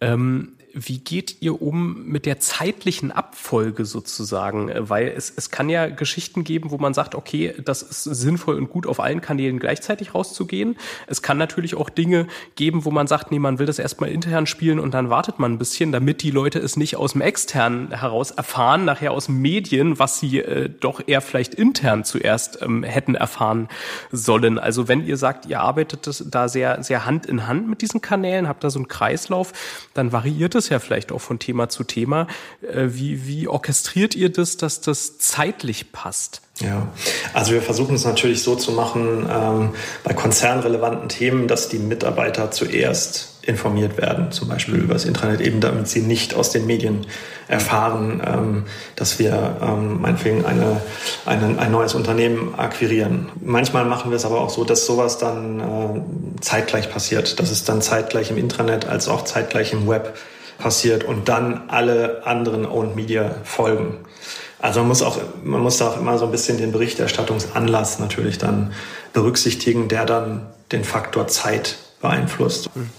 ähm, 0.00 0.56
wie 0.74 0.98
geht 0.98 1.40
ihr 1.40 1.62
um 1.62 2.04
mit 2.06 2.26
der 2.26 2.40
zeitlichen 2.40 3.12
Abfolge 3.12 3.84
sozusagen? 3.84 4.70
Weil 4.76 5.08
es, 5.08 5.32
es 5.34 5.50
kann 5.50 5.68
ja 5.68 5.86
Geschichten 5.86 6.44
geben, 6.44 6.70
wo 6.70 6.78
man 6.78 6.94
sagt, 6.94 7.14
okay, 7.14 7.54
das 7.64 7.82
ist 7.82 8.04
sinnvoll 8.04 8.56
und 8.56 8.70
gut, 8.70 8.86
auf 8.86 9.00
allen 9.00 9.20
Kanälen 9.20 9.58
gleichzeitig 9.58 10.14
rauszugehen. 10.14 10.76
Es 11.06 11.22
kann 11.22 11.38
natürlich 11.38 11.76
auch 11.76 11.90
Dinge 11.90 12.26
geben, 12.56 12.84
wo 12.84 12.90
man 12.90 13.06
sagt, 13.06 13.30
nee, 13.30 13.38
man 13.38 13.58
will 13.58 13.66
das 13.66 13.78
erstmal 13.78 14.10
intern 14.10 14.46
spielen 14.46 14.78
und 14.78 14.94
dann 14.94 15.10
wartet 15.10 15.38
man 15.38 15.52
ein 15.52 15.58
bisschen, 15.58 15.92
damit 15.92 16.22
die 16.22 16.30
Leute 16.30 16.58
es 16.58 16.76
nicht 16.76 16.96
aus 16.96 17.12
dem 17.12 17.20
externen 17.20 17.92
heraus 17.92 18.32
erfahren, 18.32 18.84
nachher 18.84 19.12
aus 19.12 19.28
Medien, 19.28 19.98
was 19.98 20.18
sie 20.18 20.40
äh, 20.40 20.68
doch 20.68 21.02
eher 21.06 21.20
vielleicht 21.20 21.54
intern 21.54 22.04
zuerst 22.04 22.60
ähm, 22.62 22.82
hätten 22.82 23.14
erfahren 23.14 23.68
sollen. 24.10 24.58
Also 24.58 24.88
wenn 24.88 25.06
ihr 25.06 25.16
sagt, 25.16 25.46
ihr 25.46 25.60
arbeitet 25.60 26.06
das 26.06 26.24
da 26.28 26.48
sehr, 26.48 26.82
sehr 26.82 27.06
Hand 27.06 27.26
in 27.26 27.46
Hand 27.46 27.68
mit 27.68 27.80
diesen 27.80 28.00
Kanälen, 28.00 28.48
habt 28.48 28.64
da 28.64 28.70
so 28.70 28.78
einen 28.78 28.88
Kreislauf, 28.88 29.52
dann 29.94 30.12
variiert 30.12 30.54
es 30.54 30.63
es 30.64 30.68
ja 30.68 30.78
vielleicht 30.78 31.12
auch 31.12 31.20
von 31.20 31.38
Thema 31.38 31.68
zu 31.68 31.84
Thema. 31.84 32.26
Äh, 32.62 32.88
wie, 32.88 33.26
wie 33.26 33.48
orchestriert 33.48 34.14
ihr 34.14 34.30
das, 34.30 34.56
dass 34.56 34.80
das 34.80 35.18
zeitlich 35.18 35.92
passt? 35.92 36.42
Ja, 36.60 36.88
also 37.32 37.52
wir 37.52 37.62
versuchen 37.62 37.96
es 37.96 38.04
natürlich 38.04 38.42
so 38.42 38.54
zu 38.54 38.72
machen 38.72 39.28
ähm, 39.28 39.70
bei 40.04 40.14
konzernrelevanten 40.14 41.08
Themen, 41.08 41.48
dass 41.48 41.68
die 41.68 41.78
Mitarbeiter 41.78 42.52
zuerst 42.52 43.34
informiert 43.42 43.98
werden, 43.98 44.30
zum 44.32 44.48
Beispiel 44.48 44.76
über 44.76 44.94
das 44.94 45.04
Internet, 45.04 45.40
eben 45.40 45.60
damit 45.60 45.88
sie 45.88 46.00
nicht 46.00 46.34
aus 46.34 46.50
den 46.50 46.66
Medien 46.66 47.06
erfahren, 47.48 48.22
ähm, 48.24 48.64
dass 48.96 49.18
wir 49.18 49.56
ähm, 49.60 50.00
meinetwegen 50.00 50.44
eine, 50.44 50.80
eine, 51.26 51.58
ein 51.58 51.72
neues 51.72 51.94
Unternehmen 51.94 52.54
akquirieren. 52.56 53.28
Manchmal 53.42 53.84
machen 53.84 54.10
wir 54.10 54.16
es 54.16 54.24
aber 54.24 54.40
auch 54.40 54.50
so, 54.50 54.64
dass 54.64 54.86
sowas 54.86 55.18
dann 55.18 55.60
äh, 55.60 56.40
zeitgleich 56.40 56.90
passiert, 56.90 57.40
dass 57.40 57.50
es 57.50 57.64
dann 57.64 57.82
zeitgleich 57.82 58.30
im 58.30 58.38
Intranet 58.38 58.86
als 58.86 59.08
auch 59.08 59.24
zeitgleich 59.24 59.72
im 59.72 59.86
Web 59.88 60.16
passiert 60.58 61.04
und 61.04 61.28
dann 61.28 61.68
alle 61.68 62.26
anderen 62.26 62.66
Owned 62.66 62.96
Media 62.96 63.36
folgen. 63.44 63.98
Also 64.58 64.80
man 64.80 64.88
muss 64.88 65.02
auch, 65.02 65.18
man 65.42 65.60
muss 65.60 65.82
auch 65.82 65.98
immer 65.98 66.16
so 66.16 66.24
ein 66.24 66.30
bisschen 66.30 66.56
den 66.58 66.72
Berichterstattungsanlass 66.72 67.98
natürlich 67.98 68.38
dann 68.38 68.72
berücksichtigen, 69.12 69.88
der 69.88 70.06
dann 70.06 70.46
den 70.72 70.84
Faktor 70.84 71.28
Zeit 71.28 71.76
beeinflusst. 72.00 72.74
Mhm. 72.74 72.90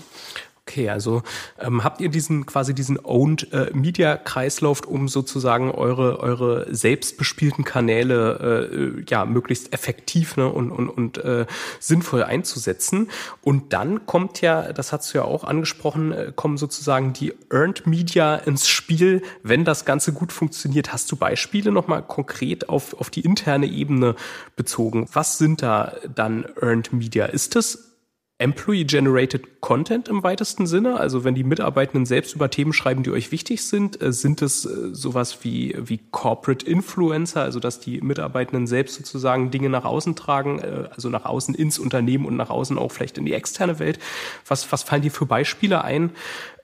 Okay, 0.76 0.89
also 0.89 1.23
ähm, 1.57 1.86
habt 1.86 2.01
ihr 2.01 2.09
diesen 2.09 2.45
quasi 2.45 2.76
diesen 2.76 2.99
Owned 3.01 3.53
äh, 3.53 3.69
Media 3.71 4.17
Kreislauf, 4.17 4.82
um 4.82 5.07
sozusagen 5.07 5.71
eure 5.71 6.19
eure 6.19 6.67
selbstbespielten 6.76 7.63
Kanäle 7.63 8.99
äh, 8.99 9.05
ja 9.09 9.23
möglichst 9.23 9.71
effektiv 9.73 10.36
ne, 10.36 10.51
und 10.51 10.71
und, 10.71 10.89
und 10.89 11.17
äh, 11.19 11.45
sinnvoll 11.80 12.23
einzusetzen. 12.23 13.07
Und 13.41 13.71
dann 13.71 14.05
kommt 14.05 14.41
ja, 14.41 14.73
das 14.73 14.91
hast 14.91 15.13
du 15.13 15.19
ja 15.19 15.23
auch 15.23 15.45
angesprochen, 15.45 16.11
äh, 16.11 16.34
kommen 16.36 16.57
sozusagen 16.57 17.13
die 17.13 17.34
Earned 17.49 17.88
Media 17.88 18.36
ins 18.36 18.67
Spiel, 18.67 19.21
wenn 19.43 19.63
das 19.63 19.86
Ganze 19.86 20.11
gut 20.11 20.34
funktioniert. 20.34 20.91
Hast 20.91 21.09
du 21.09 21.15
Beispiele 21.15 21.71
nochmal 21.71 22.03
konkret 22.03 22.67
auf 22.67 22.99
auf 22.99 23.09
die 23.09 23.21
interne 23.21 23.67
Ebene 23.67 24.15
bezogen? 24.57 25.07
Was 25.13 25.38
sind 25.38 25.61
da 25.61 25.93
dann 26.13 26.45
Earned 26.61 26.91
Media? 26.91 27.28
Ist 27.28 27.55
das 27.55 27.95
Employee-Generated 28.38 29.61
Content 29.61 30.09
im 30.09 30.21
weitesten 30.21 30.67
Sinne? 30.67 30.99
Also 30.99 31.23
wenn 31.23 31.36
die 31.36 31.45
Mitarbeitenden 31.45 32.05
selbst 32.05 32.36
über 32.36 32.49
Themen 32.49 32.73
schreiben, 32.73 33.01
die 33.01 33.11
euch 33.11 33.31
wichtig 33.31 33.63
sind, 33.65 34.01
äh, 34.01 34.11
sind 34.11 34.41
es 34.41 34.65
äh, 34.65 34.93
sowas 34.93 35.39
wie, 35.43 35.73
wie 35.77 36.01
Corporate 36.11 36.65
Influencer, 36.65 37.41
also 37.41 37.61
dass 37.61 37.79
die 37.79 38.01
Mitarbeitenden 38.01 38.67
selbst 38.67 38.95
sozusagen 38.95 39.51
Dinge 39.51 39.69
nach 39.69 39.86
außen 39.86 40.17
tragen, 40.17 40.59
äh, 40.59 40.89
also 40.93 41.09
nach 41.09 41.23
außen 41.23 41.55
ins 41.55 41.79
Unternehmen 41.79 42.25
und 42.25 42.36
nach 42.36 42.49
außen 42.49 42.77
auch 42.77 42.91
vielleicht 42.91 43.17
in 43.17 43.25
die 43.25 43.33
externe 43.33 43.79
Welt? 43.79 43.99
Was, 44.47 44.69
was 44.71 44.83
fallen 44.83 45.01
dir 45.01 45.11
für 45.11 45.25
Beispiele 45.25 45.83
ein? 45.83 46.11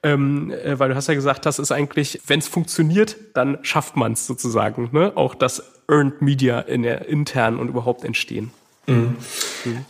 Ähm, 0.03 0.51
weil 0.65 0.89
du 0.89 0.95
hast 0.95 1.07
ja 1.07 1.13
gesagt, 1.13 1.45
das 1.45 1.59
ist 1.59 1.71
eigentlich, 1.71 2.19
wenn 2.25 2.39
es 2.39 2.47
funktioniert, 2.47 3.15
dann 3.33 3.59
schafft 3.61 3.95
man 3.95 4.13
es 4.13 4.25
sozusagen, 4.25 4.89
ne? 4.91 5.13
auch 5.15 5.35
das 5.35 5.63
Earned 5.87 6.21
Media 6.21 6.59
in 6.59 6.81
der 6.81 7.07
internen 7.07 7.59
und 7.59 7.69
überhaupt 7.69 8.03
entstehen. 8.03 8.51
Mhm. 8.87 9.17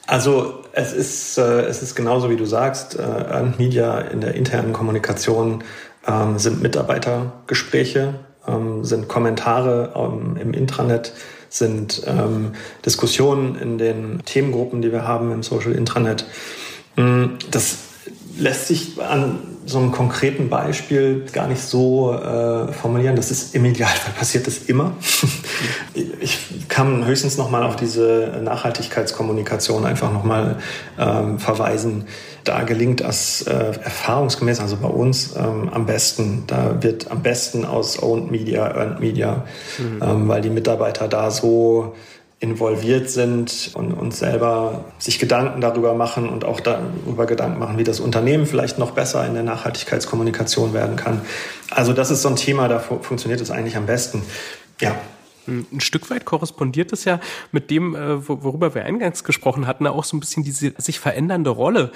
Also 0.08 0.64
es 0.74 0.94
ist, 0.94 1.38
äh, 1.38 1.62
es 1.62 1.82
ist 1.82 1.96
genauso 1.96 2.30
wie 2.30 2.38
du 2.38 2.46
sagst, 2.46 2.98
äh, 2.98 3.02
Earned 3.02 3.60
Media 3.60 4.00
in 4.00 4.22
der 4.22 4.36
internen 4.36 4.74
Kommunikation 4.74 5.64
ähm, 6.08 6.38
sind 6.40 6.62
Mitarbeitergespräche, 6.62 8.16
ähm, 8.48 8.84
sind 8.84 9.08
Kommentare 9.08 9.94
ähm, 9.96 10.38
im 10.38 10.54
Intranet, 10.54 11.14
sind 11.50 12.04
ähm, 12.08 12.54
Diskussionen 12.86 13.56
in 13.56 13.78
den 13.78 14.24
Themengruppen, 14.26 14.82
die 14.82 14.92
wir 14.92 15.08
haben 15.08 15.32
im 15.32 15.44
Social 15.44 15.74
Intranet. 15.74 16.26
Mm, 16.96 17.38
das 17.50 17.78
lässt 18.38 18.68
sich 18.68 19.02
an 19.02 19.40
so 19.66 19.78
einem 19.78 19.92
konkreten 19.92 20.50
Beispiel 20.50 21.26
gar 21.32 21.48
nicht 21.48 21.62
so 21.62 22.14
äh, 22.14 22.72
formulieren. 22.72 23.16
Das 23.16 23.32
ist 23.32 23.54
im 23.56 23.66
Idealfall 23.66 24.14
passiert 24.14 24.48
das 24.48 24.60
immer. 24.60 24.94
ich 25.94 26.68
kann 26.68 27.06
höchstens 27.06 27.38
noch 27.38 27.50
mal 27.50 27.64
auf 27.64 27.76
diese 27.76 28.42
Nachhaltigkeitskommunikation 28.44 29.86
einfach 29.86 30.12
noch 30.12 30.24
mal 30.24 30.58
ähm, 30.98 31.40
verweisen. 31.40 32.06
Da 32.44 32.64
gelingt 32.64 33.02
das 33.02 33.44
äh, 33.44 33.54
erfahrungsgemäß, 33.54 34.60
also 34.60 34.78
bei 34.78 34.88
uns 34.88 35.36
ähm, 35.36 35.70
am 35.72 35.86
besten. 35.86 36.44
Da 36.48 36.82
wird 36.82 37.12
am 37.12 37.22
besten 37.22 37.66
aus 37.66 38.02
Owned 38.02 38.32
Media, 38.32 38.68
Earned 38.76 39.00
Media, 39.00 39.46
mhm. 39.78 40.02
ähm, 40.02 40.28
weil 40.28 40.42
die 40.42 40.50
Mitarbeiter 40.50 41.08
da 41.08 41.30
so 41.30 41.94
involviert 42.42 43.08
sind 43.10 43.70
und 43.76 43.94
uns 43.94 44.18
selber 44.18 44.86
sich 44.98 45.20
Gedanken 45.20 45.62
darüber 45.62 45.94
machen 45.94 46.28
und 46.28 46.44
auch 46.44 46.60
darüber 46.60 47.28
Gedanken 47.28 47.60
machen, 47.60 47.78
wie 47.78 47.84
das 47.84 48.00
Unternehmen 48.00 48.48
vielleicht 48.48 48.80
noch 48.80 48.92
besser 48.92 49.26
in 49.28 49.36
der 49.36 49.44
Nachhaltigkeitskommunikation 49.44 50.74
werden 50.74 50.96
kann. 50.96 51.22
Also 51.70 51.94
das 51.94 52.10
ist 52.10 52.24
so 52.24 52.30
ein 52.30 52.36
Thema, 52.36 52.68
da 52.68 52.80
funktioniert 52.80 53.42
es 53.42 53.52
eigentlich 53.52 53.78
am 53.78 53.86
besten. 53.86 54.24
Ja, 54.80 54.96
ein 55.48 55.82
Stück 55.82 56.10
weit 56.10 56.26
korrespondiert 56.26 56.92
es 56.94 57.06
ja 57.06 57.20
mit 57.52 57.70
dem, 57.70 57.96
äh, 57.96 58.28
worüber 58.28 58.74
wir 58.74 58.86
eingangs 58.86 59.24
gesprochen 59.24 59.68
hatten, 59.68 59.86
auch 59.86 60.04
so 60.04 60.18
ein 60.18 60.20
bisschen 60.20 60.44
diese 60.44 60.74
sich 60.78 61.00
verändernde 61.00 61.52
Rolle 61.52 61.92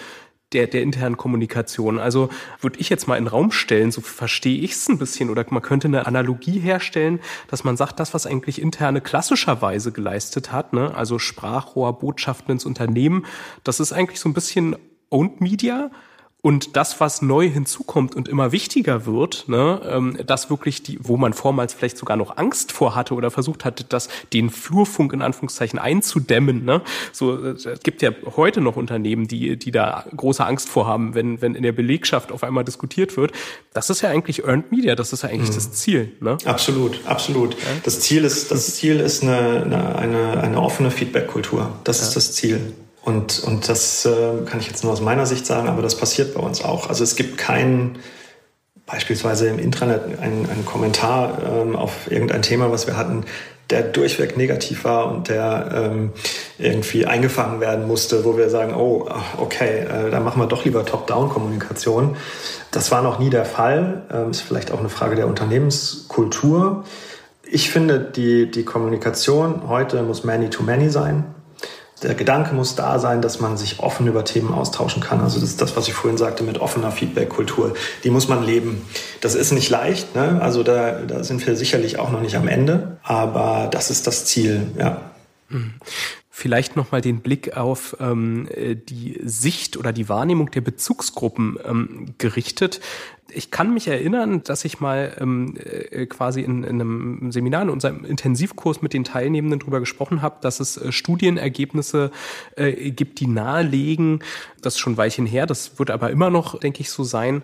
der, 0.56 0.68
der 0.68 0.82
internen 0.84 1.18
Kommunikation. 1.18 2.00
Also 2.00 2.30
würde 2.62 2.80
ich 2.80 2.90
jetzt 2.90 3.08
mal 3.08 3.18
in 3.18 3.26
den 3.26 3.30
Raum 3.30 3.52
stellen, 3.52 3.92
so 3.92 4.00
verstehe 4.00 4.62
ich 4.62 4.72
es 4.72 4.88
ein 4.88 4.98
bisschen, 4.98 5.30
oder 5.30 5.46
man 5.50 5.62
könnte 5.62 5.90
eine 5.90 6.08
Analogie 6.08 6.60
herstellen, 6.60 7.20
dass 7.50 7.66
man 7.66 7.76
sagt, 7.76 8.00
das, 8.00 8.14
was 8.14 8.26
eigentlich 8.26 8.62
interne 8.62 9.02
klassischerweise 9.02 9.92
geleistet 9.92 10.54
hat, 10.54 10.72
ne, 10.72 10.96
also 10.96 11.20
Sprachrohr, 11.20 12.00
Botschaften 12.00 12.54
ins 12.54 12.66
Unternehmen, 12.66 13.26
das 13.66 13.82
ist 13.82 13.92
eigentlich 13.92 14.22
so 14.22 14.30
ein 14.30 14.34
bisschen 14.34 14.78
Owned 15.10 15.42
Media, 15.42 15.92
und 16.46 16.76
das, 16.76 17.00
was 17.00 17.24
neu 17.24 17.50
hinzukommt 17.50 18.16
und 18.16 18.28
immer 18.28 18.52
wichtiger 18.52 19.08
wird, 19.08 19.46
ne, 19.48 19.82
ähm, 19.90 20.16
das 20.28 20.52
wirklich 20.52 20.84
die, 20.84 21.00
wo 21.02 21.18
man 21.18 21.34
vormals 21.34 21.74
vielleicht 21.74 21.98
sogar 21.98 22.18
noch 22.18 22.38
Angst 22.38 22.72
vor 22.72 22.94
hatte 22.94 23.16
oder 23.16 23.32
versucht 23.32 23.66
hatte, 23.66 23.84
das 23.84 24.10
den 24.32 24.52
Flurfunk 24.52 25.12
in 25.14 25.24
Anführungszeichen 25.24 25.80
einzudämmen. 25.80 26.64
Ne? 26.64 26.84
So, 27.12 27.44
äh, 27.44 27.54
es 27.54 27.80
gibt 27.82 28.04
ja 28.04 28.12
heute 28.36 28.62
noch 28.62 28.76
Unternehmen, 28.76 29.28
die, 29.28 29.58
die 29.58 29.72
da 29.72 30.06
große 30.16 30.46
Angst 30.46 30.70
vor 30.70 30.86
haben, 30.86 31.16
wenn, 31.16 31.42
wenn 31.42 31.56
in 31.56 31.64
der 31.64 31.72
Belegschaft 31.72 32.32
auf 32.32 32.44
einmal 32.44 32.64
diskutiert 32.64 33.18
wird. 33.18 33.32
Das 33.74 33.90
ist 33.90 34.02
ja 34.02 34.10
eigentlich 34.10 34.44
Earned 34.44 34.72
Media, 34.72 34.94
das 34.94 35.14
ist 35.14 35.24
ja 35.24 35.30
eigentlich 35.30 35.50
mhm. 35.50 35.56
das 35.56 35.72
Ziel. 35.72 36.12
Ne? 36.20 36.38
Absolut, 36.46 37.00
absolut. 37.08 37.58
Das 37.86 38.02
Ziel 38.02 38.24
ist, 38.24 38.52
das 38.52 38.76
Ziel 38.76 39.00
ist 39.00 39.24
eine, 39.24 39.64
eine, 39.64 39.96
eine, 39.96 40.44
eine 40.44 40.62
offene 40.62 40.92
Feedback-Kultur. 40.92 41.72
Das 41.86 42.02
ja. 42.02 42.04
ist 42.06 42.16
das 42.16 42.34
Ziel. 42.34 42.76
Und, 43.06 43.44
und 43.44 43.70
das 43.70 44.04
äh, 44.06 44.12
kann 44.48 44.60
ich 44.60 44.68
jetzt 44.68 44.84
nur 44.84 44.92
aus 44.92 45.00
meiner 45.00 45.28
Sicht 45.28 45.46
sagen, 45.46 45.70
aber 45.70 45.84
das 45.84 45.96
passiert 45.96 46.34
bei 46.34 46.42
uns 46.42 46.64
auch. 46.64 46.90
Also 46.90 47.04
es 47.04 47.16
gibt 47.16 47.38
keinen, 47.38 48.00
beispielsweise 48.88 49.48
im 49.48 49.60
Intranet, 49.60 50.20
einen, 50.20 50.66
Kommentar 50.66 51.38
ähm, 51.46 51.76
auf 51.76 52.10
irgendein 52.10 52.42
Thema, 52.42 52.72
was 52.72 52.88
wir 52.88 52.98
hatten, 52.98 53.26
der 53.70 53.84
durchweg 53.84 54.38
negativ 54.38 54.86
war 54.86 55.12
und 55.12 55.30
der 55.30 55.92
ähm, 55.92 56.14
irgendwie 56.58 57.06
eingefangen 57.06 57.60
werden 57.62 57.88
musste, 57.88 58.26
wo 58.26 58.38
wir 58.38 58.50
sagen, 58.50 58.74
oh, 58.74 59.08
okay, 59.38 59.82
äh, 59.82 60.10
da 60.10 60.20
machen 60.20 60.42
wir 60.42 60.48
doch 60.48 60.66
lieber 60.66 60.84
Top-Down-Kommunikation. 60.84 62.18
Das 62.72 62.92
war 62.92 63.04
noch 63.04 63.20
nie 63.20 63.30
der 63.30 63.46
Fall. 63.46 64.02
Ähm, 64.12 64.32
ist 64.32 64.42
vielleicht 64.42 64.72
auch 64.72 64.80
eine 64.80 64.90
Frage 64.90 65.16
der 65.16 65.28
Unternehmenskultur. 65.28 66.86
Ich 67.44 67.70
finde, 67.70 68.00
die, 68.00 68.50
die 68.50 68.66
Kommunikation 68.66 69.70
heute 69.70 70.02
muss 70.02 70.24
many-to-many 70.24 70.86
-many 70.86 70.90
sein 70.90 71.35
der 72.04 72.14
Gedanke 72.14 72.54
muss 72.54 72.76
da 72.76 73.00
sein, 73.00 73.22
dass 73.22 73.40
man 73.40 73.58
sich 73.58 73.80
offen 73.80 74.08
über 74.08 74.26
Themen 74.26 74.54
austauschen 74.54 75.02
kann. 75.02 75.22
Also 75.22 75.40
das 75.40 75.50
ist 75.50 75.62
das, 75.62 75.76
was 75.78 75.88
ich 75.88 75.94
vorhin 75.94 76.18
sagte 76.18 76.44
mit 76.44 76.60
offener 76.60 76.92
Feedback-Kultur. 76.92 77.74
Die 78.04 78.10
muss 78.10 78.28
man 78.28 78.44
leben. 78.44 78.86
Das 79.22 79.36
ist 79.36 79.52
nicht 79.52 79.70
leicht. 79.70 80.14
Ne? 80.16 80.40
Also 80.42 80.64
da, 80.64 81.02
da 81.02 81.24
sind 81.24 81.46
wir 81.48 81.56
sicherlich 81.56 81.98
auch 81.98 82.12
noch 82.12 82.22
nicht 82.22 82.36
am 82.36 82.48
Ende. 82.48 82.98
Aber 83.04 83.70
das 83.72 83.90
ist 83.90 84.08
das 84.08 84.26
Ziel, 84.26 84.68
ja. 84.78 85.02
Vielleicht 86.38 86.76
nochmal 86.76 87.00
den 87.00 87.22
Blick 87.22 87.56
auf 87.56 87.96
ähm, 88.02 88.50
äh, 88.54 88.76
die 88.76 89.18
Sicht 89.24 89.78
oder 89.78 89.94
die 89.94 90.10
Wahrnehmung 90.10 90.52
der 90.52 90.60
Bezugsgruppen 90.60 91.58
ähm, 91.64 92.08
gerichtet. 92.18 92.82
Ich 93.30 93.52
kann 93.52 93.74
mich 93.74 93.88
erinnern, 93.88 94.44
dass 94.44 94.66
ich 94.66 94.82
mal 94.82 95.16
ähm, 95.22 95.56
äh, 95.58 96.06
quasi 96.08 96.42
in, 96.42 96.66
in 96.66 96.82
einem 96.82 97.32
Seminar, 97.32 97.62
in 97.62 97.70
unserem 97.70 98.04
Intensivkurs 98.04 98.82
mit 98.82 98.92
den 98.92 99.06
Teilnehmenden 99.06 99.62
darüber 99.62 99.80
gesprochen 99.80 100.22
habe, 100.22 100.36
dass 100.42 100.60
es 100.60 100.76
äh, 100.76 100.92
Studienergebnisse 100.92 102.12
äh, 102.58 102.92
gibt, 102.92 103.22
die 103.22 103.28
nahelegen, 103.28 104.20
das 104.62 104.74
ist 104.74 104.80
schon 104.82 104.98
Weilchen 104.98 105.26
her, 105.26 105.46
das 105.46 105.80
wird 105.80 105.90
aber 105.90 106.10
immer 106.10 106.32
noch, 106.32 106.60
denke 106.60 106.82
ich, 106.82 106.90
so 106.90 107.06
sein, 107.06 107.44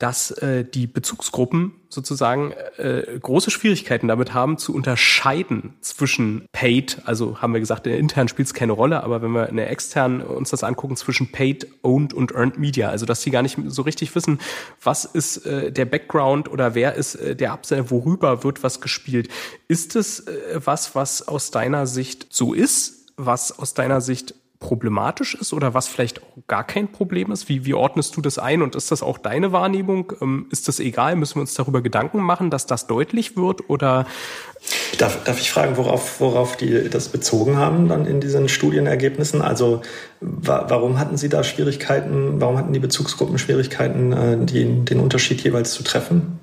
dass 0.00 0.30
äh, 0.30 0.64
die 0.64 0.86
Bezugsgruppen 0.86 1.74
sozusagen 1.90 2.52
äh, 2.78 3.18
große 3.20 3.50
Schwierigkeiten 3.50 4.08
damit 4.08 4.32
haben 4.32 4.56
zu 4.56 4.74
unterscheiden 4.74 5.74
zwischen 5.82 6.46
Paid, 6.52 7.02
also 7.04 7.42
haben 7.42 7.52
wir 7.52 7.60
gesagt, 7.60 7.86
in 7.86 7.92
der 7.92 8.00
internen 8.00 8.28
spielt 8.28 8.46
es 8.46 8.54
keine 8.54 8.72
Rolle, 8.72 9.04
aber 9.04 9.20
wenn 9.20 9.32
wir 9.32 9.50
in 9.50 9.56
der 9.56 9.70
externen 9.70 10.22
uns 10.22 10.48
das 10.50 10.64
angucken, 10.64 10.96
zwischen 10.96 11.30
Paid, 11.32 11.66
Owned 11.82 12.14
und 12.14 12.32
Earned 12.32 12.58
Media, 12.58 12.88
also 12.88 13.04
dass 13.04 13.20
sie 13.20 13.30
gar 13.30 13.42
nicht 13.42 13.58
so 13.66 13.82
richtig 13.82 14.14
wissen, 14.14 14.40
was 14.82 15.04
ist 15.04 15.44
äh, 15.44 15.70
der 15.70 15.84
Background 15.84 16.50
oder 16.50 16.74
wer 16.74 16.94
ist 16.94 17.16
äh, 17.16 17.36
der 17.36 17.52
Absender, 17.52 17.90
worüber 17.90 18.42
wird 18.42 18.62
was 18.62 18.80
gespielt. 18.80 19.28
Ist 19.68 19.96
es 19.96 20.20
äh, 20.20 20.60
was, 20.64 20.94
was 20.94 21.28
aus 21.28 21.50
deiner 21.50 21.86
Sicht 21.86 22.28
so 22.30 22.54
ist, 22.54 23.12
was 23.18 23.58
aus 23.58 23.74
deiner 23.74 24.00
Sicht 24.00 24.34
problematisch 24.60 25.34
ist 25.34 25.52
oder 25.54 25.74
was 25.74 25.88
vielleicht 25.88 26.22
auch 26.22 26.46
gar 26.46 26.64
kein 26.64 26.92
Problem 26.92 27.32
ist? 27.32 27.48
Wie, 27.48 27.64
wie 27.64 27.74
ordnest 27.74 28.16
du 28.16 28.20
das 28.20 28.38
ein 28.38 28.62
und 28.62 28.76
ist 28.76 28.92
das 28.92 29.02
auch 29.02 29.18
deine 29.18 29.52
Wahrnehmung? 29.52 30.12
Ähm, 30.20 30.46
ist 30.50 30.68
das 30.68 30.78
egal? 30.78 31.16
Müssen 31.16 31.36
wir 31.36 31.40
uns 31.40 31.54
darüber 31.54 31.80
Gedanken 31.80 32.20
machen, 32.20 32.50
dass 32.50 32.66
das 32.66 32.86
deutlich 32.86 33.36
wird 33.36 33.68
oder? 33.68 34.06
Darf, 34.98 35.24
darf 35.24 35.40
ich 35.40 35.50
fragen, 35.50 35.78
worauf, 35.78 36.20
worauf 36.20 36.56
die 36.56 36.90
das 36.90 37.08
bezogen 37.08 37.56
haben 37.56 37.88
dann 37.88 38.06
in 38.06 38.20
diesen 38.20 38.48
Studienergebnissen? 38.48 39.40
Also 39.40 39.80
wa 40.20 40.66
warum 40.68 40.98
hatten 40.98 41.16
Sie 41.16 41.30
da 41.30 41.42
Schwierigkeiten, 41.42 42.40
warum 42.40 42.58
hatten 42.58 42.74
die 42.74 42.80
Bezugsgruppen 42.80 43.38
Schwierigkeiten, 43.38 44.12
äh, 44.12 44.44
die, 44.44 44.84
den 44.84 45.00
Unterschied 45.00 45.40
jeweils 45.40 45.72
zu 45.72 45.82
treffen? 45.82 46.38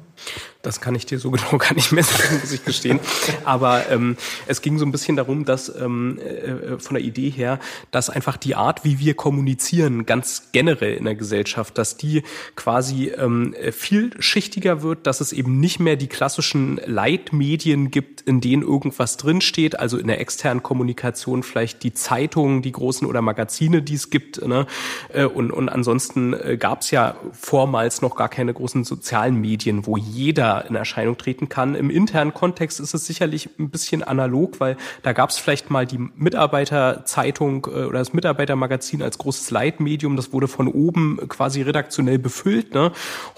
Das 0.67 0.81
kann 0.81 0.95
ich 0.95 1.05
dir 1.05 1.17
so 1.17 1.31
genau 1.31 1.57
gar 1.57 1.73
nicht 1.73 1.93
mehr 1.93 2.03
sagen, 2.03 2.39
muss 2.41 2.51
ich 2.51 2.65
gestehen. 2.65 2.99
Aber 3.45 3.89
ähm, 3.89 4.17
es 4.47 4.61
ging 4.61 4.77
so 4.77 4.85
ein 4.85 4.91
bisschen 4.91 5.15
darum, 5.15 5.45
dass 5.45 5.73
ähm, 5.73 6.19
äh, 6.19 6.77
von 6.77 6.95
der 6.95 7.03
Idee 7.03 7.29
her, 7.29 7.59
dass 7.91 8.09
einfach 8.09 8.35
die 8.35 8.55
Art, 8.55 8.83
wie 8.83 8.99
wir 8.99 9.13
kommunizieren, 9.13 10.05
ganz 10.05 10.49
generell 10.51 10.95
in 10.95 11.05
der 11.05 11.15
Gesellschaft, 11.15 11.77
dass 11.77 11.95
die 11.95 12.23
quasi 12.57 13.13
ähm, 13.17 13.55
vielschichtiger 13.71 14.81
wird, 14.81 15.07
dass 15.07 15.21
es 15.21 15.31
eben 15.31 15.61
nicht 15.61 15.79
mehr 15.79 15.95
die 15.95 16.07
klassischen 16.07 16.81
Leitmedien 16.85 17.89
gibt, 17.89 18.19
in 18.21 18.41
denen 18.41 18.61
irgendwas 18.61 19.15
drinsteht, 19.15 19.79
also 19.79 19.97
in 19.97 20.07
der 20.07 20.19
externen 20.19 20.63
Kommunikation 20.63 21.43
vielleicht 21.43 21.83
die 21.83 21.93
Zeitungen, 21.93 22.61
die 22.61 22.73
großen 22.73 23.07
oder 23.07 23.21
Magazine, 23.21 23.81
die 23.81 23.95
es 23.95 24.09
gibt. 24.09 24.45
Ne? 24.45 24.67
Äh, 25.13 25.23
und, 25.23 25.51
und 25.51 25.69
ansonsten 25.69 26.33
äh, 26.33 26.57
gab 26.57 26.81
es 26.81 26.91
ja 26.91 27.15
vormals 27.31 28.01
noch 28.01 28.17
gar 28.17 28.27
keine 28.27 28.53
großen 28.53 28.83
sozialen 28.83 29.39
Medien, 29.39 29.85
wo 29.85 29.95
jeder 29.95 30.56
in 30.59 30.75
Erscheinung 30.75 31.17
treten 31.17 31.49
kann. 31.49 31.75
Im 31.75 31.89
internen 31.89 32.33
Kontext 32.33 32.79
ist 32.79 32.93
es 32.93 33.05
sicherlich 33.05 33.49
ein 33.59 33.69
bisschen 33.69 34.03
analog, 34.03 34.59
weil 34.59 34.77
da 35.03 35.13
gab 35.13 35.29
es 35.29 35.37
vielleicht 35.37 35.69
mal 35.69 35.85
die 35.85 35.97
Mitarbeiterzeitung 35.97 37.67
äh, 37.67 37.85
oder 37.85 37.99
das 37.99 38.13
Mitarbeitermagazin 38.13 39.01
als 39.01 39.17
großes 39.17 39.51
Leitmedium. 39.51 40.15
Das 40.15 40.33
wurde 40.33 40.47
von 40.47 40.67
oben 40.67 41.19
quasi 41.27 41.61
redaktionell 41.61 42.19
befüllt. 42.19 42.73
Ne? 42.73 42.91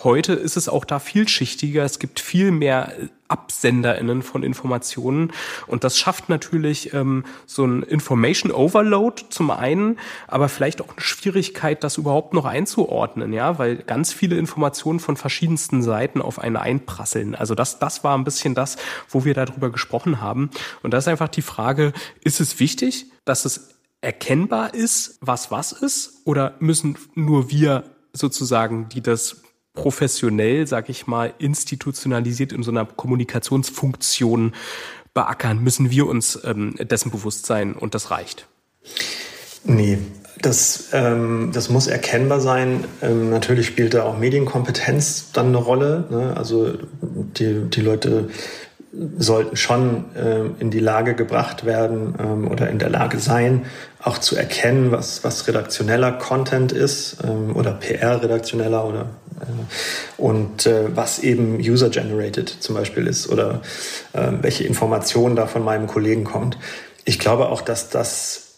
Heute 0.04 0.34
ist 0.34 0.58
es 0.58 0.70
auch 0.70 0.86
da 0.86 1.00
vielschichtiger. 1.00 1.84
Es 1.84 2.00
gibt 2.00 2.20
viel 2.20 2.52
mehr 2.52 2.94
AbsenderInnen 3.30 4.22
von 4.22 4.44
Informationen. 4.44 5.32
Und 5.68 5.84
das 5.84 5.98
schafft 5.98 6.30
natürlich 6.30 6.94
ähm, 6.94 7.24
so 7.46 7.66
ein 7.66 7.84
Information 7.84 8.52
Overload 8.52 9.24
zum 9.30 9.52
einen, 9.52 9.98
aber 10.28 10.50
vielleicht 10.50 10.82
auch 10.82 10.90
eine 10.90 11.02
Schwierigkeit, 11.02 11.84
das 11.84 11.98
überhaupt 11.98 12.34
noch 12.34 12.46
einzuordnen, 12.46 13.32
ja, 13.32 13.58
weil 13.58 13.78
ganz 13.78 14.12
viele 14.12 14.38
Informationen 14.38 15.00
von 15.00 15.16
verschiedensten 15.16 15.82
Seiten 15.82 16.22
auf 16.22 16.40
einen 16.40 16.58
einprasseln. 16.58 17.36
Also 17.36 17.56
das, 17.56 17.80
das 17.80 18.04
war 18.04 18.18
ein 18.18 18.24
bisschen 18.24 18.56
das, 18.56 18.78
wo 19.08 19.24
wir 19.26 19.34
darüber 19.34 19.70
gesprochen 19.70 20.22
haben. 20.22 20.50
Und 20.84 20.94
das 20.94 21.06
ist 21.06 21.08
einfach 21.08 21.30
die 21.30 21.42
Frage, 21.42 21.94
ist 22.22 22.42
es 22.42 22.60
wichtig, 22.60 23.06
dass 23.26 23.46
es 23.46 23.76
erkennbar 24.02 24.74
ist, 24.74 25.18
was 25.22 25.52
was 25.52 25.72
ist, 25.72 26.22
oder 26.26 26.56
müssen 26.60 26.98
nur 27.16 27.50
wir 27.52 27.84
sozusagen, 28.14 28.90
die 28.90 29.02
das 29.02 29.44
professionell, 29.82 30.68
sag 30.68 30.90
ich 30.90 31.08
mal, 31.08 31.34
institutionalisiert 31.38 32.52
in 32.52 32.64
so 32.64 32.72
einer 32.72 32.86
Kommunikationsfunktion 32.86 34.54
beackern, 35.14 35.64
müssen 35.64 35.90
wir 35.92 36.08
uns 36.08 36.40
ähm, 36.44 36.76
dessen 36.80 37.12
bewusst 37.12 37.46
sein 37.46 37.74
und 37.74 37.96
das 37.96 38.12
reicht. 38.12 38.48
Nee, 39.64 39.98
das, 40.42 40.90
ähm, 40.94 41.52
das 41.54 41.70
muss 41.70 41.88
erkennbar 41.88 42.40
sein. 42.40 42.86
Ähm, 43.02 43.30
natürlich 43.30 43.68
spielt 43.68 43.94
da 43.94 44.04
auch 44.04 44.18
Medienkompetenz 44.18 45.32
dann 45.34 45.48
eine 45.48 45.58
Rolle. 45.58 46.08
Ne? 46.10 46.38
Also 46.38 46.74
die, 47.02 47.70
die 47.70 47.82
Leute 47.82 48.30
sollten 48.92 49.56
schon 49.56 50.06
ähm, 50.18 50.56
in 50.60 50.72
die 50.72 50.80
Lage 50.80 51.14
gebracht 51.14 51.66
werden 51.66 52.16
ähm, 52.20 52.50
oder 52.50 52.70
in 52.70 52.80
der 52.80 52.90
Lage 52.90 53.20
sein, 53.20 53.66
auch 54.02 54.18
zu 54.18 54.36
erkennen, 54.36 54.92
was, 54.92 55.24
was 55.24 55.48
redaktioneller 55.48 56.12
Content 56.14 56.72
ist 56.72 57.18
ähm, 57.24 57.56
oder 57.56 57.74
PR-redaktioneller 57.74 58.86
oder 58.86 59.10
äh, 59.42 60.22
und 60.22 60.66
äh, 60.66 60.96
was 60.96 61.20
eben 61.20 61.60
user-generated 61.60 62.50
zum 62.50 62.76
Beispiel 62.76 63.06
ist 63.06 63.30
oder 63.30 63.62
äh, 64.14 64.32
welche 64.42 64.64
Informationen 64.64 65.36
da 65.36 65.46
von 65.46 65.64
meinem 65.64 65.86
Kollegen 65.86 66.24
kommt. 66.24 66.58
Ich 67.06 67.20
glaube 67.20 67.50
auch, 67.50 67.62
dass 67.62 67.90
das 67.90 68.49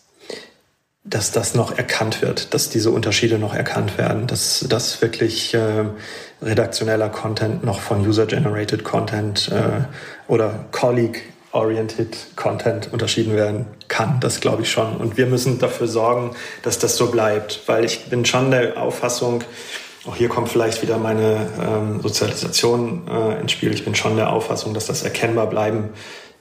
dass 1.03 1.31
das 1.31 1.55
noch 1.55 1.77
erkannt 1.77 2.21
wird, 2.21 2.53
dass 2.53 2.69
diese 2.69 2.91
Unterschiede 2.91 3.39
noch 3.39 3.55
erkannt 3.55 3.97
werden, 3.97 4.27
dass 4.27 4.65
das 4.69 5.01
wirklich 5.01 5.53
äh, 5.53 5.85
redaktioneller 6.41 7.09
Content 7.09 7.63
noch 7.63 7.79
von 7.79 8.07
User-Generated 8.07 8.83
Content 8.83 9.51
äh, 9.51 9.83
oder 10.31 10.65
Colleague-Oriented 10.71 12.35
Content 12.35 12.93
unterschieden 12.93 13.35
werden 13.35 13.65
kann. 13.87 14.19
Das 14.19 14.41
glaube 14.41 14.61
ich 14.61 14.71
schon. 14.71 14.97
Und 14.97 15.17
wir 15.17 15.25
müssen 15.25 15.57
dafür 15.57 15.87
sorgen, 15.87 16.35
dass 16.61 16.77
das 16.77 16.97
so 16.97 17.09
bleibt, 17.09 17.61
weil 17.65 17.83
ich 17.83 18.05
bin 18.05 18.23
schon 18.23 18.51
der 18.51 18.79
Auffassung, 18.79 19.43
auch 20.05 20.15
hier 20.15 20.29
kommt 20.29 20.49
vielleicht 20.49 20.83
wieder 20.83 20.97
meine 20.97 21.47
ähm, 21.63 22.01
Sozialisation 22.01 23.07
äh, 23.07 23.39
ins 23.39 23.51
Spiel. 23.51 23.73
Ich 23.73 23.85
bin 23.85 23.95
schon 23.95 24.17
der 24.17 24.31
Auffassung, 24.31 24.73
dass 24.73 24.85
das 24.85 25.03
erkennbar 25.03 25.47
bleiben 25.47 25.89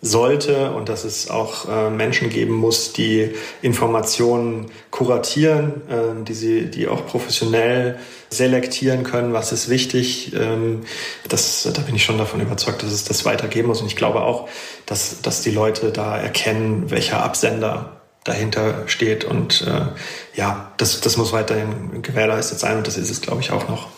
sollte 0.03 0.73
und 0.73 0.89
dass 0.89 1.05
es 1.05 1.29
auch 1.29 1.69
äh, 1.69 1.91
Menschen 1.91 2.31
geben 2.31 2.55
muss, 2.55 2.93
die 2.93 3.33
Informationen 3.61 4.71
kuratieren, 4.91 5.83
äh, 5.89 6.25
die 6.25 6.35
sie, 6.35 6.71
die 6.71 6.89
auch 6.89 7.07
professionell 7.07 7.99
selektieren 8.31 9.05
können, 9.05 9.33
was 9.33 9.53
ist 9.53 9.69
wichtig. 9.69 10.33
Ähm, 10.35 10.83
das, 11.29 11.69
da 11.73 11.83
bin 11.83 11.95
ich 11.95 12.05
schon 12.05 12.17
davon 12.17 12.41
überzeugt, 12.41 12.83
dass 12.83 12.93
es 12.93 13.05
das 13.05 13.25
weitergeben 13.25 13.69
muss. 13.69 13.83
Und 13.83 13.89
ich 13.89 13.97
glaube 13.97 14.23
auch, 14.23 14.49
dass, 14.87 15.21
dass 15.21 15.43
die 15.43 15.51
Leute 15.51 15.93
da 15.93 16.17
erkennen, 16.17 16.91
welcher 16.91 17.23
Absender 17.23 18.01
dahinter 18.25 18.85
steht. 18.87 19.25
Und 19.25 19.67
äh, 19.67 20.39
ja, 20.39 20.73
das, 20.79 21.01
das 21.01 21.17
muss 21.19 21.33
weiterhin 21.33 22.01
gewährleistet 22.03 22.59
sein 22.59 22.79
und 22.79 22.87
das 22.87 22.97
ist 22.97 23.11
es, 23.11 23.21
glaube 23.21 23.41
ich, 23.43 23.51
auch 23.51 23.69
noch. 23.69 23.89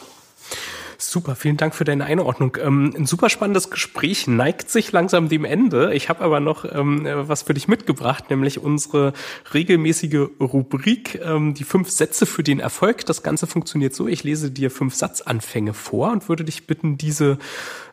Super, 1.04 1.34
vielen 1.34 1.56
Dank 1.56 1.74
für 1.74 1.82
deine 1.82 2.04
Einordnung. 2.04 2.56
Ähm, 2.60 2.94
ein 2.96 3.06
super 3.06 3.28
spannendes 3.28 3.70
Gespräch 3.70 4.28
neigt 4.28 4.70
sich 4.70 4.92
langsam 4.92 5.28
dem 5.28 5.44
Ende. 5.44 5.92
Ich 5.94 6.08
habe 6.08 6.22
aber 6.22 6.38
noch 6.38 6.64
ähm, 6.64 7.04
was 7.04 7.42
für 7.42 7.54
dich 7.54 7.66
mitgebracht, 7.66 8.30
nämlich 8.30 8.60
unsere 8.60 9.12
regelmäßige 9.52 10.28
Rubrik, 10.38 11.20
ähm, 11.20 11.54
die 11.54 11.64
fünf 11.64 11.90
Sätze 11.90 12.24
für 12.24 12.44
den 12.44 12.60
Erfolg. 12.60 13.04
Das 13.04 13.24
Ganze 13.24 13.48
funktioniert 13.48 13.94
so, 13.94 14.06
ich 14.06 14.22
lese 14.22 14.52
dir 14.52 14.70
fünf 14.70 14.94
Satzanfänge 14.94 15.74
vor 15.74 16.12
und 16.12 16.28
würde 16.28 16.44
dich 16.44 16.68
bitten, 16.68 16.98
diese 16.98 17.36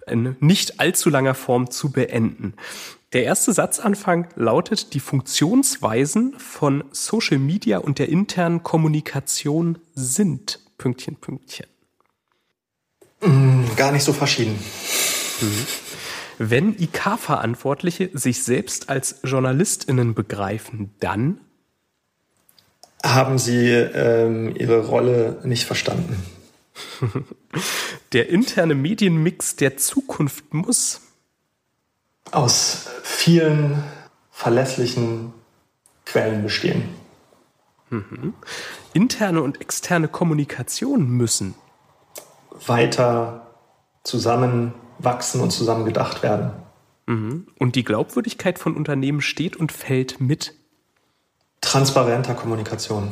in 0.05 0.35
nicht 0.39 0.79
allzu 0.79 1.09
langer 1.09 1.33
Form 1.33 1.71
zu 1.71 1.91
beenden. 1.91 2.53
Der 3.13 3.23
erste 3.23 3.51
Satzanfang 3.51 4.27
lautet, 4.35 4.93
die 4.93 4.99
Funktionsweisen 4.99 6.35
von 6.37 6.83
Social 6.91 7.39
Media 7.39 7.79
und 7.79 7.97
der 7.97 8.09
internen 8.09 8.61
Kommunikation 8.61 9.79
sind 9.95 10.59
Pünktchen, 10.77 11.15
Pünktchen. 11.15 11.65
Mm, 13.21 13.65
gar 13.75 13.91
nicht 13.91 14.03
so 14.03 14.13
verschieden. 14.13 14.57
Wenn 16.37 16.77
IK-Verantwortliche 16.79 18.09
sich 18.13 18.43
selbst 18.43 18.89
als 18.89 19.19
JournalistInnen 19.23 20.13
begreifen, 20.13 20.95
dann 20.99 21.41
haben 23.03 23.39
sie 23.39 23.67
ähm, 23.67 24.55
ihre 24.55 24.85
Rolle 24.85 25.39
nicht 25.43 25.65
verstanden. 25.65 26.23
Der 28.13 28.29
interne 28.29 28.75
Medienmix 28.75 29.55
der 29.55 29.77
Zukunft 29.77 30.53
muss 30.53 31.01
aus 32.31 32.87
vielen 33.03 33.83
verlässlichen 34.31 35.33
Quellen 36.05 36.43
bestehen. 36.43 36.89
Mhm. 37.89 38.33
Interne 38.93 39.41
und 39.41 39.61
externe 39.61 40.07
Kommunikation 40.07 41.09
müssen 41.09 41.55
weiter 42.65 43.47
zusammenwachsen 44.03 45.41
und 45.41 45.51
zusammen 45.51 45.85
gedacht 45.85 46.23
werden. 46.23 46.51
Mhm. 47.05 47.47
Und 47.57 47.75
die 47.75 47.83
Glaubwürdigkeit 47.83 48.59
von 48.59 48.75
Unternehmen 48.75 49.21
steht 49.21 49.55
und 49.55 49.71
fällt 49.71 50.19
mit 50.21 50.53
transparenter 51.61 52.33
Kommunikation. 52.33 53.11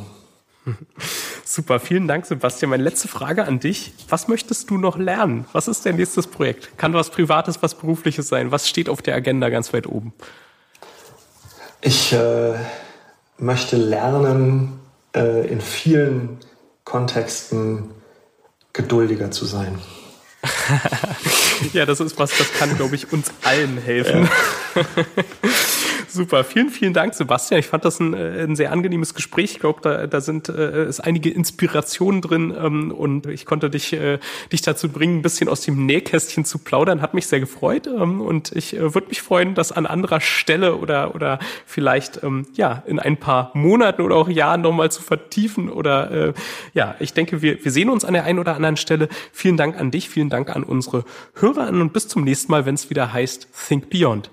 Super, 1.44 1.80
vielen 1.80 2.08
Dank, 2.08 2.26
Sebastian. 2.26 2.70
Meine 2.70 2.82
letzte 2.82 3.08
Frage 3.08 3.46
an 3.46 3.58
dich. 3.58 3.92
Was 4.08 4.28
möchtest 4.28 4.70
du 4.70 4.78
noch 4.78 4.98
lernen? 4.98 5.46
Was 5.52 5.68
ist 5.68 5.86
dein 5.86 5.96
nächstes 5.96 6.26
Projekt? 6.26 6.76
Kann 6.78 6.92
was 6.92 7.10
Privates, 7.10 7.62
was 7.62 7.74
Berufliches 7.74 8.28
sein? 8.28 8.50
Was 8.50 8.68
steht 8.68 8.88
auf 8.88 9.02
der 9.02 9.14
Agenda 9.14 9.48
ganz 9.48 9.72
weit 9.72 9.86
oben? 9.86 10.12
Ich 11.80 12.12
äh, 12.12 12.54
möchte 13.38 13.76
lernen, 13.76 14.80
äh, 15.14 15.46
in 15.48 15.60
vielen 15.60 16.38
Kontexten 16.84 17.90
geduldiger 18.78 19.30
zu 19.30 19.44
sein. 19.44 19.78
ja, 21.72 21.84
das 21.84 21.98
ist 21.98 22.16
was, 22.18 22.30
das 22.38 22.52
kann, 22.54 22.76
glaube 22.76 22.94
ich, 22.94 23.12
uns 23.12 23.32
allen 23.42 23.76
helfen. 23.76 24.28
Ja. 24.74 24.82
Super, 26.18 26.42
vielen, 26.42 26.70
vielen 26.70 26.94
Dank, 26.94 27.14
Sebastian. 27.14 27.60
Ich 27.60 27.68
fand 27.68 27.84
das 27.84 28.00
ein, 28.00 28.12
äh, 28.12 28.42
ein 28.42 28.56
sehr 28.56 28.72
angenehmes 28.72 29.14
Gespräch. 29.14 29.52
Ich 29.52 29.60
glaube, 29.60 29.78
da, 29.82 30.08
da 30.08 30.20
sind 30.20 30.48
äh, 30.48 30.88
ist 30.88 30.98
einige 30.98 31.30
Inspirationen 31.30 32.20
drin 32.20 32.52
ähm, 32.60 32.90
und 32.90 33.26
ich 33.26 33.46
konnte 33.46 33.70
dich, 33.70 33.92
äh, 33.92 34.18
dich 34.50 34.62
dazu 34.62 34.88
bringen, 34.88 35.18
ein 35.18 35.22
bisschen 35.22 35.48
aus 35.48 35.60
dem 35.60 35.86
Nähkästchen 35.86 36.44
zu 36.44 36.58
plaudern. 36.58 37.02
Hat 37.02 37.14
mich 37.14 37.28
sehr 37.28 37.38
gefreut 37.38 37.86
ähm, 37.86 38.20
und 38.20 38.50
ich 38.50 38.74
äh, 38.74 38.94
würde 38.94 39.06
mich 39.06 39.22
freuen, 39.22 39.54
das 39.54 39.70
an 39.70 39.86
anderer 39.86 40.20
Stelle 40.20 40.74
oder, 40.74 41.14
oder 41.14 41.38
vielleicht 41.66 42.24
ähm, 42.24 42.46
ja 42.54 42.82
in 42.88 42.98
ein 42.98 43.16
paar 43.16 43.52
Monaten 43.54 44.02
oder 44.02 44.16
auch 44.16 44.28
Jahren 44.28 44.62
nochmal 44.62 44.90
zu 44.90 45.02
vertiefen. 45.02 45.70
Oder 45.70 46.10
äh, 46.10 46.32
ja, 46.74 46.96
ich 46.98 47.12
denke, 47.12 47.42
wir, 47.42 47.64
wir 47.64 47.70
sehen 47.70 47.90
uns 47.90 48.04
an 48.04 48.14
der 48.14 48.24
einen 48.24 48.40
oder 48.40 48.56
anderen 48.56 48.76
Stelle. 48.76 49.08
Vielen 49.30 49.56
Dank 49.56 49.78
an 49.78 49.92
dich, 49.92 50.08
vielen 50.08 50.30
Dank 50.30 50.50
an 50.50 50.64
unsere 50.64 51.04
Hörer 51.34 51.68
und 51.68 51.92
bis 51.92 52.08
zum 52.08 52.24
nächsten 52.24 52.50
Mal, 52.50 52.66
wenn 52.66 52.74
es 52.74 52.90
wieder 52.90 53.12
heißt 53.12 53.46
Think 53.68 53.88
Beyond. 53.88 54.32